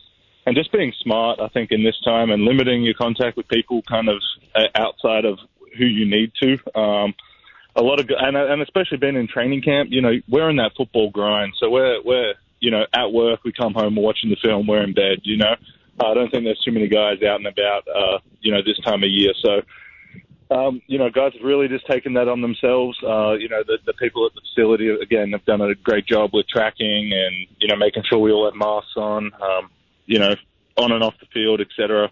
and 0.46 0.56
just 0.56 0.72
being 0.72 0.94
smart. 1.02 1.40
I 1.40 1.48
think 1.50 1.72
in 1.72 1.84
this 1.84 2.00
time 2.06 2.30
and 2.30 2.44
limiting 2.44 2.84
your 2.84 2.94
contact 2.94 3.36
with 3.36 3.48
people 3.48 3.82
kind 3.82 4.08
of 4.08 4.22
uh, 4.56 4.68
outside 4.76 5.26
of 5.26 5.40
who 5.78 5.86
you 5.86 6.06
need 6.06 6.32
to. 6.42 6.80
Um, 6.80 7.14
a 7.76 7.82
lot 7.82 8.00
of 8.00 8.10
and 8.10 8.38
and 8.38 8.62
especially 8.62 8.98
being 8.98 9.16
in 9.16 9.28
training 9.28 9.62
camp, 9.62 9.90
you 9.92 10.02
know, 10.02 10.14
we're 10.30 10.50
in 10.50 10.58
that 10.58 10.72
football 10.78 11.10
grind, 11.10 11.54
so 11.60 11.70
we're 11.70 12.02
we're 12.04 12.34
you 12.60 12.72
know 12.72 12.86
at 12.94 13.12
work, 13.12 13.44
we 13.44 13.52
come 13.52 13.74
home, 13.74 13.96
we're 13.96 14.04
watching 14.04 14.30
the 14.30 14.38
film, 14.44 14.68
we're 14.68 14.84
in 14.84 14.94
bed, 14.94 15.20
you 15.24 15.38
know. 15.38 15.56
I 16.00 16.14
don't 16.14 16.32
think 16.32 16.44
there's 16.44 16.62
too 16.62 16.72
many 16.72 16.88
guys 16.88 17.22
out 17.22 17.38
and 17.38 17.48
about, 17.48 17.88
uh, 17.88 18.18
you 18.42 18.52
know, 18.52 18.62
this 18.66 18.80
time 18.80 19.04
of 19.04 19.10
year. 19.10 19.32
So, 19.44 19.62
um, 20.50 20.82
you 20.88 20.98
know, 20.98 21.10
guys 21.10 21.34
have 21.34 21.44
really 21.44 21.68
just 21.68 21.86
taken 21.86 22.14
that 22.14 22.28
on 22.28 22.42
themselves. 22.42 22.98
Uh, 23.04 23.34
you 23.34 23.48
know, 23.48 23.64
the, 23.66 23.78
the 23.86 23.94
people 23.94 24.26
at 24.26 24.34
the 24.34 24.42
facility 24.42 24.90
again 24.90 25.32
have 25.32 25.46
done 25.46 25.62
a 25.62 25.76
great 25.76 26.06
job 26.08 26.32
with 26.34 26.48
tracking 26.48 27.12
and 27.14 27.48
you 27.60 27.68
know 27.68 27.76
making 27.76 28.04
sure 28.10 28.20
we 28.20 28.32
all 28.32 28.46
have 28.46 28.56
masks 28.56 28.94
on, 28.98 29.32
um, 29.42 29.70
you 30.06 30.20
know, 30.20 30.36
on 30.78 30.92
and 30.92 31.04
off 31.04 31.14
the 31.20 31.28
field, 31.28 31.62
etc. 31.62 32.10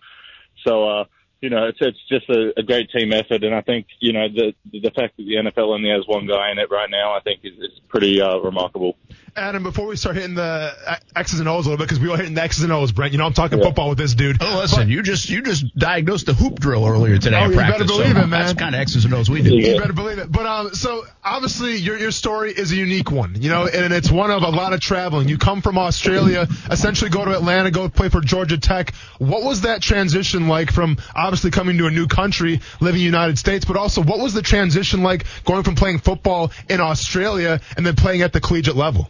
So, 0.65 0.87
uh, 0.87 1.05
you 1.41 1.49
know, 1.49 1.67
it's 1.67 1.79
it's 1.81 1.97
just 2.07 2.29
a, 2.29 2.53
a 2.59 2.63
great 2.63 2.89
team 2.91 3.11
effort, 3.13 3.43
and 3.43 3.53
I 3.55 3.61
think 3.61 3.87
you 3.99 4.13
know 4.13 4.27
the 4.29 4.53
the 4.71 4.91
fact 4.91 5.17
that 5.17 5.23
the 5.23 5.35
NFL 5.35 5.73
only 5.73 5.89
has 5.89 6.03
one 6.07 6.27
guy 6.27 6.51
in 6.51 6.59
it 6.59 6.69
right 6.71 6.89
now, 6.89 7.13
I 7.13 7.19
think 7.21 7.39
is, 7.43 7.53
is 7.57 7.79
pretty 7.89 8.21
uh, 8.21 8.37
remarkable. 8.37 8.95
Adam, 9.33 9.63
before 9.63 9.87
we 9.87 9.95
start 9.95 10.17
hitting 10.17 10.35
the 10.35 10.73
X's 11.15 11.39
and 11.39 11.47
O's 11.47 11.65
a 11.65 11.69
little 11.69 11.77
bit, 11.77 11.87
because 11.87 12.01
we 12.01 12.11
are 12.11 12.17
hitting 12.17 12.33
the 12.33 12.43
X's 12.43 12.65
and 12.65 12.73
O's, 12.73 12.91
Brent. 12.91 13.13
You 13.13 13.17
know, 13.17 13.25
I'm 13.25 13.31
talking 13.33 13.59
Yeah. 13.59 13.65
football 13.65 13.87
with 13.87 13.97
this 13.97 14.13
dude. 14.13 14.37
Oh, 14.41 14.59
listen, 14.59 14.89
you 14.89 15.01
just 15.01 15.29
you 15.29 15.41
just 15.41 15.73
diagnosed 15.77 16.25
the 16.25 16.33
hoop 16.33 16.59
drill 16.59 16.85
earlier 16.85 17.17
today 17.17 17.37
Oh, 17.39 17.45
in 17.45 17.51
you 17.51 17.57
better 17.57 17.85
believe 17.85 18.11
so 18.13 18.21
it, 18.23 18.27
man. 18.27 18.29
That's 18.29 18.53
kind 18.53 18.75
of 18.75 18.81
X's 18.81 19.05
and 19.05 19.13
O's 19.13 19.29
we 19.29 19.41
do. 19.41 19.55
You 19.55 19.79
better 19.79 19.93
believe 19.93 20.17
it. 20.19 20.29
But 20.31 20.45
um, 20.45 20.73
so 20.75 21.05
obviously 21.23 21.77
your 21.77 21.97
your 21.97 22.11
story 22.11 22.51
is 22.51 22.71
a 22.73 22.75
unique 22.75 23.09
one, 23.09 23.41
you 23.41 23.49
know, 23.49 23.65
and 23.67 23.93
it's 23.93 24.11
one 24.11 24.31
of 24.31 24.43
a 24.43 24.49
lot 24.49 24.73
of 24.73 24.81
traveling. 24.81 25.29
You 25.29 25.37
come 25.37 25.61
from 25.61 25.77
Australia, 25.77 26.47
essentially 26.69 27.09
go 27.09 27.23
to 27.23 27.31
Atlanta, 27.31 27.71
go 27.71 27.87
play 27.87 28.09
for 28.09 28.19
Georgia 28.19 28.57
Tech. 28.57 28.93
What 29.17 29.43
was 29.43 29.61
that 29.61 29.81
transition 29.81 30.49
like 30.49 30.71
from 30.73 30.97
obviously 31.15 31.30
coming 31.51 31.77
to 31.77 31.87
a 31.87 31.91
new 31.91 32.07
country, 32.07 32.59
living 32.79 33.01
in 33.01 33.11
the 33.11 33.17
United 33.17 33.37
States, 33.37 33.65
but 33.65 33.77
also 33.77 34.01
what 34.01 34.19
was 34.19 34.33
the 34.33 34.41
transition 34.41 35.03
like 35.03 35.25
going 35.45 35.63
from 35.63 35.75
playing 35.75 35.99
football 35.99 36.51
in 36.69 36.81
Australia 36.81 37.59
and 37.77 37.85
then 37.85 37.95
playing 37.95 38.21
at 38.21 38.33
the 38.33 38.41
collegiate 38.41 38.75
level? 38.75 39.09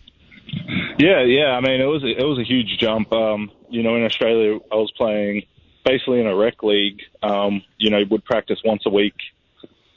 Yeah, 0.97 1.23
yeah. 1.23 1.51
I 1.51 1.61
mean, 1.61 1.81
it 1.81 1.85
was 1.85 2.03
a, 2.03 2.09
it 2.09 2.23
was 2.23 2.37
a 2.39 2.43
huge 2.43 2.77
jump. 2.77 3.11
Um, 3.11 3.51
you 3.69 3.83
know, 3.83 3.95
in 3.95 4.03
Australia, 4.03 4.59
I 4.71 4.75
was 4.75 4.91
playing 4.97 5.43
basically 5.83 6.19
in 6.19 6.27
a 6.27 6.35
rec 6.35 6.61
league. 6.61 7.01
Um, 7.23 7.63
you 7.77 7.89
know, 7.89 8.01
would 8.09 8.25
practice 8.25 8.59
once 8.63 8.83
a 8.85 8.89
week 8.89 9.15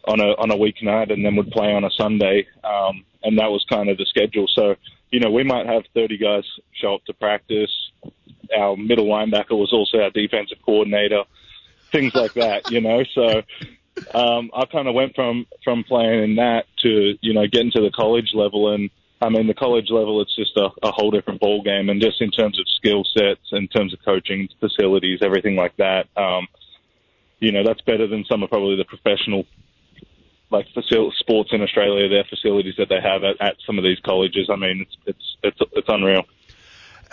on 0.06 0.20
a 0.20 0.34
on 0.38 0.50
a 0.50 0.56
weeknight, 0.56 1.12
and 1.12 1.24
then 1.24 1.36
would 1.36 1.50
play 1.50 1.72
on 1.72 1.84
a 1.84 1.90
Sunday. 1.90 2.46
Um, 2.62 3.04
and 3.24 3.38
that 3.38 3.50
was 3.50 3.64
kind 3.68 3.88
of 3.88 3.96
the 3.96 4.06
schedule. 4.06 4.46
So, 4.54 4.76
you 5.10 5.18
know, 5.18 5.30
we 5.30 5.42
might 5.42 5.66
have 5.66 5.82
30 5.94 6.18
guys 6.18 6.44
show 6.72 6.94
up 6.94 7.04
to 7.06 7.14
practice. 7.14 7.70
Our 8.56 8.76
middle 8.76 9.06
linebacker 9.06 9.52
was 9.58 9.72
also 9.72 9.98
our 9.98 10.10
defensive 10.10 10.58
coordinator. 10.64 11.24
Things 11.94 12.12
like 12.14 12.34
that, 12.34 12.70
you 12.72 12.80
know. 12.80 13.04
So, 13.14 13.42
um, 14.18 14.50
I 14.52 14.64
kind 14.66 14.88
of 14.88 14.94
went 14.94 15.14
from 15.14 15.46
from 15.62 15.84
playing 15.84 16.24
in 16.24 16.36
that 16.36 16.64
to 16.82 17.16
you 17.20 17.32
know 17.32 17.46
getting 17.46 17.70
to 17.70 17.80
the 17.80 17.92
college 17.94 18.32
level, 18.34 18.74
and 18.74 18.90
I 19.22 19.28
mean 19.28 19.46
the 19.46 19.54
college 19.54 19.90
level 19.90 20.20
it's 20.20 20.34
just 20.34 20.56
a, 20.56 20.70
a 20.82 20.90
whole 20.90 21.12
different 21.12 21.40
ball 21.40 21.62
game, 21.62 21.88
and 21.90 22.02
just 22.02 22.20
in 22.20 22.32
terms 22.32 22.58
of 22.58 22.66
skill 22.76 23.04
sets, 23.16 23.46
in 23.52 23.68
terms 23.68 23.92
of 23.94 24.00
coaching, 24.04 24.48
facilities, 24.58 25.20
everything 25.22 25.54
like 25.54 25.76
that. 25.76 26.08
Um, 26.16 26.48
you 27.38 27.52
know 27.52 27.62
that's 27.64 27.80
better 27.82 28.08
than 28.08 28.24
some 28.24 28.42
of 28.42 28.50
probably 28.50 28.76
the 28.76 28.84
professional 28.84 29.44
like 30.50 30.66
facil- 30.76 31.12
sports 31.14 31.50
in 31.52 31.62
Australia. 31.62 32.08
Their 32.08 32.24
facilities 32.24 32.74
that 32.78 32.88
they 32.88 33.00
have 33.00 33.22
at, 33.22 33.40
at 33.40 33.56
some 33.64 33.78
of 33.78 33.84
these 33.84 34.00
colleges. 34.00 34.48
I 34.50 34.56
mean 34.56 34.80
it's 34.80 34.96
it's 35.06 35.36
it's, 35.44 35.70
it's 35.72 35.88
unreal. 35.88 36.24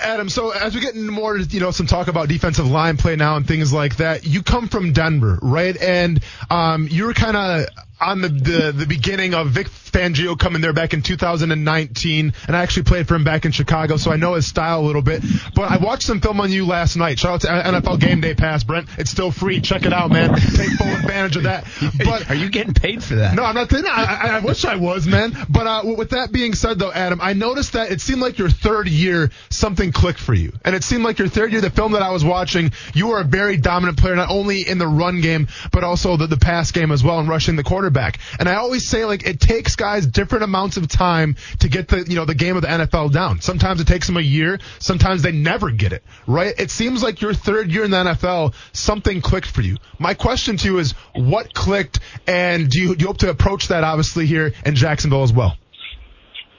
Adam, 0.01 0.29
so 0.29 0.51
as 0.51 0.75
we 0.75 0.81
get 0.81 0.95
into 0.95 1.11
more, 1.11 1.37
you 1.37 1.59
know, 1.59 1.71
some 1.71 1.87
talk 1.87 2.07
about 2.07 2.27
defensive 2.27 2.67
line 2.67 2.97
play 2.97 3.15
now 3.15 3.35
and 3.35 3.47
things 3.47 3.71
like 3.71 3.97
that, 3.97 4.25
you 4.25 4.43
come 4.43 4.67
from 4.67 4.93
Denver, 4.93 5.39
right? 5.41 5.79
And 5.81 6.21
um, 6.49 6.87
you 6.89 7.05
were 7.05 7.13
kind 7.13 7.37
of 7.37 7.65
on 8.01 8.21
the, 8.21 8.29
the 8.29 8.71
the 8.71 8.85
beginning 8.85 9.33
of 9.33 9.49
Vic 9.49 9.67
Fangio 9.67 10.37
coming 10.37 10.61
there 10.61 10.73
back 10.73 10.93
in 10.93 11.01
2019, 11.01 12.33
and 12.47 12.55
I 12.55 12.61
actually 12.61 12.83
played 12.83 13.07
for 13.07 13.15
him 13.15 13.23
back 13.23 13.45
in 13.45 13.51
Chicago, 13.51 13.97
so 13.97 14.11
I 14.11 14.15
know 14.15 14.35
his 14.35 14.47
style 14.47 14.81
a 14.81 14.85
little 14.85 15.01
bit. 15.01 15.23
But 15.53 15.71
I 15.71 15.77
watched 15.77 16.03
some 16.03 16.21
film 16.21 16.39
on 16.39 16.51
you 16.51 16.65
last 16.65 16.95
night. 16.95 17.19
Shout 17.19 17.33
out 17.33 17.41
to 17.41 17.47
NFL 17.47 17.99
Game 17.99 18.21
Day 18.21 18.33
Pass, 18.33 18.63
Brent. 18.63 18.87
It's 18.97 19.11
still 19.11 19.31
free. 19.31 19.59
Check 19.61 19.85
it 19.85 19.93
out, 19.93 20.11
man. 20.11 20.29
Take 20.29 20.71
full 20.71 20.87
advantage 20.87 21.37
of 21.37 21.43
that. 21.43 21.65
But 22.01 22.29
Are 22.29 22.35
you 22.35 22.49
getting 22.49 22.73
paid 22.73 23.03
for 23.03 23.15
that? 23.15 23.35
no, 23.35 23.43
I'm 23.43 23.55
not. 23.55 23.71
I, 23.71 24.37
I, 24.37 24.39
wish 24.39 24.65
I 24.65 24.75
was, 24.75 25.05
man. 25.05 25.35
But 25.49 25.67
uh, 25.67 25.81
with 25.97 26.11
that 26.11 26.31
being 26.31 26.53
said, 26.53 26.79
though, 26.79 26.91
Adam, 26.91 27.19
I 27.21 27.33
noticed 27.33 27.73
that 27.73 27.91
it 27.91 28.01
seemed 28.01 28.21
like 28.21 28.37
your 28.37 28.49
third 28.49 28.87
year 28.87 29.29
something 29.49 29.91
clicked 29.91 30.19
for 30.19 30.33
you, 30.33 30.53
and 30.65 30.75
it 30.75 30.83
seemed 30.83 31.03
like 31.03 31.19
your 31.19 31.27
third 31.27 31.51
year, 31.51 31.61
the 31.61 31.69
film 31.69 31.91
that 31.91 32.01
I 32.01 32.11
was 32.11 32.23
watching, 32.23 32.71
you 32.93 33.07
were 33.07 33.19
a 33.19 33.23
very 33.23 33.57
dominant 33.57 33.97
player, 33.99 34.15
not 34.15 34.29
only 34.29 34.67
in 34.67 34.77
the 34.77 34.87
run 34.87 35.21
game 35.21 35.47
but 35.71 35.83
also 35.83 36.17
the, 36.17 36.27
the 36.27 36.37
pass 36.37 36.71
game 36.71 36.91
as 36.91 37.03
well, 37.03 37.19
and 37.19 37.29
rushing 37.29 37.55
the 37.55 37.63
quarterback. 37.63 37.90
And 38.39 38.49
I 38.49 38.55
always 38.55 38.87
say 38.87 39.05
like 39.05 39.25
it 39.25 39.39
takes 39.39 39.75
guys 39.75 40.05
different 40.05 40.43
amounts 40.43 40.77
of 40.77 40.87
time 40.87 41.35
to 41.59 41.69
get 41.69 41.87
the 41.87 42.05
you 42.07 42.15
know 42.15 42.25
the 42.25 42.35
game 42.35 42.55
of 42.55 42.61
the 42.61 42.67
NFL 42.67 43.11
down. 43.11 43.41
Sometimes 43.41 43.81
it 43.81 43.87
takes 43.87 44.07
them 44.07 44.17
a 44.17 44.21
year, 44.21 44.59
sometimes 44.79 45.21
they 45.21 45.31
never 45.31 45.69
get 45.69 45.93
it 45.93 46.03
right. 46.27 46.53
It 46.57 46.71
seems 46.71 47.03
like 47.03 47.21
your 47.21 47.33
third 47.33 47.71
year 47.71 47.83
in 47.83 47.91
the 47.91 47.97
NFL, 47.97 48.53
something 48.73 49.21
clicked 49.21 49.47
for 49.47 49.61
you. 49.61 49.77
My 49.99 50.13
question 50.13 50.57
to 50.57 50.67
you 50.67 50.79
is, 50.79 50.93
what 51.13 51.53
clicked, 51.53 51.99
and 52.27 52.69
do 52.69 52.81
you, 52.81 52.95
do 52.95 53.03
you 53.03 53.07
hope 53.07 53.17
to 53.19 53.29
approach 53.29 53.67
that 53.69 53.83
obviously 53.83 54.25
here 54.25 54.53
in 54.65 54.75
Jacksonville 54.75 55.23
as 55.23 55.33
well? 55.33 55.57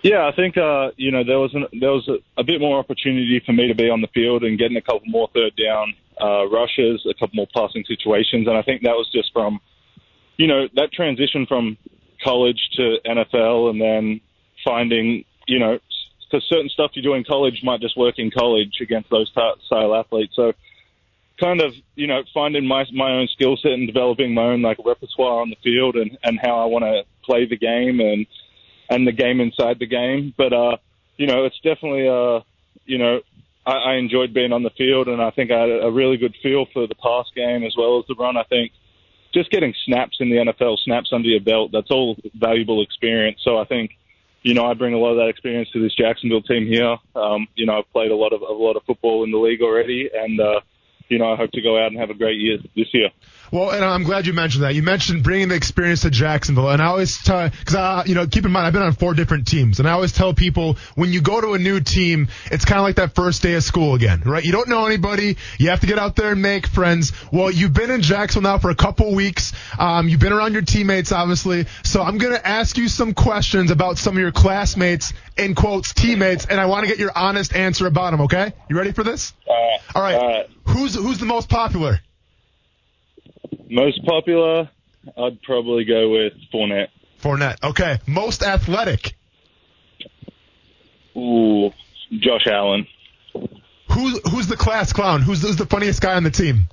Yeah, 0.03 0.27
I 0.27 0.35
think 0.35 0.57
uh, 0.57 0.91
you 0.97 1.13
know 1.13 1.23
there 1.25 1.39
was 1.39 1.55
an, 1.55 1.67
there 1.81 1.93
was 1.93 2.09
a, 2.09 2.41
a 2.41 2.45
bit 2.45 2.61
more 2.61 2.79
opportunity 2.79 3.41
for 3.45 3.53
me 3.53 3.69
to 3.69 3.75
be 3.75 3.89
on 3.89 4.01
the 4.01 4.09
field 4.09 4.43
and 4.43 4.59
getting 4.59 4.77
a 4.77 4.83
couple 4.83 5.03
more 5.07 5.29
third 5.33 5.53
down 5.57 5.95
uh, 6.21 6.47
rushes, 6.49 7.07
a 7.09 7.15
couple 7.15 7.37
more 7.37 7.49
passing 7.55 7.85
situations, 7.87 8.49
and 8.49 8.57
I 8.57 8.63
think 8.63 8.83
that 8.83 8.97
was 8.97 9.09
just 9.13 9.33
from 9.33 9.61
you 10.37 10.47
know 10.47 10.69
that 10.75 10.93
transition 10.93 11.47
from 11.47 11.77
college 12.23 12.61
to 12.77 12.97
NFL, 13.07 13.71
and 13.71 13.81
then 13.81 14.21
finding 14.65 15.25
you 15.47 15.59
know 15.59 15.79
because 16.31 16.47
certain 16.49 16.69
stuff 16.69 16.93
you 16.95 17.03
do 17.03 17.15
in 17.15 17.25
college 17.25 17.61
might 17.63 17.81
just 17.81 17.97
work 17.97 18.19
in 18.19 18.31
college 18.31 18.79
against 18.81 19.11
those 19.11 19.31
style 19.31 19.95
athletes. 19.95 20.33
So 20.35 20.53
kind 21.41 21.61
of 21.61 21.75
you 21.95 22.07
know 22.07 22.23
finding 22.33 22.67
my 22.67 22.85
my 22.93 23.13
own 23.13 23.29
skill 23.29 23.57
set 23.57 23.73
and 23.73 23.87
developing 23.87 24.35
my 24.35 24.45
own 24.45 24.63
like 24.63 24.79
repertoire 24.85 25.41
on 25.41 25.51
the 25.51 25.57
field 25.63 25.97
and 25.97 26.17
and 26.23 26.39
how 26.41 26.59
I 26.59 26.67
want 26.67 26.85
to 26.85 27.03
play 27.25 27.47
the 27.47 27.57
game 27.57 28.01
and 28.01 28.27
and 28.89 29.07
the 29.07 29.13
game 29.13 29.41
inside 29.41 29.79
the 29.79 29.87
game. 29.87 30.35
But 30.37 30.53
uh, 30.53 30.77
you 31.17 31.27
know, 31.27 31.45
it's 31.45 31.59
definitely 31.63 32.09
uh, 32.09 32.41
you 32.85 32.99
know, 32.99 33.21
I, 33.67 33.73
I 33.73 33.95
enjoyed 33.97 34.35
being 34.35 34.53
on 34.53 34.63
the 34.63 34.71
field, 34.71 35.09
and 35.09 35.21
I 35.21 35.31
think 35.31 35.51
I 35.51 35.61
had 35.61 35.71
a 35.83 35.91
really 35.91 36.17
good 36.17 36.35
feel 36.43 36.67
for 36.73 36.87
the 36.87 36.95
pass 36.95 37.27
game 37.35 37.65
as 37.65 37.75
well 37.77 37.99
as 37.99 38.07
the 38.07 38.15
run. 38.15 38.37
I 38.37 38.45
think 38.45 38.73
just 39.33 39.51
getting 39.51 39.75
snaps 39.85 40.19
in 40.21 40.31
the 40.31 40.37
NFL, 40.37 40.79
snaps 40.79 41.11
under 41.13 41.29
your 41.29 41.41
belt, 41.41 41.71
that's 41.73 41.91
all 41.91 42.17
valuable 42.35 42.83
experience. 42.83 43.41
So 43.43 43.59
I 43.59 43.65
think. 43.65 43.93
You 44.45 44.55
know, 44.55 44.67
I 44.67 44.75
bring 44.75 44.93
a 44.93 44.99
lot 44.99 45.13
of 45.13 45.19
that 45.19 45.29
experience 45.29 45.71
to 45.71 45.81
this 45.81 45.95
Jacksonville 45.95 46.43
team 46.43 46.67
here. 46.67 46.97
Um, 47.15 47.47
you 47.55 47.65
know, 47.65 47.79
I've 47.79 47.89
played 47.93 48.11
a 48.11 48.17
lot 48.17 48.33
of 48.33 48.43
a 48.43 48.53
lot 48.53 48.75
of 48.75 48.83
football 48.83 49.23
in 49.23 49.31
the 49.31 49.39
league 49.39 49.63
already, 49.63 50.11
and 50.13 50.41
uh, 50.41 50.63
you 51.09 51.19
know, 51.19 51.33
I 51.33 51.37
hope 51.37 51.53
to 51.53 51.63
go 51.63 51.79
out 51.79 51.93
and 51.93 52.01
have 52.01 52.11
a 52.11 52.15
great 52.15 52.41
year 52.41 52.59
this 52.75 52.93
year. 52.93 53.11
Well, 53.53 53.71
and 53.71 53.85
I'm 53.85 54.03
glad 54.05 54.27
you 54.27 54.33
mentioned 54.33 54.65
that. 54.65 54.75
You 54.75 54.83
mentioned 54.83 55.23
bringing 55.23 55.49
the 55.49 55.55
experience 55.55 56.01
to 56.01 56.11
Jacksonville, 56.11 56.71
and 56.71 56.81
I 56.81 56.87
always 56.87 57.23
tell, 57.23 57.51
because 57.51 57.75
I, 57.75 58.05
you 58.07 58.15
know, 58.15 58.27
keep 58.27 58.47
in 58.47 58.51
mind, 58.51 58.67
I've 58.67 58.73
been 58.73 58.81
on 58.81 58.95
four 58.95 59.13
different 59.13 59.47
teams, 59.47 59.79
and 59.79 59.87
I 59.87 59.93
always 59.93 60.13
tell 60.13 60.33
people 60.33 60.79
when 60.95 61.13
you 61.13 61.21
go 61.21 61.39
to 61.39 61.53
a 61.53 61.59
new 61.59 61.79
team, 61.81 62.29
it's 62.47 62.65
kind 62.65 62.79
of 62.79 62.85
like 62.85 62.97
that 62.97 63.15
first 63.15 63.43
day 63.43 63.53
of 63.53 63.63
school 63.63 63.95
again, 63.95 64.23
right? 64.25 64.43
You 64.43 64.53
don't 64.53 64.69
know 64.71 64.87
anybody, 64.87 65.37
you 65.59 65.69
have 65.69 65.81
to 65.81 65.87
get 65.87 65.99
out 65.99 66.17
there 66.17 66.33
and 66.33 66.41
make 66.41 66.67
friends. 66.67 67.13
Well, 67.31 67.51
you've 67.51 67.75
been 67.75 67.91
in 67.91 68.01
Jacksonville 68.01 68.53
now 68.53 68.59
for 68.59 68.71
a 68.71 68.75
couple 68.75 69.15
weeks, 69.15 69.53
um, 69.79 70.09
you've 70.09 70.21
been 70.21 70.33
around 70.33 70.55
your 70.55 70.63
teammates, 70.63 71.13
obviously, 71.13 71.67
so 71.85 72.03
I'm 72.03 72.17
gonna 72.17 72.41
ask 72.43 72.79
you 72.79 72.89
some 72.89 73.13
questions 73.13 73.71
about 73.71 73.99
some 73.99 74.17
of 74.17 74.21
your 74.23 74.33
classmates, 74.33 75.13
in 75.37 75.55
quotes, 75.55 75.93
teammates, 75.93 76.47
and 76.47 76.59
I 76.59 76.65
want 76.67 76.85
to 76.85 76.89
get 76.89 76.99
your 76.99 77.13
honest 77.15 77.55
answer 77.55 77.87
about 77.87 78.13
them. 78.13 78.23
Okay? 78.23 78.55
You 78.71 78.79
ready 78.79 78.93
for 78.93 79.05
this? 79.05 79.35
Uh, 79.47 79.53
All 79.53 80.03
right. 80.03 80.15
all 80.15 80.27
right. 80.27 80.51
Who's 80.69 80.95
who's 80.95 81.19
the 81.19 81.27
most 81.27 81.51
popular? 81.51 82.01
Most 83.71 84.05
popular, 84.05 84.71
I'd 85.17 85.43
probably 85.43 85.85
go 85.85 86.11
with 86.11 86.33
Fournette. 86.53 86.89
Fournette. 87.21 87.63
Okay. 87.63 87.99
Most 88.07 88.43
athletic. 88.43 89.15
Ooh, 91.17 91.71
Josh 92.19 92.47
Allen. 92.47 92.87
Who's 93.91 94.21
who's 94.31 94.47
the 94.49 94.57
class 94.57 94.93
clown? 94.93 95.21
Who's, 95.23 95.43
who's 95.43 95.57
the 95.57 95.67
funniest 95.67 96.01
guy 96.01 96.15
on 96.15 96.23
the 96.25 96.31
team? 96.31 96.67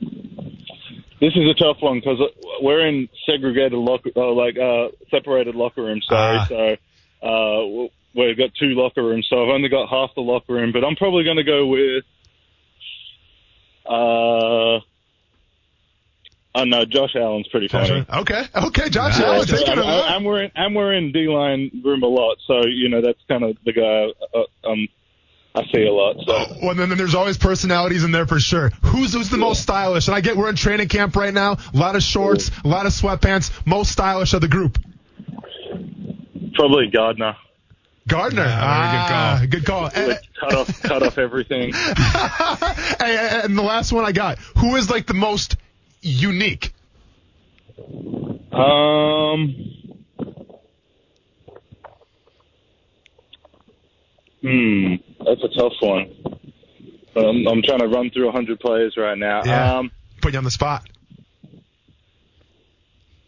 This 0.00 1.34
is 1.36 1.48
a 1.48 1.54
tough 1.54 1.76
one 1.80 2.00
because 2.00 2.18
we're 2.62 2.86
in 2.88 3.08
segregated 3.26 3.74
locker, 3.74 4.10
uh, 4.16 4.32
like 4.32 4.58
uh, 4.58 4.88
separated 5.10 5.54
locker 5.54 5.82
rooms. 5.82 6.04
Sorry, 6.08 6.38
Ah. 6.38 6.46
so 6.48 6.76
uh, 7.22 7.88
we've 8.14 8.36
got 8.36 8.50
two 8.58 8.74
locker 8.74 9.02
rooms. 9.04 9.26
So 9.30 9.42
I've 9.42 9.50
only 9.50 9.68
got 9.68 9.88
half 9.88 10.10
the 10.16 10.22
locker 10.22 10.54
room, 10.54 10.72
but 10.72 10.84
I'm 10.84 10.96
probably 10.96 11.24
going 11.24 11.36
to 11.36 11.44
go 11.44 11.66
with. 11.66 12.04
Uh, 16.54 16.60
oh 16.60 16.64
no, 16.64 16.84
Josh 16.84 17.14
Allen's 17.16 17.48
pretty 17.48 17.68
funny. 17.68 18.04
Okay. 18.12 18.42
Okay. 18.54 18.88
Josh 18.90 19.18
Yeah, 19.18 19.26
Allen 19.26 19.46
So, 19.46 19.56
taking 19.56 19.72
and, 19.72 19.80
a 19.80 19.84
look. 19.84 20.10
and 20.10 20.24
we're 20.26 20.42
in 20.42 20.50
and 20.54 20.74
we're 20.76 20.92
in 20.92 21.12
D 21.12 21.26
line 21.28 21.82
room 21.84 22.02
a 22.02 22.06
lot, 22.06 22.36
so 22.46 22.66
you 22.66 22.88
know 22.88 23.00
that's 23.00 23.18
kind 23.28 23.42
of 23.44 23.56
the 23.64 23.72
guy 23.72 24.08
uh, 24.38 24.70
um 24.70 24.88
I 25.54 25.64
see 25.72 25.84
a 25.86 25.92
lot. 25.92 26.16
So 26.26 26.56
Well, 26.62 26.74
then, 26.74 26.88
then 26.88 26.96
there's 26.96 27.14
always 27.14 27.36
personalities 27.36 28.04
in 28.04 28.10
there 28.10 28.26
for 28.26 28.40
sure. 28.40 28.70
Who's 28.84 29.12
who's 29.12 29.28
the 29.28 29.36
most 29.36 29.62
stylish? 29.62 30.08
And 30.08 30.14
I 30.14 30.20
get 30.22 30.36
we're 30.36 30.48
in 30.48 30.56
training 30.56 30.88
camp 30.88 31.14
right 31.16 31.32
now. 31.34 31.58
A 31.74 31.76
lot 31.76 31.94
of 31.96 32.02
shorts, 32.02 32.50
a 32.64 32.68
lot 32.68 32.86
of 32.86 32.92
sweatpants. 32.92 33.50
Most 33.66 33.92
stylish 33.92 34.32
of 34.34 34.40
the 34.40 34.48
group. 34.48 34.78
probably 36.54 36.88
Gardner. 36.88 37.36
Gardner. 38.08 38.42
Yeah, 38.44 39.46
good 39.48 39.64
call. 39.64 39.88
Good 39.90 39.92
call. 39.94 40.08
Like, 40.08 40.22
cut 40.40 40.54
off 40.54 40.82
cut 40.82 41.02
off 41.02 41.18
everything. 41.18 41.72
And, 43.02 43.10
and- 43.18 43.44
and 43.44 43.58
the 43.58 43.62
last 43.62 43.92
one 43.92 44.04
I 44.04 44.12
got. 44.12 44.38
Who 44.58 44.76
is 44.76 44.88
like 44.90 45.06
the 45.06 45.14
most 45.14 45.56
unique? 46.02 46.72
Um. 48.52 49.54
Hmm, 54.42 54.94
that's 55.24 55.42
a 55.44 55.48
tough 55.56 55.72
one. 55.80 56.14
I'm, 57.14 57.46
I'm 57.46 57.62
trying 57.62 57.78
to 57.78 57.86
run 57.86 58.10
through 58.10 58.26
100 58.26 58.58
players 58.58 58.94
right 58.96 59.16
now. 59.16 59.42
Yeah. 59.44 59.78
Um, 59.78 59.92
Put 60.20 60.32
you 60.32 60.38
on 60.38 60.44
the 60.44 60.50
spot. 60.50 60.88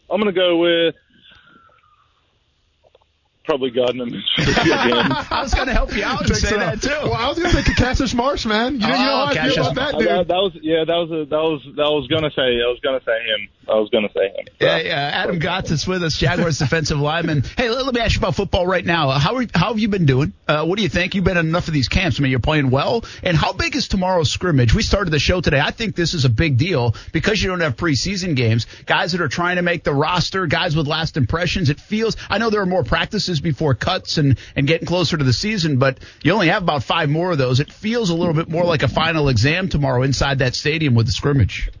I'm 0.09 0.21
going 0.21 0.33
to 0.33 0.39
go 0.39 0.57
with 0.57 0.95
probably 3.45 3.69
Gardner 3.71 4.05
Minshew 4.05 4.39
again. 4.39 5.11
I 5.29 5.41
was 5.41 5.53
going 5.53 5.67
to 5.67 5.73
help 5.73 5.95
you 5.95 6.03
out 6.03 6.19
and 6.21 6.29
Takes 6.29 6.41
say 6.41 6.57
that 6.57 6.81
too. 6.81 6.89
Well, 6.89 7.13
I 7.13 7.27
was 7.29 7.37
gonna 7.39 7.51
say 7.63 7.73
Cassius 7.73 8.13
Marsh, 8.13 8.45
man. 8.45 8.73
You, 8.75 8.79
know- 8.79 8.87
you 8.87 8.93
know 8.93 8.97
Oh, 8.97 9.25
how 9.25 9.31
I 9.45 9.49
feel 9.49 9.67
about 9.67 9.75
that 9.75 9.99
dude. 9.99 10.07
that, 10.09 10.27
that 10.27 10.35
was 10.35 10.51
yeah, 10.61 10.83
that 10.85 10.95
was 10.95 11.11
a, 11.11 11.25
that 11.29 11.41
was 11.41 11.61
that 11.75 11.89
was 11.91 12.07
gonna 12.07 12.31
say 12.31 12.41
I 12.41 12.67
was 12.67 12.79
gonna 12.83 13.01
say 13.05 13.11
him. 13.23 13.49
I 13.67 13.75
was 13.75 13.89
gonna 13.89 14.09
say 14.15 14.27
him. 14.27 14.45
Yeah, 14.59 14.77
yeah. 14.77 15.11
Adam 15.13 15.39
Gotsis 15.39 15.87
with 15.87 16.03
us, 16.03 16.17
Jaguars 16.17 16.59
defensive 16.59 16.99
lineman. 16.99 17.43
Hey, 17.57 17.69
let, 17.69 17.85
let 17.85 17.95
me 17.95 18.01
ask 18.01 18.13
you 18.15 18.19
about 18.19 18.35
football 18.35 18.67
right 18.67 18.85
now. 18.85 19.09
Uh, 19.09 19.19
How 19.19 19.35
are, 19.37 19.45
how 19.53 19.69
have 19.69 19.79
you 19.79 19.87
been 19.87 20.05
doing? 20.05 20.33
Uh, 20.47 20.65
what 20.65 20.75
do 20.77 20.83
you 20.83 20.89
think? 20.89 21.15
You've 21.15 21.23
been 21.23 21.37
in 21.37 21.47
enough 21.47 21.67
of 21.67 21.73
these 21.73 21.87
camps. 21.87 22.19
I 22.19 22.23
mean, 22.23 22.31
you're 22.31 22.39
playing 22.39 22.69
well. 22.69 23.05
And 23.23 23.35
how 23.37 23.53
big 23.53 23.75
is 23.75 23.87
tomorrow's 23.87 24.29
scrimmage? 24.29 24.73
We 24.75 24.83
started 24.83 25.09
the 25.11 25.19
show 25.19 25.39
today. 25.41 25.59
I 25.59 25.71
think 25.71 25.95
this 25.95 26.13
is 26.13 26.25
a 26.25 26.29
big 26.29 26.57
deal 26.57 26.95
because 27.13 27.41
you 27.41 27.49
don't 27.49 27.61
have 27.61 27.75
preseason 27.77 28.35
games. 28.35 28.67
Guys 28.85 29.13
that 29.13 29.21
are 29.21 29.27
trying 29.29 29.55
to 29.55 29.61
make 29.61 29.83
the 29.83 29.93
roster, 29.93 30.45
guys 30.47 30.75
with 30.75 30.87
last 30.87 31.15
impressions. 31.17 31.69
It 31.69 31.79
feels. 31.79 32.17
I 32.29 32.37
know 32.39 32.49
there 32.49 32.61
are 32.61 32.65
more 32.67 32.83
practices 32.83 33.34
before 33.39 33.73
cuts 33.73 34.17
and 34.17 34.37
and 34.55 34.67
getting 34.67 34.87
closer 34.87 35.17
to 35.17 35.23
the 35.23 35.33
season, 35.33 35.77
but 35.77 35.99
you 36.23 36.31
only 36.33 36.47
have 36.47 36.63
about 36.63 36.83
five 36.83 37.09
more 37.09 37.31
of 37.31 37.37
those. 37.37 37.59
It 37.59 37.71
feels 37.71 38.09
a 38.09 38.15
little 38.15 38.33
bit 38.33 38.49
more 38.49 38.65
like 38.65 38.83
a 38.83 38.87
final 38.87 39.29
exam 39.29 39.69
tomorrow 39.69 40.03
inside 40.03 40.39
that 40.39 40.55
stadium 40.55 40.95
with 40.95 41.05
the 41.05 41.11
scrimmage. 41.11 41.71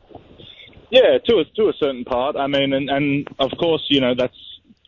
Yeah, 0.91 1.17
to 1.27 1.37
a 1.39 1.45
to 1.55 1.69
a 1.69 1.73
certain 1.79 2.05
part. 2.05 2.35
I 2.35 2.47
mean, 2.47 2.73
and 2.73 2.89
and 2.89 3.27
of 3.39 3.51
course, 3.59 3.85
you 3.89 4.01
know 4.01 4.13
that's 4.15 4.37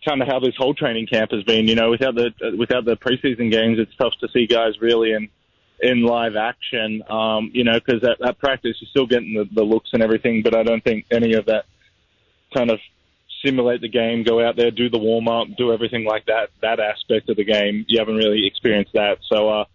kind 0.08 0.22
of 0.22 0.28
how 0.28 0.40
this 0.40 0.56
whole 0.58 0.74
training 0.74 1.08
camp 1.08 1.32
has 1.32 1.44
been. 1.44 1.68
You 1.68 1.76
know, 1.76 1.90
without 1.90 2.16
the 2.16 2.32
without 2.58 2.86
the 2.86 2.96
preseason 2.96 3.52
games, 3.52 3.80
it's 3.80 3.96
tough 3.98 4.14
to 4.22 4.28
see 4.34 4.48
guys 4.48 4.80
really 4.80 5.12
in 5.12 5.30
in 5.80 6.04
live 6.04 6.36
action. 6.36 7.04
Um, 7.10 7.52
you 7.54 7.64
know, 7.64 7.74
because 7.74 8.04
at, 8.04 8.26
at 8.26 8.40
practice 8.40 8.78
you're 8.80 8.90
still 8.90 9.08
getting 9.08 9.34
the, 9.34 9.48
the 9.54 9.64
looks 9.64 9.90
and 9.94 10.02
everything, 10.02 10.44
but 10.44 10.56
I 10.56 10.64
don't 10.64 10.84
think 10.84 11.06
any 11.12 11.34
of 11.34 11.46
that 11.48 11.66
kind 12.56 12.72
of 12.72 12.80
simulate 13.46 13.82
the 13.82 13.90
game, 13.90 14.24
go 14.24 14.46
out 14.46 14.56
there, 14.56 14.72
do 14.72 14.90
the 14.90 14.98
warm 14.98 15.28
up, 15.28 15.48
do 15.58 15.72
everything 15.72 16.06
like 16.06 16.26
that. 16.26 16.50
That 16.62 16.80
aspect 16.80 17.30
of 17.30 17.38
the 17.38 17.44
game, 17.46 17.86
you 17.88 18.00
haven't 18.00 18.16
really 18.16 18.48
experienced 18.48 18.94
that. 18.94 19.20
So, 19.32 19.50
uh, 19.50 19.66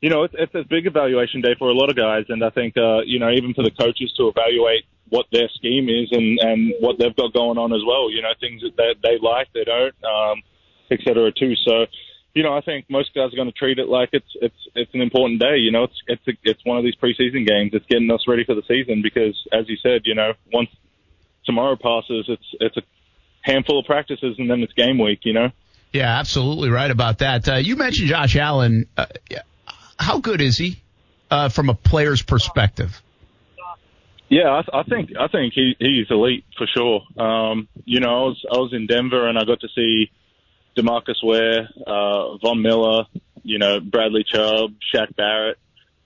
you 0.00 0.08
know, 0.08 0.24
it's, 0.24 0.34
it's 0.38 0.54
a 0.54 0.64
big 0.64 0.86
evaluation 0.86 1.40
day 1.40 1.54
for 1.58 1.68
a 1.68 1.74
lot 1.74 1.90
of 1.90 1.96
guys, 1.96 2.24
and 2.28 2.42
I 2.42 2.50
think, 2.50 2.76
uh, 2.76 3.00
you 3.04 3.18
know, 3.18 3.30
even 3.30 3.52
for 3.52 3.62
the 3.62 3.70
coaches 3.70 4.12
to 4.16 4.28
evaluate 4.28 4.84
what 5.10 5.26
their 5.32 5.48
scheme 5.54 5.88
is 5.88 6.08
and 6.12 6.38
and 6.38 6.72
what 6.80 6.96
they've 6.98 7.14
got 7.16 7.32
going 7.34 7.58
on 7.58 7.72
as 7.72 7.82
well. 7.86 8.10
You 8.10 8.22
know, 8.22 8.32
things 8.38 8.62
that 8.62 8.76
they, 8.76 8.94
they 9.02 9.18
like, 9.18 9.48
they 9.52 9.64
don't, 9.64 9.94
um, 10.04 10.42
et 10.90 11.00
cetera, 11.04 11.32
too. 11.32 11.54
So, 11.56 11.86
you 12.32 12.44
know, 12.44 12.56
I 12.56 12.60
think 12.60 12.86
most 12.88 13.12
guys 13.12 13.32
are 13.32 13.36
going 13.36 13.50
to 13.50 13.58
treat 13.58 13.78
it 13.78 13.88
like 13.88 14.10
it's 14.12 14.32
it's 14.40 14.68
it's 14.74 14.94
an 14.94 15.02
important 15.02 15.40
day. 15.40 15.56
You 15.56 15.72
know, 15.72 15.84
it's 15.84 16.00
it's 16.06 16.26
a, 16.28 16.32
it's 16.44 16.64
one 16.64 16.78
of 16.78 16.84
these 16.84 16.94
preseason 16.94 17.46
games. 17.46 17.72
It's 17.74 17.86
getting 17.86 18.10
us 18.10 18.24
ready 18.28 18.44
for 18.44 18.54
the 18.54 18.62
season 18.68 19.02
because, 19.02 19.36
as 19.52 19.68
you 19.68 19.76
said, 19.82 20.02
you 20.04 20.14
know, 20.14 20.32
once 20.52 20.70
tomorrow 21.44 21.76
passes, 21.76 22.26
it's 22.28 22.54
it's 22.60 22.76
a 22.76 22.82
handful 23.42 23.78
of 23.78 23.86
practices 23.86 24.36
and 24.38 24.50
then 24.50 24.60
it's 24.60 24.72
game 24.72 24.98
week. 24.98 25.20
You 25.22 25.32
know. 25.32 25.48
Yeah, 25.92 26.18
absolutely 26.18 26.70
right 26.70 26.90
about 26.90 27.18
that. 27.18 27.48
Uh, 27.48 27.56
you 27.56 27.76
mentioned 27.76 28.08
Josh 28.08 28.36
Allen. 28.36 28.86
Uh, 28.96 29.06
how 29.98 30.18
good 30.18 30.40
is 30.40 30.56
he 30.56 30.80
uh, 31.30 31.48
from 31.48 31.68
a 31.68 31.74
player's 31.74 32.22
perspective? 32.22 33.02
Yeah, 34.28 34.48
I, 34.48 34.80
I 34.80 34.82
think 34.84 35.10
I 35.18 35.26
think 35.26 35.54
he, 35.54 35.74
he's 35.78 36.06
elite 36.08 36.44
for 36.56 36.66
sure. 36.66 37.02
Um, 37.20 37.68
you 37.84 37.98
know, 37.98 38.08
I 38.08 38.22
was 38.28 38.44
I 38.50 38.56
was 38.58 38.72
in 38.72 38.86
Denver 38.86 39.28
and 39.28 39.36
I 39.36 39.44
got 39.44 39.60
to 39.60 39.68
see 39.74 40.10
DeMarcus 40.76 41.24
Ware, 41.24 41.68
uh, 41.84 42.36
Von 42.36 42.62
Miller, 42.62 43.06
you 43.42 43.58
know, 43.58 43.80
Bradley 43.80 44.24
Chubb, 44.24 44.74
Shaq 44.94 45.16
Barrett, 45.16 45.58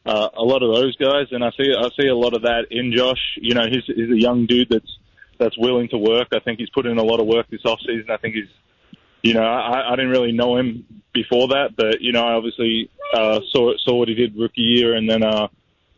uh, 0.06 0.28
a 0.36 0.42
lot 0.42 0.62
of 0.62 0.74
those 0.74 0.96
guys, 0.96 1.26
and 1.32 1.44
I 1.44 1.50
see 1.50 1.72
I 1.76 1.88
see 2.00 2.08
a 2.08 2.16
lot 2.16 2.34
of 2.34 2.42
that 2.42 2.66
in 2.70 2.92
Josh. 2.96 3.20
You 3.36 3.54
know, 3.54 3.66
he's 3.70 3.84
he's 3.86 4.10
a 4.10 4.20
young 4.20 4.46
dude 4.46 4.68
that's 4.70 4.98
that's 5.44 5.58
willing 5.58 5.88
to 5.88 5.98
work. 5.98 6.28
I 6.34 6.40
think 6.40 6.58
he's 6.58 6.70
put 6.70 6.86
in 6.86 6.98
a 6.98 7.02
lot 7.02 7.20
of 7.20 7.26
work 7.26 7.46
this 7.50 7.64
off 7.64 7.78
season. 7.80 8.06
I 8.10 8.16
think 8.16 8.34
he's, 8.34 8.48
you 9.22 9.34
know, 9.34 9.42
I, 9.42 9.92
I 9.92 9.96
didn't 9.96 10.10
really 10.10 10.32
know 10.32 10.56
him 10.56 10.86
before 11.12 11.48
that, 11.48 11.76
but 11.76 12.00
you 12.00 12.12
know, 12.12 12.24
I 12.24 12.32
obviously 12.32 12.90
uh, 13.12 13.40
saw 13.52 13.76
saw 13.78 13.94
what 13.94 14.08
he 14.08 14.14
did 14.14 14.36
rookie 14.36 14.62
year, 14.62 14.94
and 14.94 15.08
then 15.08 15.22
uh, 15.22 15.48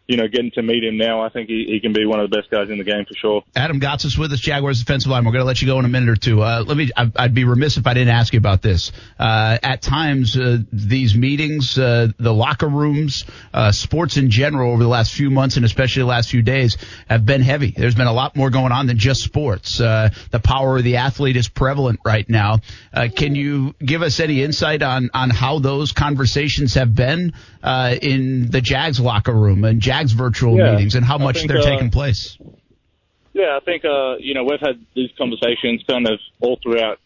you 0.09 0.17
know, 0.17 0.29
getting 0.29 0.53
to 0.53 0.63
meet 0.63 0.85
him 0.85 0.97
now, 0.97 1.21
I 1.21 1.29
think 1.31 1.49
he, 1.49 1.67
he 1.69 1.81
can 1.81 1.93
be 1.93 2.07
one 2.07 2.21
of 2.21 2.31
the 2.31 2.37
best 2.37 2.49
guys 2.51 2.71
in 2.71 2.79
the 2.79 2.85
game 2.85 3.05
for 3.07 3.15
sure. 3.15 3.43
Adam 3.57 3.81
Gotsis 3.81 4.17
with 4.17 4.33
us, 4.33 4.39
Jaguars 4.39 4.79
defensive 4.79 5.11
line. 5.11 5.25
We're 5.25 5.33
going 5.33 5.43
to 5.43 5.47
let 5.47 5.61
you 5.61 5.67
go 5.67 5.79
in 5.81 5.85
a 5.85 5.89
minute 5.89 6.09
or 6.09 6.17
two. 6.17 6.43
Uh, 6.43 6.63
let 6.67 6.77
me, 6.77 6.91
I, 6.97 7.11
would 7.23 7.35
be 7.35 7.45
remiss 7.45 7.77
if 7.77 7.87
I 7.87 7.95
didn't 7.95 8.15
ask 8.15 8.33
you 8.33 8.39
about 8.39 8.63
this. 8.63 8.93
Uh, 9.19 9.59
at 9.63 9.83
times, 9.83 10.37
uh, 10.37 10.59
these 10.73 11.17
meetings, 11.17 11.77
uh, 11.77 12.09
the 12.19 12.33
locker 12.33 12.69
rooms, 12.69 13.25
uh, 13.53 13.73
sports 13.73 14.17
in 14.17 14.31
general 14.31 14.73
over 14.73 14.83
the 14.83 14.89
last 14.89 15.13
few 15.13 15.29
months 15.31 15.57
and 15.57 15.65
especially 15.65 16.03
the 16.03 16.07
last 16.09 16.31
few 16.31 16.43
days 16.43 16.77
have 17.09 17.27
been 17.27 17.43
heavy. 17.43 17.73
There's 17.77 17.97
been 17.97 18.07
a 18.07 18.13
lot 18.13 18.37
more 18.37 18.51
going 18.51 18.73
on 18.73 18.87
than 18.87 18.99
just 18.99 19.23
sports. 19.23 19.81
Uh, 19.81 20.11
the 20.31 20.41
power 20.41 20.77
of 20.77 20.85
the 20.85 20.99
athlete 20.99 21.37
is 21.37 21.49
prevalent 21.49 21.99
right 22.05 22.29
now. 22.29 22.61
can 23.17 23.35
you 23.35 23.75
give 23.85 24.03
us 24.03 24.21
any 24.21 24.43
insight 24.43 24.83
on, 24.83 25.11
on 25.13 25.31
how 25.31 25.59
those 25.59 25.91
conversations 25.91 26.75
have 26.75 26.95
been, 26.95 27.33
in 28.01 28.51
the 28.51 28.61
Jags 28.61 29.01
locker 29.01 29.35
room 29.35 29.65
and 29.65 29.81
Jags 29.81 29.97
Jags 29.97 30.13
virtual 30.13 30.57
yeah, 30.57 30.73
meetings 30.73 30.95
and 30.95 31.05
how 31.05 31.19
much 31.19 31.37
think, 31.37 31.49
they're 31.49 31.59
uh, 31.59 31.65
taking 31.65 31.91
place? 31.91 32.39
Yeah, 33.33 33.59
I 33.61 33.65
think 33.65 33.85
uh, 33.85 34.17
you 34.19 34.35
know 34.35 34.45
we've 34.45 34.61
had 34.61 34.85
these 34.95 35.11
conversations 35.19 35.83
kind 35.89 36.07
of 36.07 36.19
all 36.41 36.59
throughout 36.63 36.99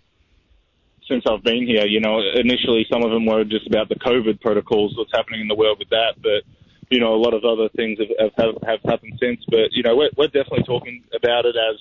since 1.08 1.24
I've 1.28 1.42
been 1.42 1.66
here. 1.66 1.86
You 1.86 2.00
know, 2.00 2.20
initially 2.34 2.86
some 2.90 3.02
of 3.02 3.10
them 3.10 3.26
were 3.26 3.44
just 3.44 3.66
about 3.66 3.88
the 3.88 3.96
COVID 3.96 4.40
protocols, 4.40 4.94
what's 4.96 5.12
happening 5.12 5.40
in 5.40 5.48
the 5.48 5.54
world 5.54 5.78
with 5.78 5.90
that, 5.90 6.14
but 6.22 6.42
you 6.90 7.00
know 7.00 7.14
a 7.14 7.20
lot 7.20 7.34
of 7.34 7.44
other 7.44 7.68
things 7.76 7.98
have 7.98 8.32
have, 8.36 8.54
have 8.66 8.80
happened 8.84 9.18
since. 9.20 9.44
But 9.48 9.72
you 9.72 9.82
know 9.82 9.96
we're, 9.96 10.10
we're 10.16 10.26
definitely 10.26 10.64
talking 10.64 11.04
about 11.14 11.46
it 11.46 11.56
as 11.56 11.78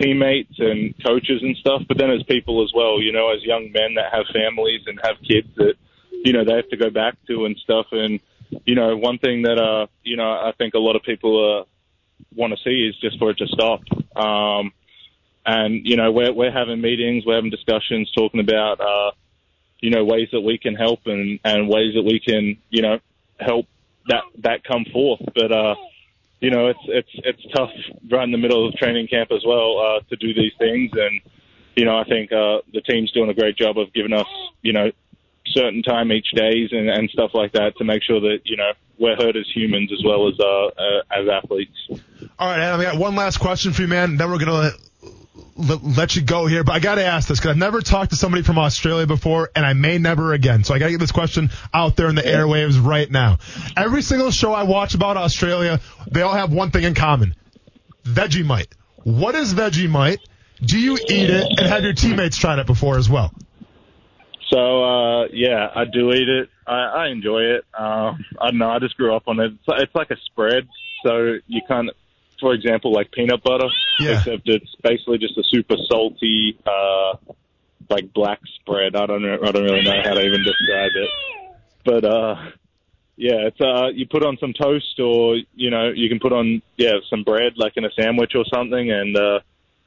teammates 0.00 0.58
and 0.58 0.94
coaches 1.04 1.40
and 1.42 1.56
stuff, 1.56 1.82
but 1.86 1.98
then 1.98 2.10
as 2.10 2.22
people 2.24 2.64
as 2.64 2.72
well. 2.74 3.00
You 3.00 3.12
know, 3.12 3.32
as 3.32 3.42
young 3.42 3.70
men 3.72 3.94
that 3.94 4.12
have 4.12 4.26
families 4.32 4.82
and 4.86 4.98
have 5.02 5.16
kids 5.26 5.48
that 5.56 5.74
you 6.24 6.32
know 6.32 6.44
they 6.44 6.54
have 6.54 6.68
to 6.70 6.76
go 6.76 6.90
back 6.90 7.14
to 7.28 7.44
and 7.44 7.56
stuff 7.58 7.86
and 7.92 8.18
you 8.64 8.74
know, 8.74 8.96
one 8.96 9.18
thing 9.18 9.42
that 9.42 9.58
uh, 9.58 9.86
you 10.02 10.16
know, 10.16 10.30
I 10.30 10.52
think 10.56 10.74
a 10.74 10.78
lot 10.78 10.96
of 10.96 11.02
people 11.02 11.60
uh, 11.60 11.64
want 12.34 12.52
to 12.52 12.62
see 12.62 12.86
is 12.88 12.96
just 13.00 13.18
for 13.18 13.30
it 13.30 13.38
to 13.38 13.46
stop. 13.46 13.80
Um, 14.16 14.72
and 15.46 15.86
you 15.86 15.96
know, 15.96 16.12
we're 16.12 16.32
we're 16.32 16.52
having 16.52 16.80
meetings, 16.80 17.24
we're 17.26 17.36
having 17.36 17.50
discussions, 17.50 18.10
talking 18.12 18.40
about 18.40 18.80
uh, 18.80 19.12
you 19.80 19.90
know, 19.90 20.04
ways 20.04 20.28
that 20.32 20.40
we 20.40 20.58
can 20.58 20.74
help 20.74 21.00
and 21.06 21.40
and 21.44 21.68
ways 21.68 21.94
that 21.94 22.02
we 22.02 22.20
can, 22.20 22.56
you 22.70 22.82
know, 22.82 22.98
help 23.38 23.66
that 24.08 24.22
that 24.38 24.64
come 24.64 24.84
forth. 24.92 25.20
But 25.34 25.52
uh, 25.52 25.74
you 26.40 26.50
know, 26.50 26.68
it's 26.68 26.80
it's 26.86 27.10
it's 27.14 27.54
tough 27.54 27.70
right 28.10 28.24
in 28.24 28.32
the 28.32 28.38
middle 28.38 28.68
of 28.68 28.74
training 28.74 29.08
camp 29.08 29.30
as 29.32 29.44
well 29.46 29.78
uh, 29.78 30.00
to 30.10 30.16
do 30.16 30.34
these 30.34 30.52
things 30.58 30.90
and. 30.92 31.20
You 31.76 31.84
know, 31.84 31.98
I 31.98 32.04
think 32.04 32.30
uh, 32.30 32.60
the 32.72 32.82
team's 32.88 33.10
doing 33.10 33.30
a 33.30 33.34
great 33.34 33.56
job 33.56 33.80
of 33.80 33.92
giving 33.92 34.12
us, 34.12 34.28
you 34.62 34.72
know, 34.72 34.92
certain 35.46 35.82
time 35.82 36.12
each 36.12 36.30
days 36.34 36.70
and, 36.72 36.88
and 36.88 37.10
stuff 37.10 37.30
like 37.34 37.52
that 37.52 37.76
to 37.78 37.84
make 37.84 38.02
sure 38.02 38.20
that 38.20 38.40
you 38.44 38.56
know 38.56 38.72
we're 38.98 39.16
heard 39.16 39.36
as 39.36 39.46
humans 39.54 39.90
as 39.92 40.04
well 40.04 40.28
as 40.28 40.34
uh, 40.38 40.66
uh, 40.66 41.20
as 41.20 41.28
athletes. 41.28 41.76
All 42.38 42.48
right, 42.48 42.60
Adam, 42.60 42.80
I 42.80 42.84
got 42.84 42.98
one 42.98 43.14
last 43.14 43.38
question 43.38 43.72
for 43.72 43.82
you, 43.82 43.88
man. 43.88 44.16
Then 44.16 44.30
we're 44.30 44.38
gonna 44.38 44.72
let, 45.56 45.84
let 45.84 46.16
you 46.16 46.22
go 46.22 46.46
here, 46.46 46.64
but 46.64 46.72
I 46.72 46.80
got 46.80 46.96
to 46.96 47.04
ask 47.04 47.28
this 47.28 47.38
because 47.38 47.50
I've 47.52 47.56
never 47.56 47.80
talked 47.80 48.10
to 48.10 48.16
somebody 48.16 48.42
from 48.42 48.58
Australia 48.58 49.06
before, 49.06 49.50
and 49.54 49.64
I 49.64 49.72
may 49.72 49.98
never 49.98 50.32
again. 50.32 50.64
So 50.64 50.74
I 50.74 50.78
got 50.78 50.86
to 50.86 50.92
get 50.92 51.00
this 51.00 51.12
question 51.12 51.50
out 51.72 51.96
there 51.96 52.08
in 52.08 52.14
the 52.14 52.22
airwaves 52.22 52.82
right 52.84 53.10
now. 53.10 53.38
Every 53.76 54.02
single 54.02 54.30
show 54.30 54.52
I 54.52 54.64
watch 54.64 54.94
about 54.94 55.16
Australia, 55.16 55.80
they 56.10 56.22
all 56.22 56.34
have 56.34 56.52
one 56.52 56.70
thing 56.70 56.84
in 56.84 56.94
common: 56.94 57.34
Vegemite. 58.04 58.72
What 59.02 59.34
is 59.34 59.54
Vegemite? 59.54 60.18
Do 60.60 60.78
you 60.78 60.94
eat 60.94 61.30
it, 61.30 61.46
and 61.58 61.66
have 61.66 61.82
your 61.82 61.92
teammates 61.92 62.38
tried 62.38 62.58
it 62.58 62.66
before 62.66 62.96
as 62.96 63.08
well? 63.08 63.34
So 64.54 64.84
uh, 64.84 65.26
yeah, 65.32 65.68
I 65.74 65.84
do 65.84 66.12
eat 66.12 66.28
it. 66.28 66.48
I, 66.64 66.74
I 66.74 67.08
enjoy 67.08 67.40
it. 67.40 67.64
Um, 67.76 68.24
I 68.40 68.50
don't 68.50 68.58
know. 68.58 68.70
I 68.70 68.78
just 68.78 68.96
grew 68.96 69.12
up 69.12 69.24
on 69.26 69.40
it. 69.40 69.52
It's, 69.52 69.82
it's 69.82 69.94
like 69.96 70.12
a 70.12 70.16
spread. 70.26 70.68
So 71.04 71.38
you 71.48 71.60
kind 71.66 71.88
of, 71.88 71.96
for 72.40 72.54
example, 72.54 72.92
like 72.92 73.10
peanut 73.10 73.42
butter, 73.42 73.66
yeah. 73.98 74.18
except 74.18 74.48
it's 74.48 74.72
basically 74.80 75.18
just 75.18 75.36
a 75.36 75.42
super 75.50 75.74
salty, 75.90 76.56
uh, 76.64 77.16
like 77.90 78.12
black 78.14 78.38
spread. 78.60 78.94
I 78.94 79.06
don't. 79.06 79.22
know. 79.22 79.38
I 79.42 79.50
don't 79.50 79.64
really 79.64 79.82
know 79.82 80.00
how 80.04 80.14
to 80.14 80.20
even 80.20 80.44
describe 80.44 80.92
it. 80.94 81.10
But 81.84 82.04
uh, 82.04 82.36
yeah, 83.16 83.48
it's 83.48 83.60
uh, 83.60 83.88
you 83.92 84.06
put 84.06 84.24
on 84.24 84.38
some 84.38 84.52
toast, 84.52 85.00
or 85.00 85.36
you 85.56 85.70
know, 85.70 85.90
you 85.90 86.08
can 86.08 86.20
put 86.20 86.32
on 86.32 86.62
yeah 86.76 86.94
some 87.10 87.24
bread, 87.24 87.54
like 87.56 87.72
in 87.76 87.84
a 87.84 87.90
sandwich 87.90 88.34
or 88.36 88.44
something, 88.54 88.88
and 88.92 89.16
uh, 89.16 89.40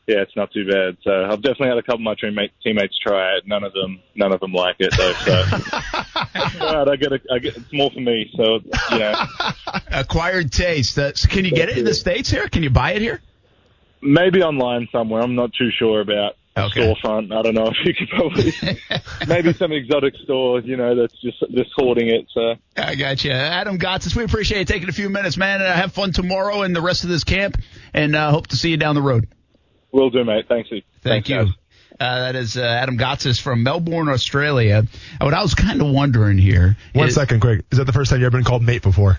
yeah, 0.08 0.22
it's 0.22 0.36
not 0.38 0.52
too 0.54 0.66
bad. 0.66 0.98
So 1.04 1.12
I've 1.26 1.42
definitely 1.42 1.68
had 1.68 1.78
a 1.78 1.84
couple 1.84 1.96
of 1.96 2.02
my 2.02 2.16
teammate, 2.16 2.52
teammates 2.64 2.98
try 2.98 3.36
it. 3.36 3.44
None 3.46 3.64
of 3.66 3.74
them, 3.74 4.02
none 4.16 4.32
of 4.32 4.40
them 4.40 4.54
like 4.54 4.78
it 4.80 4.94
though. 4.98 5.14
So 5.14 5.34
right, 6.66 6.88
I 6.88 6.96
get, 6.96 7.12
a, 7.12 7.20
I 7.30 7.40
get 7.40 7.58
it's 7.58 7.74
more 7.74 7.92
for 7.92 8.00
me. 8.00 8.32
So 8.36 8.60
yeah, 8.92 9.28
acquired 9.92 10.54
taste. 10.54 10.98
Uh, 10.98 11.14
so 11.14 11.28
can 11.28 11.44
you 11.44 11.52
get 11.52 11.68
it 11.68 11.78
in 11.78 11.84
the 11.84 11.94
states 11.94 12.30
here? 12.30 12.48
Can 12.48 12.64
you 12.64 12.70
buy 12.70 12.92
it 12.92 13.02
here? 13.02 13.22
Maybe 14.02 14.42
online 14.42 14.88
somewhere. 14.94 15.22
I'm 15.22 15.36
not 15.36 15.52
too 15.54 15.72
sure 15.78 16.00
about 16.00 16.36
okay. 16.56 16.82
storefront. 16.82 17.38
I 17.38 17.42
don't 17.42 17.54
know 17.54 17.68
if 17.74 17.78
you 17.84 17.94
could 17.94 18.10
probably 18.10 18.54
maybe 19.28 19.52
some 19.54 19.74
exotic 19.74 20.16
store, 20.24 20.62
you 20.62 20.78
know, 20.78 20.96
that's 20.96 21.20
just 21.22 21.44
just 21.52 21.72
hoarding 21.76 22.08
it. 22.08 22.28
So 22.34 22.56
I 22.78 22.96
got 22.96 23.26
you, 23.26 23.32
Adam 23.32 23.78
Gotsis. 23.78 24.16
We 24.16 24.24
appreciate 24.24 24.60
you 24.60 24.66
taking 24.66 24.88
a 24.88 24.94
few 24.94 25.10
minutes, 25.10 25.36
man. 25.36 25.60
And 25.60 25.70
uh, 25.70 25.74
have 25.74 25.92
fun 25.92 26.14
tomorrow 26.14 26.62
and 26.62 26.74
the 26.74 26.82
rest 26.82 27.04
of 27.04 27.10
this 27.10 27.26
camp, 27.26 27.58
and 27.94 28.16
uh, 28.16 28.32
hope 28.32 28.48
to 28.48 28.56
see 28.56 28.70
you 28.70 28.78
down 28.78 28.96
the 28.96 29.02
road. 29.02 29.28
Will 29.98 30.12
do, 30.12 30.24
mate. 30.24 30.46
Thanks. 30.48 30.70
Thank 30.70 30.86
Thanks, 31.02 31.30
you. 31.30 31.48
Uh, 32.00 32.20
that 32.20 32.36
is 32.36 32.56
uh, 32.56 32.62
Adam 32.62 33.00
Gotsis 33.00 33.42
from 33.42 33.64
Melbourne, 33.64 34.10
Australia. 34.10 34.84
What 35.20 35.34
I 35.34 35.42
was 35.42 35.56
kind 35.56 35.82
of 35.82 35.90
wondering 35.90 36.38
here. 36.38 36.78
One 36.94 37.08
is, 37.08 37.16
second, 37.16 37.40
Craig. 37.40 37.64
Is 37.72 37.80
that 37.80 37.86
the 37.86 37.94
first 37.94 38.12
time 38.12 38.20
you've 38.20 38.28
ever 38.28 38.38
been 38.38 38.46
called 38.46 38.62
mate 38.62 38.84
before? 38.84 39.18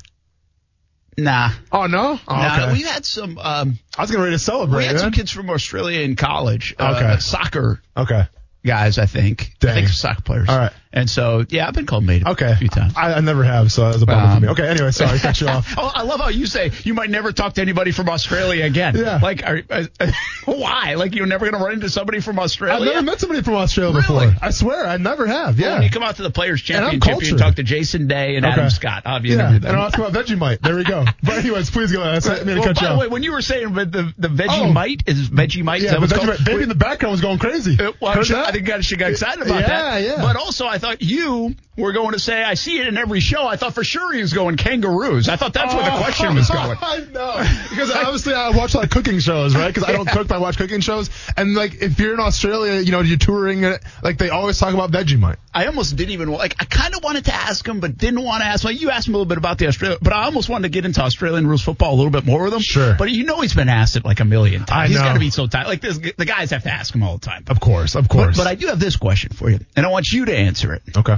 Nah. 1.17 1.51
Oh 1.73 1.87
no. 1.87 2.21
Oh, 2.29 2.37
nah, 2.37 2.63
okay. 2.63 2.73
We've 2.75 2.87
had 2.87 3.05
some. 3.05 3.39
Um, 3.39 3.81
I 3.97 4.03
was 4.03 4.11
getting 4.13 4.23
ready 4.23 4.37
to 4.37 4.39
celebrate. 4.39 4.79
We 4.79 4.85
had 4.85 4.93
man. 4.93 5.01
some 5.01 5.11
kids 5.11 5.33
from 5.33 5.51
Australia 5.51 6.03
in 6.03 6.15
college. 6.15 6.77
Uh, 6.79 6.95
okay. 6.97 7.19
Soccer. 7.19 7.83
Okay. 7.97 8.29
Guys, 8.65 8.99
I 8.99 9.07
think. 9.07 9.55
Dang. 9.59 9.71
I 9.73 9.75
think 9.75 9.89
soccer 9.89 10.23
players. 10.23 10.49
All 10.49 10.59
right. 10.59 10.73
And 10.93 11.09
so, 11.09 11.45
yeah, 11.49 11.69
I've 11.69 11.75
been 11.75 11.87
called 11.87 12.05
mate 12.05 12.27
okay. 12.27 12.51
a 12.51 12.57
few 12.57 12.69
times. 12.69 12.95
I, 12.97 13.15
I 13.15 13.21
never 13.21 13.45
have, 13.45 13.71
so 13.71 13.83
that 13.83 13.95
was 13.95 14.03
a 14.03 14.07
bummer 14.07 14.27
um, 14.27 14.35
for 14.35 14.41
me. 14.41 14.49
Okay, 14.53 14.67
anyway, 14.67 14.91
sorry, 14.91 15.19
cut 15.19 15.41
you 15.41 15.49
off. 15.49 15.75
oh, 15.79 15.93
I 15.95 16.03
love 16.03 16.21
how 16.21 16.29
you 16.29 16.47
say 16.47 16.73
you 16.85 16.95
might 16.95 17.11
never 17.11 17.31
talk 17.33 17.55
to 17.55 17.61
anybody 17.61 17.93
from 17.93 18.09
Australia 18.09 18.65
again. 18.65 18.97
Yeah. 18.97 19.19
Like, 19.23 19.43
are, 19.45 19.63
uh, 19.69 19.87
why? 20.47 20.95
Like, 20.95 21.15
you're 21.15 21.27
never 21.27 21.51
going 21.51 21.61
to 21.61 21.65
run 21.65 21.75
into 21.75 21.91
somebody 21.91 22.21
from 22.21 22.39
Australia? 22.39 22.89
I've 22.89 22.95
never 22.95 23.05
met 23.05 23.21
somebody 23.21 23.43
from 23.43 23.55
Australia 23.55 24.01
really? 24.01 24.29
before. 24.29 24.47
I 24.47 24.51
swear, 24.51 24.87
I 24.87 24.97
never 24.97 25.27
have. 25.27 25.59
Yeah. 25.59 25.67
Well, 25.67 25.75
when 25.77 25.83
you 25.85 25.91
come 25.91 26.03
out 26.03 26.17
to 26.17 26.23
the 26.23 26.31
Players 26.31 26.63
Championship, 26.63 27.23
you 27.23 27.37
talk 27.37 27.57
to 27.57 27.63
Jason 27.63 28.07
Day 28.07 28.37
and 28.37 28.47
okay. 28.47 28.55
Adam 28.55 28.71
Scott. 28.71 29.03
Obviously, 29.05 29.43
yeah. 29.43 29.55
and 29.55 29.67
I'll 29.67 29.87
ask 29.87 29.99
about 29.99 30.13
Vegemite. 30.13 30.61
There 30.61 30.77
we 30.77 30.85
go. 30.85 31.05
but 31.23 31.39
anyways, 31.39 31.71
please 31.71 31.93
go 31.93 32.01
ahead. 32.01 32.27
I 32.27 32.43
well, 32.45 32.73
by 32.73 32.73
the 32.73 32.97
way, 32.99 33.09
when 33.09 33.23
you 33.23 33.33
were 33.33 33.43
saying 33.43 33.75
the 33.75 34.13
the 34.17 34.29
Vegemite 34.29 35.03
oh. 35.07 35.11
is 35.11 35.29
Vegemite, 35.29 35.81
yeah, 35.81 35.99
that 35.99 36.01
Vegemite, 36.01 36.45
baby 36.45 36.63
in 36.63 36.69
the 36.69 36.75
background 36.75 37.13
was 37.13 37.21
going 37.21 37.39
crazy. 37.39 37.77
Uh, 37.79 37.93
well, 38.01 38.19
I 38.19 38.53
think 38.53 38.85
she 38.85 38.97
got 38.97 39.11
excited 39.11 39.43
about 39.43 39.61
yeah, 39.61 39.69
that. 39.69 40.03
Yeah, 40.03 40.17
yeah. 40.17 40.23
But 40.23 40.37
also, 40.37 40.67
I 40.67 40.78
thought 40.79 41.03
you 41.03 41.55
were 41.79 41.93
going 41.93 42.13
to 42.13 42.19
say, 42.19 42.43
I 42.43 42.55
see 42.55 42.79
it 42.79 42.87
in 42.89 42.99
every 42.99 43.21
show. 43.21 43.47
I 43.47 43.57
thought 43.57 43.75
for 43.75 43.85
sure 43.85 44.13
he 44.13 44.21
was 44.21 44.33
going 44.33 44.57
kangaroos. 44.57 45.29
I 45.29 45.37
thought 45.37 45.53
that's 45.53 45.73
where 45.73 45.85
the 45.85 45.97
question 46.03 46.35
was 46.35 46.51
going. 46.51 46.77
I 46.83 46.99
know. 47.13 47.47
Because 47.71 47.91
obviously 47.93 48.35
I 48.35 48.51
watch 48.51 48.75
a 48.75 48.79
lot 48.79 48.85
of 48.87 48.91
cooking 48.91 49.21
shows, 49.21 49.55
right? 49.55 49.73
Because 49.73 49.89
I 49.89 49.93
don't 49.93 50.09
cook, 50.09 50.29
but 50.29 50.37
I 50.37 50.39
watch 50.39 50.57
cooking 50.57 50.81
shows. 50.81 51.11
And 51.37 51.55
like, 51.55 51.77
if 51.81 51.99
you're 52.01 52.15
in 52.15 52.21
Australia, 52.21 52.81
you 52.81 52.93
know, 52.93 53.01
you're 53.01 53.19
touring 53.19 53.65
uh, 53.65 53.79
like 54.03 54.19
they 54.19 54.31
always 54.31 54.59
talk 54.59 54.75
about 54.75 54.91
Vegemite. 54.91 55.37
I 55.55 55.67
almost 55.67 55.97
didn't 55.97 56.13
even, 56.13 56.29
like, 56.29 56.55
I 56.61 56.65
kind 56.67 56.95
of 56.95 57.03
wanted 57.03 57.25
to 57.25 57.35
ask 57.35 57.67
him, 57.67 57.81
but 57.81 57.97
didn't 57.99 58.23
want 58.23 58.43
to 58.43 58.47
ask. 58.47 58.65
Like, 58.65 58.81
you 58.81 58.91
asked 58.91 59.09
him 59.09 59.15
a 59.15 59.17
little 59.17 59.29
bit 59.29 59.39
about 59.39 59.59
the 59.59 59.67
Australia, 59.67 59.99
but 60.01 60.13
I 60.13 60.25
almost 60.25 60.49
wanted 60.49 60.65
to 60.65 60.69
get 60.69 60.85
into 60.85 61.01
Australian 61.03 61.47
rules 61.47 61.63
football 61.63 61.95
a 61.95 61.97
little 61.97 62.13
bit 62.13 62.25
more 62.25 62.45
with 62.45 62.55
him. 62.55 62.61
Sure. 62.61 62.95
But 62.97 63.11
you 63.11 63.25
know 63.25 63.41
he's 63.41 63.55
been 63.55 63.69
asked 63.69 63.97
it 63.97 64.05
like 64.05 64.21
a 64.21 64.25
million 64.25 64.65
times. 64.65 64.71
I 64.71 64.87
He's 64.89 64.99
got 64.99 65.15
to 65.15 65.19
be 65.19 65.31
so 65.31 65.47
tired. 65.47 65.67
Like, 65.67 65.81
this, 65.81 65.99
the 65.99 66.25
guys 66.25 66.51
have 66.51 66.63
to 66.65 66.71
ask 66.71 66.95
him 66.95 67.03
all 67.03 67.19
the 67.19 67.27
time. 67.27 67.45
Of 67.49 67.61
course, 67.61 67.97
of 67.97 68.09
course. 68.09 68.37
But, 68.37 68.45
but 68.45 68.51
I 68.51 68.55
do 68.55 68.69
have 68.69 68.79
this 68.79 68.97
question 68.97 69.33
for 69.33 69.51
you, 69.51 69.59
and 69.75 69.85
I 69.85 69.89
want 69.89 70.07
you 70.13 70.27
to 70.27 70.37
answer 70.37 70.68
it. 70.75 70.83
Okay. 70.97 71.17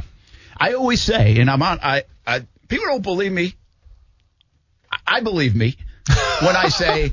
I 0.57 0.75
always 0.75 1.01
say, 1.01 1.39
and 1.39 1.51
I'm 1.51 1.63
on, 1.63 1.81
I, 1.83 2.05
I 2.27 2.41
people 2.69 2.87
don't 2.87 3.03
believe 3.03 3.33
me. 3.33 3.55
I, 4.91 4.99
I 5.07 5.21
believe 5.21 5.55
me 5.55 5.77
when 6.41 6.57
I 6.57 6.69
say 6.69 7.13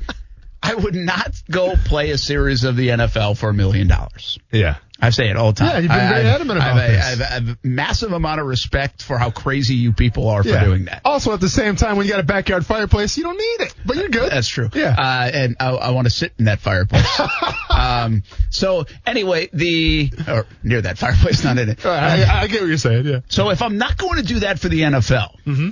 I 0.62 0.74
would 0.74 0.94
not 0.94 1.40
go 1.50 1.74
play 1.84 2.10
a 2.10 2.18
series 2.18 2.64
of 2.64 2.76
the 2.76 2.88
NFL 2.88 3.38
for 3.38 3.50
a 3.50 3.54
million 3.54 3.88
dollars. 3.88 4.38
Yeah. 4.52 4.76
I 5.00 5.10
say 5.10 5.28
it 5.30 5.36
all 5.36 5.52
the 5.52 5.60
time. 5.60 5.68
Yeah, 5.68 5.78
you've 5.78 5.88
been 5.90 6.08
very 6.08 6.26
I- 6.28 6.34
adamant 6.34 6.58
about 6.58 6.74
this. 6.74 7.04
I 7.04 7.08
have 7.10 7.20
a- 7.20 7.24
I 7.30 7.34
have 7.34 7.48
a 7.50 7.58
massive 7.62 8.12
amount 8.12 8.40
of 8.40 8.46
respect 8.48 9.00
for 9.02 9.16
how 9.16 9.30
crazy 9.30 9.76
you 9.76 9.92
people 9.92 10.28
are 10.28 10.42
for 10.42 10.48
Yeah. 10.48 10.64
doing 10.64 10.86
that. 10.86 11.02
Also, 11.04 11.32
at 11.32 11.40
the 11.40 11.48
same 11.48 11.76
time, 11.76 11.96
when 11.96 12.06
you 12.06 12.10
got 12.12 12.18
a 12.18 12.24
backyard 12.24 12.66
fireplace, 12.66 13.16
you 13.16 13.22
don't 13.22 13.36
need 13.38 13.66
it, 13.66 13.74
but 13.86 13.96
you're 13.96 14.08
good. 14.08 14.32
That's 14.32 14.48
true. 14.48 14.68
Yeah. 14.74 14.96
Uh, 14.98 15.30
and 15.32 15.56
I, 15.60 15.68
I 15.70 15.90
want 15.90 16.06
to 16.06 16.10
sit 16.10 16.32
in 16.38 16.46
that 16.46 16.58
fireplace. 16.58 17.06
um, 17.70 18.22
so 18.50 18.86
anyway, 19.06 19.48
the 19.52 20.10
or 20.26 20.46
near 20.64 20.82
that 20.82 20.98
fireplace, 20.98 21.44
not 21.44 21.58
in 21.58 21.68
it. 21.68 21.86
I, 21.86 22.42
I 22.42 22.46
get 22.48 22.60
what 22.62 22.68
you're 22.68 22.76
saying. 22.78 23.06
Yeah. 23.06 23.20
So 23.28 23.50
if 23.50 23.62
I'm 23.62 23.78
not 23.78 23.96
going 23.98 24.16
to 24.16 24.24
do 24.26 24.40
that 24.40 24.58
for 24.58 24.68
the 24.68 24.80
NFL, 24.80 25.28
Mm-hmm. 25.46 25.68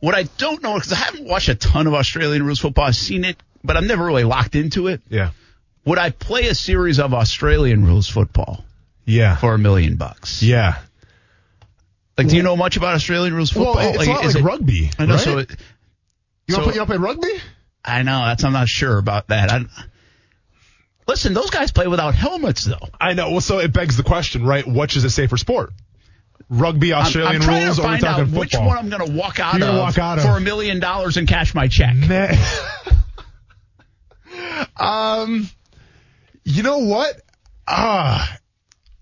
what 0.00 0.14
I 0.14 0.22
don't 0.38 0.62
know 0.62 0.74
because 0.74 0.92
I 0.92 0.96
haven't 0.96 1.26
watched 1.26 1.48
a 1.48 1.54
ton 1.54 1.86
of 1.86 1.94
Australian 1.94 2.42
rules 2.44 2.60
football, 2.60 2.86
I've 2.86 2.96
seen 2.96 3.24
it, 3.24 3.36
but 3.62 3.76
I'm 3.76 3.86
never 3.86 4.04
really 4.04 4.24
locked 4.24 4.54
into 4.54 4.88
it. 4.88 5.02
Yeah. 5.08 5.30
Would 5.84 5.98
I 5.98 6.10
play 6.10 6.48
a 6.48 6.54
series 6.54 6.98
of 6.98 7.12
Australian 7.14 7.84
rules 7.84 8.08
football 8.08 8.64
Yeah. 9.04 9.36
for 9.36 9.54
a 9.54 9.58
million 9.58 9.96
bucks? 9.96 10.42
Yeah. 10.42 10.78
Like, 12.16 12.28
do 12.28 12.36
you 12.36 12.42
know 12.42 12.56
much 12.56 12.76
about 12.76 12.94
Australian 12.94 13.34
rules 13.34 13.50
football? 13.50 13.74
Well, 13.74 13.94
it's 13.94 14.06
a 14.06 14.10
lot 14.10 14.24
like 14.24 14.36
it- 14.36 14.42
rugby. 14.42 14.90
I 14.98 15.06
know. 15.06 15.14
right? 15.14 15.20
So, 15.22 15.38
it, 15.38 15.50
you 16.46 16.54
so- 16.54 16.62
want 16.62 16.74
to 16.74 16.86
play 16.86 16.96
rugby? 16.96 17.32
I 17.84 18.02
know 18.02 18.24
that's. 18.24 18.44
I'm 18.44 18.52
not 18.54 18.68
sure 18.68 18.96
about 18.96 19.28
that. 19.28 19.50
I, 19.52 19.64
listen, 21.06 21.34
those 21.34 21.50
guys 21.50 21.70
play 21.70 21.86
without 21.86 22.14
helmets, 22.14 22.64
though. 22.64 22.78
I 22.98 23.12
know. 23.12 23.32
Well, 23.32 23.40
so 23.42 23.58
it 23.58 23.74
begs 23.74 23.98
the 23.98 24.04
question, 24.04 24.46
right? 24.46 24.66
Which 24.66 24.96
is 24.96 25.04
a 25.04 25.10
safer 25.10 25.36
sport? 25.36 25.72
Rugby, 26.48 26.94
I'm- 26.94 27.04
Australian 27.04 27.42
I'm, 27.42 27.48
rules, 27.64 27.76
to 27.76 27.82
or 27.82 27.84
we're 27.84 27.90
find 27.90 28.02
talking 28.02 28.24
football? 28.26 28.40
which 28.40 28.54
one 28.54 28.78
I'm 28.78 28.88
going 28.90 29.06
to 29.06 29.12
walk 29.12 29.38
out, 29.40 29.54
of 29.56 29.60
gonna 29.60 29.78
walk 29.78 29.98
out 29.98 30.18
of. 30.18 30.24
for 30.24 30.36
a 30.36 30.40
million 30.40 30.80
dollars 30.80 31.16
and 31.18 31.28
cash 31.28 31.54
my 31.54 31.68
check. 31.68 31.94
Um, 34.76 35.48
you 36.44 36.62
know 36.62 36.78
what? 36.78 37.20
Ah, 37.66 38.38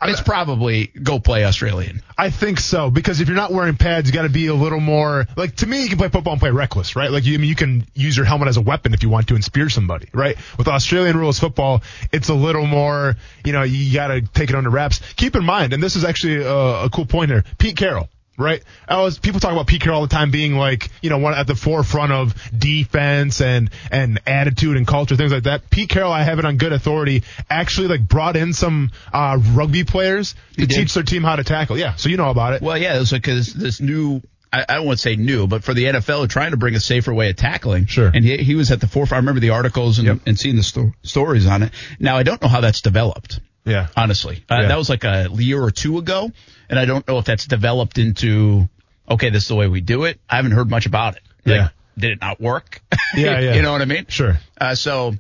It's 0.05 0.21
probably 0.21 0.87
go 0.89 1.21
play 1.21 1.45
Australian. 1.45 2.03
I 2.19 2.31
think 2.31 2.59
so 2.59 2.91
because 2.91 3.21
if 3.21 3.29
you're 3.29 3.37
not 3.37 3.53
wearing 3.53 3.77
pads, 3.77 4.09
you 4.09 4.13
got 4.15 4.23
to 4.23 4.29
be 4.29 4.49
a 4.49 4.55
little 4.55 4.81
more 4.81 5.27
like 5.37 5.57
to 5.57 5.67
me. 5.67 5.83
You 5.83 5.89
can 5.89 5.99
play 5.99 6.09
football 6.09 6.33
and 6.33 6.41
play 6.41 6.51
reckless, 6.51 6.97
right? 6.97 7.11
Like 7.11 7.25
you, 7.25 7.35
I 7.35 7.37
mean, 7.39 7.49
you 7.49 7.55
can 7.55 7.87
use 7.95 8.17
your 8.17 8.27
helmet 8.27 8.49
as 8.49 8.57
a 8.57 8.61
weapon 8.61 8.95
if 8.95 9.03
you 9.03 9.09
want 9.09 9.29
to 9.29 9.35
and 9.35 9.45
spear 9.45 9.69
somebody, 9.69 10.09
right? 10.13 10.37
With 10.59 10.67
Australian 10.69 11.17
rules 11.17 11.39
football, 11.39 11.83
it's 12.13 12.29
a 12.29 12.35
little 12.35 12.67
more, 12.67 13.17
you 13.45 13.53
know, 13.53 13.63
you 13.63 13.93
got 13.95 14.09
to 14.09 14.23
take 14.23 14.51
it 14.51 14.57
under 14.57 14.71
wraps. 14.71 15.01
Keep 15.15 15.37
in 15.37 15.45
mind, 15.45 15.73
and 15.73 15.83
this 15.83 15.95
is 15.95 16.05
actually 16.05 16.43
a, 16.43 16.85
a 16.85 16.91
cool 16.91 17.07
point 17.07 17.31
here. 17.31 17.45
Pete 17.59 17.77
Carroll. 17.77 18.09
Right, 18.39 18.63
I 18.89 19.01
was 19.03 19.19
people 19.19 19.41
talk 19.41 19.53
about 19.53 19.67
Pete 19.67 19.83
Carroll 19.83 20.01
all 20.01 20.07
the 20.07 20.13
time 20.15 20.31
being 20.31 20.57
like 20.57 20.89
you 21.03 21.11
know 21.11 21.19
one 21.19 21.35
at 21.35 21.47
the 21.47 21.55
forefront 21.55 22.13
of 22.13 22.35
defense 22.57 23.41
and 23.43 23.71
and 23.91 24.21
attitude 24.27 24.77
and 24.79 24.87
culture 24.87 25.17
things 25.17 25.33
like 25.33 25.43
that. 25.45 25.69
Pete 25.69 25.91
Carroll, 25.91 26.11
I 26.13 26.23
have 26.23 26.39
it 26.39 26.45
on 26.47 26.57
good 26.57 26.73
authority, 26.73 27.25
actually 27.51 27.89
like 27.89 28.09
brought 28.09 28.37
in 28.37 28.55
some 28.55 28.91
uh, 29.13 29.39
rugby 29.53 29.85
players 29.85 30.35
to 30.57 30.67
teach 30.67 30.95
their 30.95 31.03
team 31.03 31.23
how 31.23 31.37
to 31.37 31.45
tackle. 31.45 31.77
Yeah, 31.79 31.95
so 31.97 32.09
you 32.09 32.17
know 32.17 32.31
about 32.31 32.55
it. 32.55 32.63
Well, 32.63 32.79
yeah, 32.79 32.97
it 32.97 33.01
was 33.01 33.11
because 33.11 33.53
this 33.53 33.81
new. 33.81 34.23
I, 34.51 34.65
I 34.69 34.75
don't 34.77 34.87
want 34.87 34.99
to 34.99 35.03
say 35.03 35.17
new, 35.17 35.47
but 35.47 35.63
for 35.65 35.73
the 35.75 35.85
NFL, 35.85 36.29
trying 36.29 36.51
to 36.51 36.57
bring 36.59 36.75
a 36.75 36.81
safer 36.81 37.13
way 37.15 37.31
of 37.31 37.37
tackling. 37.37 37.87
Sure. 37.87 38.11
And 38.13 38.23
he, 38.25 38.37
he 38.39 38.55
was 38.55 38.71
at 38.71 38.81
the 38.81 38.87
forefront. 38.89 39.19
I 39.19 39.21
remember 39.23 39.41
the 39.41 39.51
articles 39.51 39.99
and, 39.99 40.07
Yep. 40.09 40.19
and 40.27 40.39
seeing 40.39 40.57
the 40.57 40.63
sto- 40.63 40.93
stories 41.03 41.47
on 41.47 41.63
it. 41.63 41.73
Now, 41.99 42.19
I 42.19 42.23
don't 42.23 42.41
know 42.43 42.49
how 42.49 42.61
that's 42.61 42.83
developed. 42.83 43.41
Yeah. 43.65 43.87
honestly. 43.97 44.45
Uh, 44.51 44.57
Yeah. 44.63 44.69
That 44.69 44.77
was 44.77 44.91
like 44.91 45.05
a 45.05 45.29
year 45.33 45.63
or 45.63 45.71
two 45.71 45.97
ago, 45.97 46.33
and 46.73 46.81
I 46.81 46.87
don't 46.87 47.07
know 47.07 47.19
if 47.19 47.27
that's 47.27 47.47
developed 47.47 47.99
into 47.99 48.69
okay, 49.09 49.31
this 49.31 49.43
is 49.43 49.49
the 49.49 49.55
way 49.55 49.69
we 49.69 49.81
do 49.83 50.05
it. 50.05 50.19
I 50.29 50.37
haven't 50.37 50.53
heard 50.53 50.71
much 50.71 50.87
about 50.87 51.17
it. 51.17 51.23
Like, 51.45 51.57
Yeah. 51.57 51.69
did 51.99 52.11
it 52.13 52.21
not 52.21 52.41
work? 52.41 52.81
Yeah, 53.15 53.39
yeah. 53.41 53.55
you 53.55 53.63
know 53.63 53.73
what 53.73 53.83
I 53.83 53.85
mean? 53.85 54.07
Sure. 54.09 54.39
Uh, 54.61 54.75
so. 54.75 55.15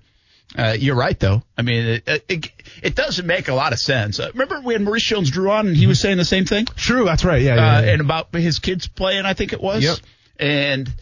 Uh, 0.55 0.76
you're 0.78 0.96
right, 0.96 1.18
though. 1.18 1.42
I 1.57 1.62
mean, 1.62 2.03
it, 2.07 2.24
it, 2.28 2.50
it 2.82 2.94
doesn't 2.94 3.26
make 3.26 3.48
a 3.48 3.55
lot 3.55 3.72
of 3.72 3.78
sense. 3.78 4.20
Uh, 4.20 4.28
remember 4.34 4.61
we 4.61 4.74
had 4.74 4.82
Maurice 4.82 5.05
Jones-Drew 5.05 5.50
on, 5.50 5.68
and 5.68 5.74
he 5.74 5.86
was 5.86 5.98
saying 5.98 6.18
the 6.18 6.26
same 6.26 6.44
thing, 6.44 6.66
True, 6.76 7.07
that's 7.07 7.24
right. 7.24 7.40
Yeah, 7.40 7.55
yeah. 7.55 7.76
uh, 7.76 7.80
yeah. 7.80 7.92
and 7.92 8.00
about 8.03 8.34
his 8.34 8.59
kids 8.59 8.86
playing. 8.86 9.24
I 9.24 9.32
think 9.32 9.55
it 9.55 9.62
was. 9.62 9.82
Yep. 9.82 9.96
And 10.38 10.92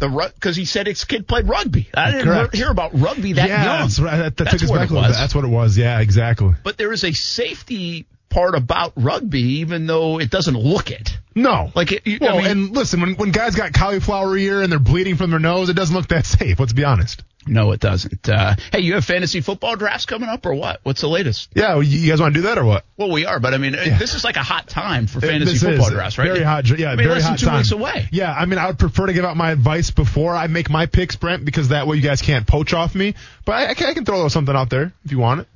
the 0.00 0.32
because 0.34 0.54
he 0.54 0.66
said 0.66 0.86
his 0.86 1.04
kid 1.04 1.26
played 1.26 1.48
rugby. 1.48 1.88
I 1.94 2.10
didn't 2.10 2.26
Correct. 2.26 2.54
hear, 2.54 2.70
about 2.70 2.98
rugby 2.98 3.34
that 3.34 3.48
yeah, 3.48 3.64
young. 3.64 3.80
that's 3.82 4.00
right. 4.00 4.16
That, 4.18 4.36
that 4.36 4.44
That's 4.44 4.50
took 4.60 4.62
us 4.64 4.70
back 4.70 4.90
a 4.90 4.92
little 4.92 5.08
bit. 5.08 5.16
That's 5.16 5.34
what 5.34 5.44
it 5.44 5.50
was. 5.50 5.78
Yeah, 5.78 6.00
exactly. 6.00 6.54
but 6.62 6.76
there 6.76 6.92
is 6.92 7.02
a 7.04 7.12
safety 7.12 8.06
part 8.30 8.54
about 8.54 8.92
rugby, 8.96 9.40
even 9.60 9.86
though 9.86 10.18
it 10.18 10.30
doesn't 10.30 10.56
look 10.56 10.90
it. 10.90 11.18
No, 11.34 11.70
Like 11.76 11.92
it, 11.92 12.06
you- 12.06 12.18
well, 12.20 12.38
I 12.38 12.42
mean, 12.42 12.50
and 12.50 12.70
listen, 12.76 13.00
when 13.00 13.14
when 13.14 13.30
guys 13.30 13.54
got 13.54 13.72
cauliflower 13.72 14.36
ear 14.36 14.62
and 14.62 14.72
they're 14.72 14.78
bleeding 14.80 15.16
from 15.16 15.30
their 15.30 15.38
nose, 15.38 15.68
it 15.68 15.74
doesn't 15.74 15.94
look 15.94 16.08
that 16.08 16.26
safe. 16.38 16.58
Let's 16.58 16.72
be 16.72 16.84
honest. 16.84 17.22
no, 17.46 17.70
it 17.72 17.80
doesn't. 17.80 18.28
Uh, 18.28 18.54
hey, 18.72 18.80
you 18.80 18.94
have 18.94 19.04
fantasy 19.04 19.40
football 19.40 19.76
drafts 19.76 20.06
coming 20.06 20.28
up 20.28 20.44
or 20.44 20.54
what? 20.54 20.80
What's 20.82 21.00
the 21.00 21.08
latest? 21.08 21.48
Yeah, 21.54 21.74
well, 21.74 21.82
you 21.84 22.10
guys 22.10 22.20
want 22.20 22.34
to 22.34 22.40
do 22.40 22.46
that 22.48 22.58
or 22.58 22.64
what? 22.64 22.84
Well, 22.96 23.10
we 23.10 23.24
are, 23.26 23.38
but 23.40 23.54
I 23.54 23.58
mean, 23.58 23.72
this 23.72 24.14
is 24.14 24.24
like 24.24 24.36
a 24.36 24.42
hot 24.42 24.68
time 24.68 25.06
for 25.06 25.20
fantasy 25.20 25.52
This 25.52 25.62
football 25.62 25.88
drafts, 25.90 26.18
right? 26.18 26.26
Very 26.26 26.42
hot. 26.42 26.68
Yeah, 26.68 26.88
I 26.88 26.96
mean, 26.96 27.06
very 27.06 27.14
less 27.14 27.22
than 27.22 27.30
hot 27.30 27.38
two 27.38 27.46
time. 27.46 27.56
weeks 27.58 27.72
away. 27.72 28.08
Yeah, 28.12 28.32
I 28.32 28.44
mean, 28.46 28.58
I 28.58 28.66
would 28.66 28.78
prefer 28.78 29.06
to 29.06 29.12
give 29.12 29.24
out 29.24 29.36
my 29.36 29.52
advice 29.52 29.90
before 29.92 30.34
I 30.34 30.48
make 30.48 30.68
my 30.68 30.86
picks, 30.86 31.14
Brent, 31.16 31.44
because 31.44 31.68
that 31.68 31.86
way 31.86 31.96
you 31.96 32.02
guys 32.02 32.20
can't 32.22 32.46
poach 32.46 32.74
off 32.74 32.94
me. 32.94 33.14
But 33.44 33.52
I, 33.52 33.70
I, 33.70 33.74
can, 33.74 33.86
I 33.88 33.94
can 33.94 34.04
throw 34.04 34.26
something 34.28 34.54
out 34.54 34.68
there 34.68 34.92
if 35.04 35.12
you 35.12 35.18
want 35.18 35.40
it. 35.42 35.48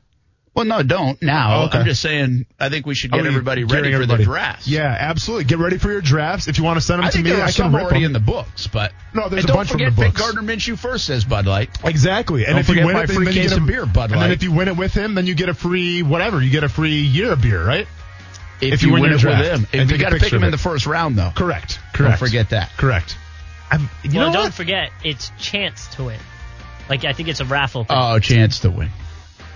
Well, 0.54 0.64
no, 0.66 0.84
don't 0.84 1.20
now. 1.20 1.62
Oh, 1.62 1.64
okay. 1.66 1.78
I'm 1.78 1.84
just 1.84 2.00
saying. 2.00 2.46
I 2.60 2.68
think 2.68 2.86
we 2.86 2.94
should 2.94 3.10
get 3.10 3.24
Oh, 3.24 3.26
everybody 3.26 3.64
ready 3.64 3.88
for 3.90 3.94
everybody- 3.94 4.18
the 4.24 4.30
drafts. 4.30 4.68
Yeah, 4.68 4.84
absolutely. 4.98 5.44
Get 5.46 5.58
ready 5.58 5.78
for 5.78 5.90
your 5.90 6.00
drafts. 6.00 6.46
If 6.46 6.58
you 6.58 6.64
want 6.64 6.76
to 6.76 6.80
send 6.80 7.00
them 7.00 7.06
I 7.06 7.10
to 7.10 7.12
think 7.12 7.26
me, 7.26 7.32
I 7.34 7.46
can 7.46 7.52
some 7.52 7.74
rip 7.74 7.82
already 7.84 8.00
them. 8.00 8.06
in 8.06 8.12
the 8.12 8.20
books, 8.20 8.68
but 8.68 8.92
No, 9.12 9.28
there's 9.28 9.42
and 9.42 9.50
a 9.50 9.52
don't 9.52 9.56
bunch 9.56 9.68
from 9.70 9.78
forget 9.80 9.96
the 9.96 10.02
pick 10.02 10.14
books. 10.14 10.20
Gardner 10.20 10.42
Minshew 10.42 10.78
first, 10.78 11.06
says 11.06 11.24
Bud 11.24 11.46
Light. 11.46 11.70
Exactly. 11.82 12.44
And 12.46 12.52
Don't 12.52 12.60
if 12.60 12.68
you 12.68 12.84
win 12.86 12.94
my 12.94 13.02
it, 13.02 13.06
then, 13.08 13.16
free 13.16 13.24
then 13.26 13.34
you 13.34 13.42
get 13.42 13.52
a, 13.52 13.60
of 13.60 13.66
beer, 13.66 13.84
Bud 13.86 14.10
Light. 14.10 14.12
And 14.12 14.22
then 14.22 14.30
if 14.30 14.42
you 14.44 14.52
win 14.52 14.68
it 14.68 14.76
with 14.76 14.94
him, 14.94 15.14
then 15.16 15.26
you 15.26 15.34
get 15.34 15.48
a 15.48 15.54
free 15.54 16.02
whatever. 16.04 16.40
You 16.40 16.50
get 16.50 16.62
a 16.62 16.68
free 16.68 17.00
year 17.02 17.32
of 17.32 17.42
beer, 17.42 17.64
right? 17.66 17.88
If, 18.60 18.74
If 18.74 18.82
you, 18.82 18.88
you 18.88 18.94
win 18.94 19.02
win 19.02 19.10
your 19.18 19.18
it 19.32 19.38
with 19.38 19.46
him, 19.46 19.62
if 19.64 19.70
take 19.70 19.90
you 19.90 19.96
a 19.96 19.98
got 19.98 20.10
to 20.10 20.18
pick 20.20 20.32
him 20.32 20.44
in 20.44 20.52
the 20.52 20.58
first 20.58 20.86
round, 20.86 21.16
though. 21.18 21.32
Correct. 21.34 21.80
Correct. 21.92 22.20
Don't 22.20 22.28
forget 22.28 22.50
that. 22.50 22.70
Correct. 22.76 23.18
I'm, 23.72 23.90
you 24.04 24.20
well, 24.20 24.32
don't 24.32 24.54
forget, 24.54 24.92
it's 25.02 25.32
chance 25.38 25.88
to 25.96 26.04
win. 26.04 26.20
Like 26.88 27.04
I 27.04 27.12
think 27.12 27.28
it's 27.28 27.40
a 27.40 27.44
raffle. 27.44 27.86
Oh, 27.90 28.18
chance 28.20 28.60
to 28.60 28.70
win. 28.70 28.90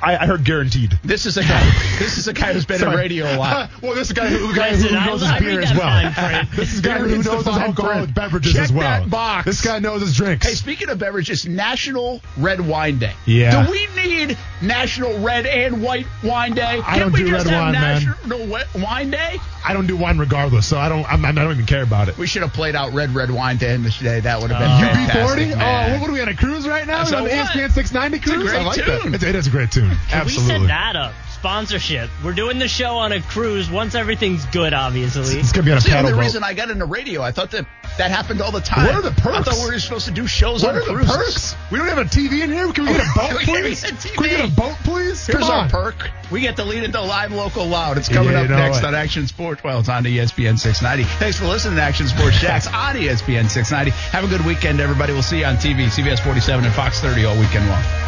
I, 0.03 0.17
I 0.17 0.27
heard 0.27 0.45
guaranteed. 0.45 0.93
This 1.05 1.27
is 1.27 1.37
a 1.37 1.43
guy. 1.43 1.65
this 1.99 2.19
is 2.19 2.29
a 2.29 2.33
guy 2.33 2.53
who's 2.53 2.65
been 2.67 2.83
in 2.83 2.89
radio 2.95 3.25
a 3.27 3.37
lot. 3.37 3.71
well, 3.83 3.95
this 3.95 4.07
is 4.07 4.11
a 4.13 4.15
guy 4.15 4.29
who, 4.29 4.55
guy 4.55 4.71
Listen, 4.71 4.91
who 4.91 4.97
I- 4.97 5.07
knows 5.07 5.21
his 5.23 5.33
beer 5.41 5.61
as 5.61 5.75
well. 5.77 6.45
this 6.57 6.73
is 6.75 6.79
a 6.79 6.83
guy 6.83 6.99
who 6.99 7.09
knows 7.23 7.45
his 7.47 7.75
print. 7.75 8.15
beverages 8.15 8.53
Check 8.53 8.63
as 8.63 8.73
well. 8.73 9.01
that 9.01 9.11
box. 9.11 9.47
This 9.47 9.61
guy 9.61 9.79
knows 9.81 10.01
his 10.03 10.17
drinks. 10.17 10.47
Hey, 10.47 10.55
speaking 10.55 10.89
of 10.89 10.99
beverages, 10.99 11.47
National 11.47 12.21
Red 12.37 12.61
Wine 12.61 12.99
Day. 12.99 13.13
Yeah. 13.27 13.65
Do 13.67 13.71
we 13.73 13.87
need 13.97 14.39
National 14.63 15.19
Red 15.21 15.47
and 15.47 15.83
White 15.83 16.07
Wine 16.23 16.55
Day? 16.55 16.63
I 16.63 16.81
Can't 16.81 17.01
don't 17.01 17.13
we 17.13 17.19
do 17.21 17.31
just 17.31 17.47
red 17.47 17.55
have 17.55 17.63
wine, 17.65 17.73
man. 17.73 18.05
National 18.05 18.47
Wet 18.47 18.67
Wine 18.77 19.11
Day? 19.11 19.37
I 19.67 19.73
don't 19.73 19.87
do 19.87 19.97
wine 19.97 20.19
regardless, 20.19 20.67
so 20.67 20.79
I 20.79 20.89
don't. 20.89 21.05
I'm, 21.13 21.25
I 21.25 21.33
don't 21.33 21.51
even 21.53 21.67
care 21.67 21.83
about 21.83 22.09
it. 22.09 22.17
We 22.17 22.27
should 22.27 22.43
have 22.43 22.53
played 22.55 22.75
out 22.77 22.93
Red 22.93 23.15
Red 23.15 23.31
Wine 23.31 23.57
Day 23.59 23.77
this 23.77 23.99
day. 23.99 24.21
That 24.21 24.41
would 24.41 24.51
have 24.51 24.61
been 24.61 24.71
Uh, 24.71 24.95
fantastic. 25.07 25.49
UB40? 25.49 25.59
man. 25.59 25.97
Oh, 25.97 26.01
what 26.01 26.09
are 26.11 26.13
we 26.13 26.21
on 26.23 26.29
a 26.29 26.35
cruise 26.37 26.67
right 26.67 26.87
now? 26.87 27.05
So 27.05 27.19
on 27.19 27.25
the? 27.25 27.31
ESPN 27.31 27.71
690 27.73 28.19
cruise? 28.21 28.53
I 28.53 28.63
like 28.63 28.77
tune. 28.77 29.13
that. 29.13 29.23
It, 29.23 29.29
it 29.31 29.35
is 29.35 29.47
a 29.47 29.51
great 29.51 29.71
tune. 29.71 29.88
Hmm, 29.89 30.09
can 30.11 30.21
Absolutely. 30.23 30.55
we 30.55 30.61
set 30.61 30.69
that 30.69 30.97
up? 30.97 31.13
Sponsorship. 31.33 32.11
We're 32.25 32.33
doing 32.33 32.59
the 32.59 32.67
show 32.67 32.97
on 32.97 33.13
a 33.13 33.21
cruise 33.23 33.71
once 33.71 33.95
everything's 33.95 34.45
good, 34.47 34.75
obviously. 34.75 35.39
It's 35.39 35.53
gonna 35.53 35.65
be 35.65 35.71
on 35.71 35.77
a 35.77 35.81
That's 35.81 35.85
the 35.85 35.91
paddle 35.93 36.07
only 36.11 36.19
boat. 36.19 36.25
reason 36.25 36.43
I 36.43 36.53
got 36.53 36.69
into 36.71 36.85
radio. 36.85 37.23
I 37.23 37.31
thought 37.31 37.53
that 37.53 37.65
that 37.97 38.11
happened 38.11 38.43
all 38.43 38.51
the 38.51 38.61
time. 38.61 38.87
What 38.87 38.97
are 38.97 39.03
the 39.03 39.13
perks? 39.13 39.39
I 39.39 39.43
thought 39.53 39.65
we 39.65 39.71
were 39.73 39.79
supposed 39.79 40.07
to 40.07 40.11
do 40.11 40.27
shows 40.27 40.65
what 40.65 40.71
on 40.75 40.77
are 40.79 40.85
the 40.85 40.93
cruises. 40.93 41.17
perks? 41.17 41.57
We 41.71 41.79
don't 41.79 41.87
have 41.87 41.99
a 41.99 42.05
TV 42.07 42.43
in 42.43 42.51
here. 42.51 42.73
Can 42.73 42.87
we 42.87 42.93
get 42.93 43.03
a 43.07 43.11
boat, 43.17 43.41
Can 43.41 43.55
we 43.55 43.61
please? 43.63 43.83
get 43.83 44.05
a 44.05 44.09
Can 44.09 44.23
we 44.23 44.29
get 44.31 44.45
a 44.45 44.49
boat, 44.53 44.75
please? 44.83 45.25
Here's 45.29 45.39
Come 45.39 45.51
our 45.51 45.59
on. 45.63 45.69
perk. 45.71 46.11
We 46.33 46.41
get 46.41 46.57
to 46.57 46.65
lead 46.65 46.83
into 46.83 47.01
live 47.01 47.31
local 47.33 47.67
loud. 47.67 47.99
It's 47.99 48.09
coming 48.09 48.33
Yeah, 48.33 48.41
up 48.41 48.51
next 48.51 48.79
it. 48.79 48.85
on 48.85 48.97
Action 48.97 49.29
Sports. 49.29 49.63
Well, 49.63 49.79
it's 49.79 49.89
on 49.89 50.03
ESPN 50.05 50.59
690. 50.59 51.05
Thanks 51.21 51.39
for 51.39 51.47
listening 51.47 51.77
to 51.77 51.83
Action 51.83 52.09
Sports 52.09 52.41
Jax 52.41 52.67
on 52.67 52.97
ESPN 52.97 53.49
690. 53.49 53.93
Have 54.11 54.25
a 54.25 54.27
good 54.29 54.45
weekend, 54.45 54.81
everybody. 54.81 55.13
We'll 55.13 55.23
see 55.23 55.39
you 55.39 55.45
on 55.47 55.55
TV, 55.57 55.87
CBS 55.87 56.19
47 56.19 56.65
and 56.65 56.75
Fox 56.75 57.01
30 57.01 57.25
all 57.27 57.39
weekend 57.39 57.69
long. 57.69 58.08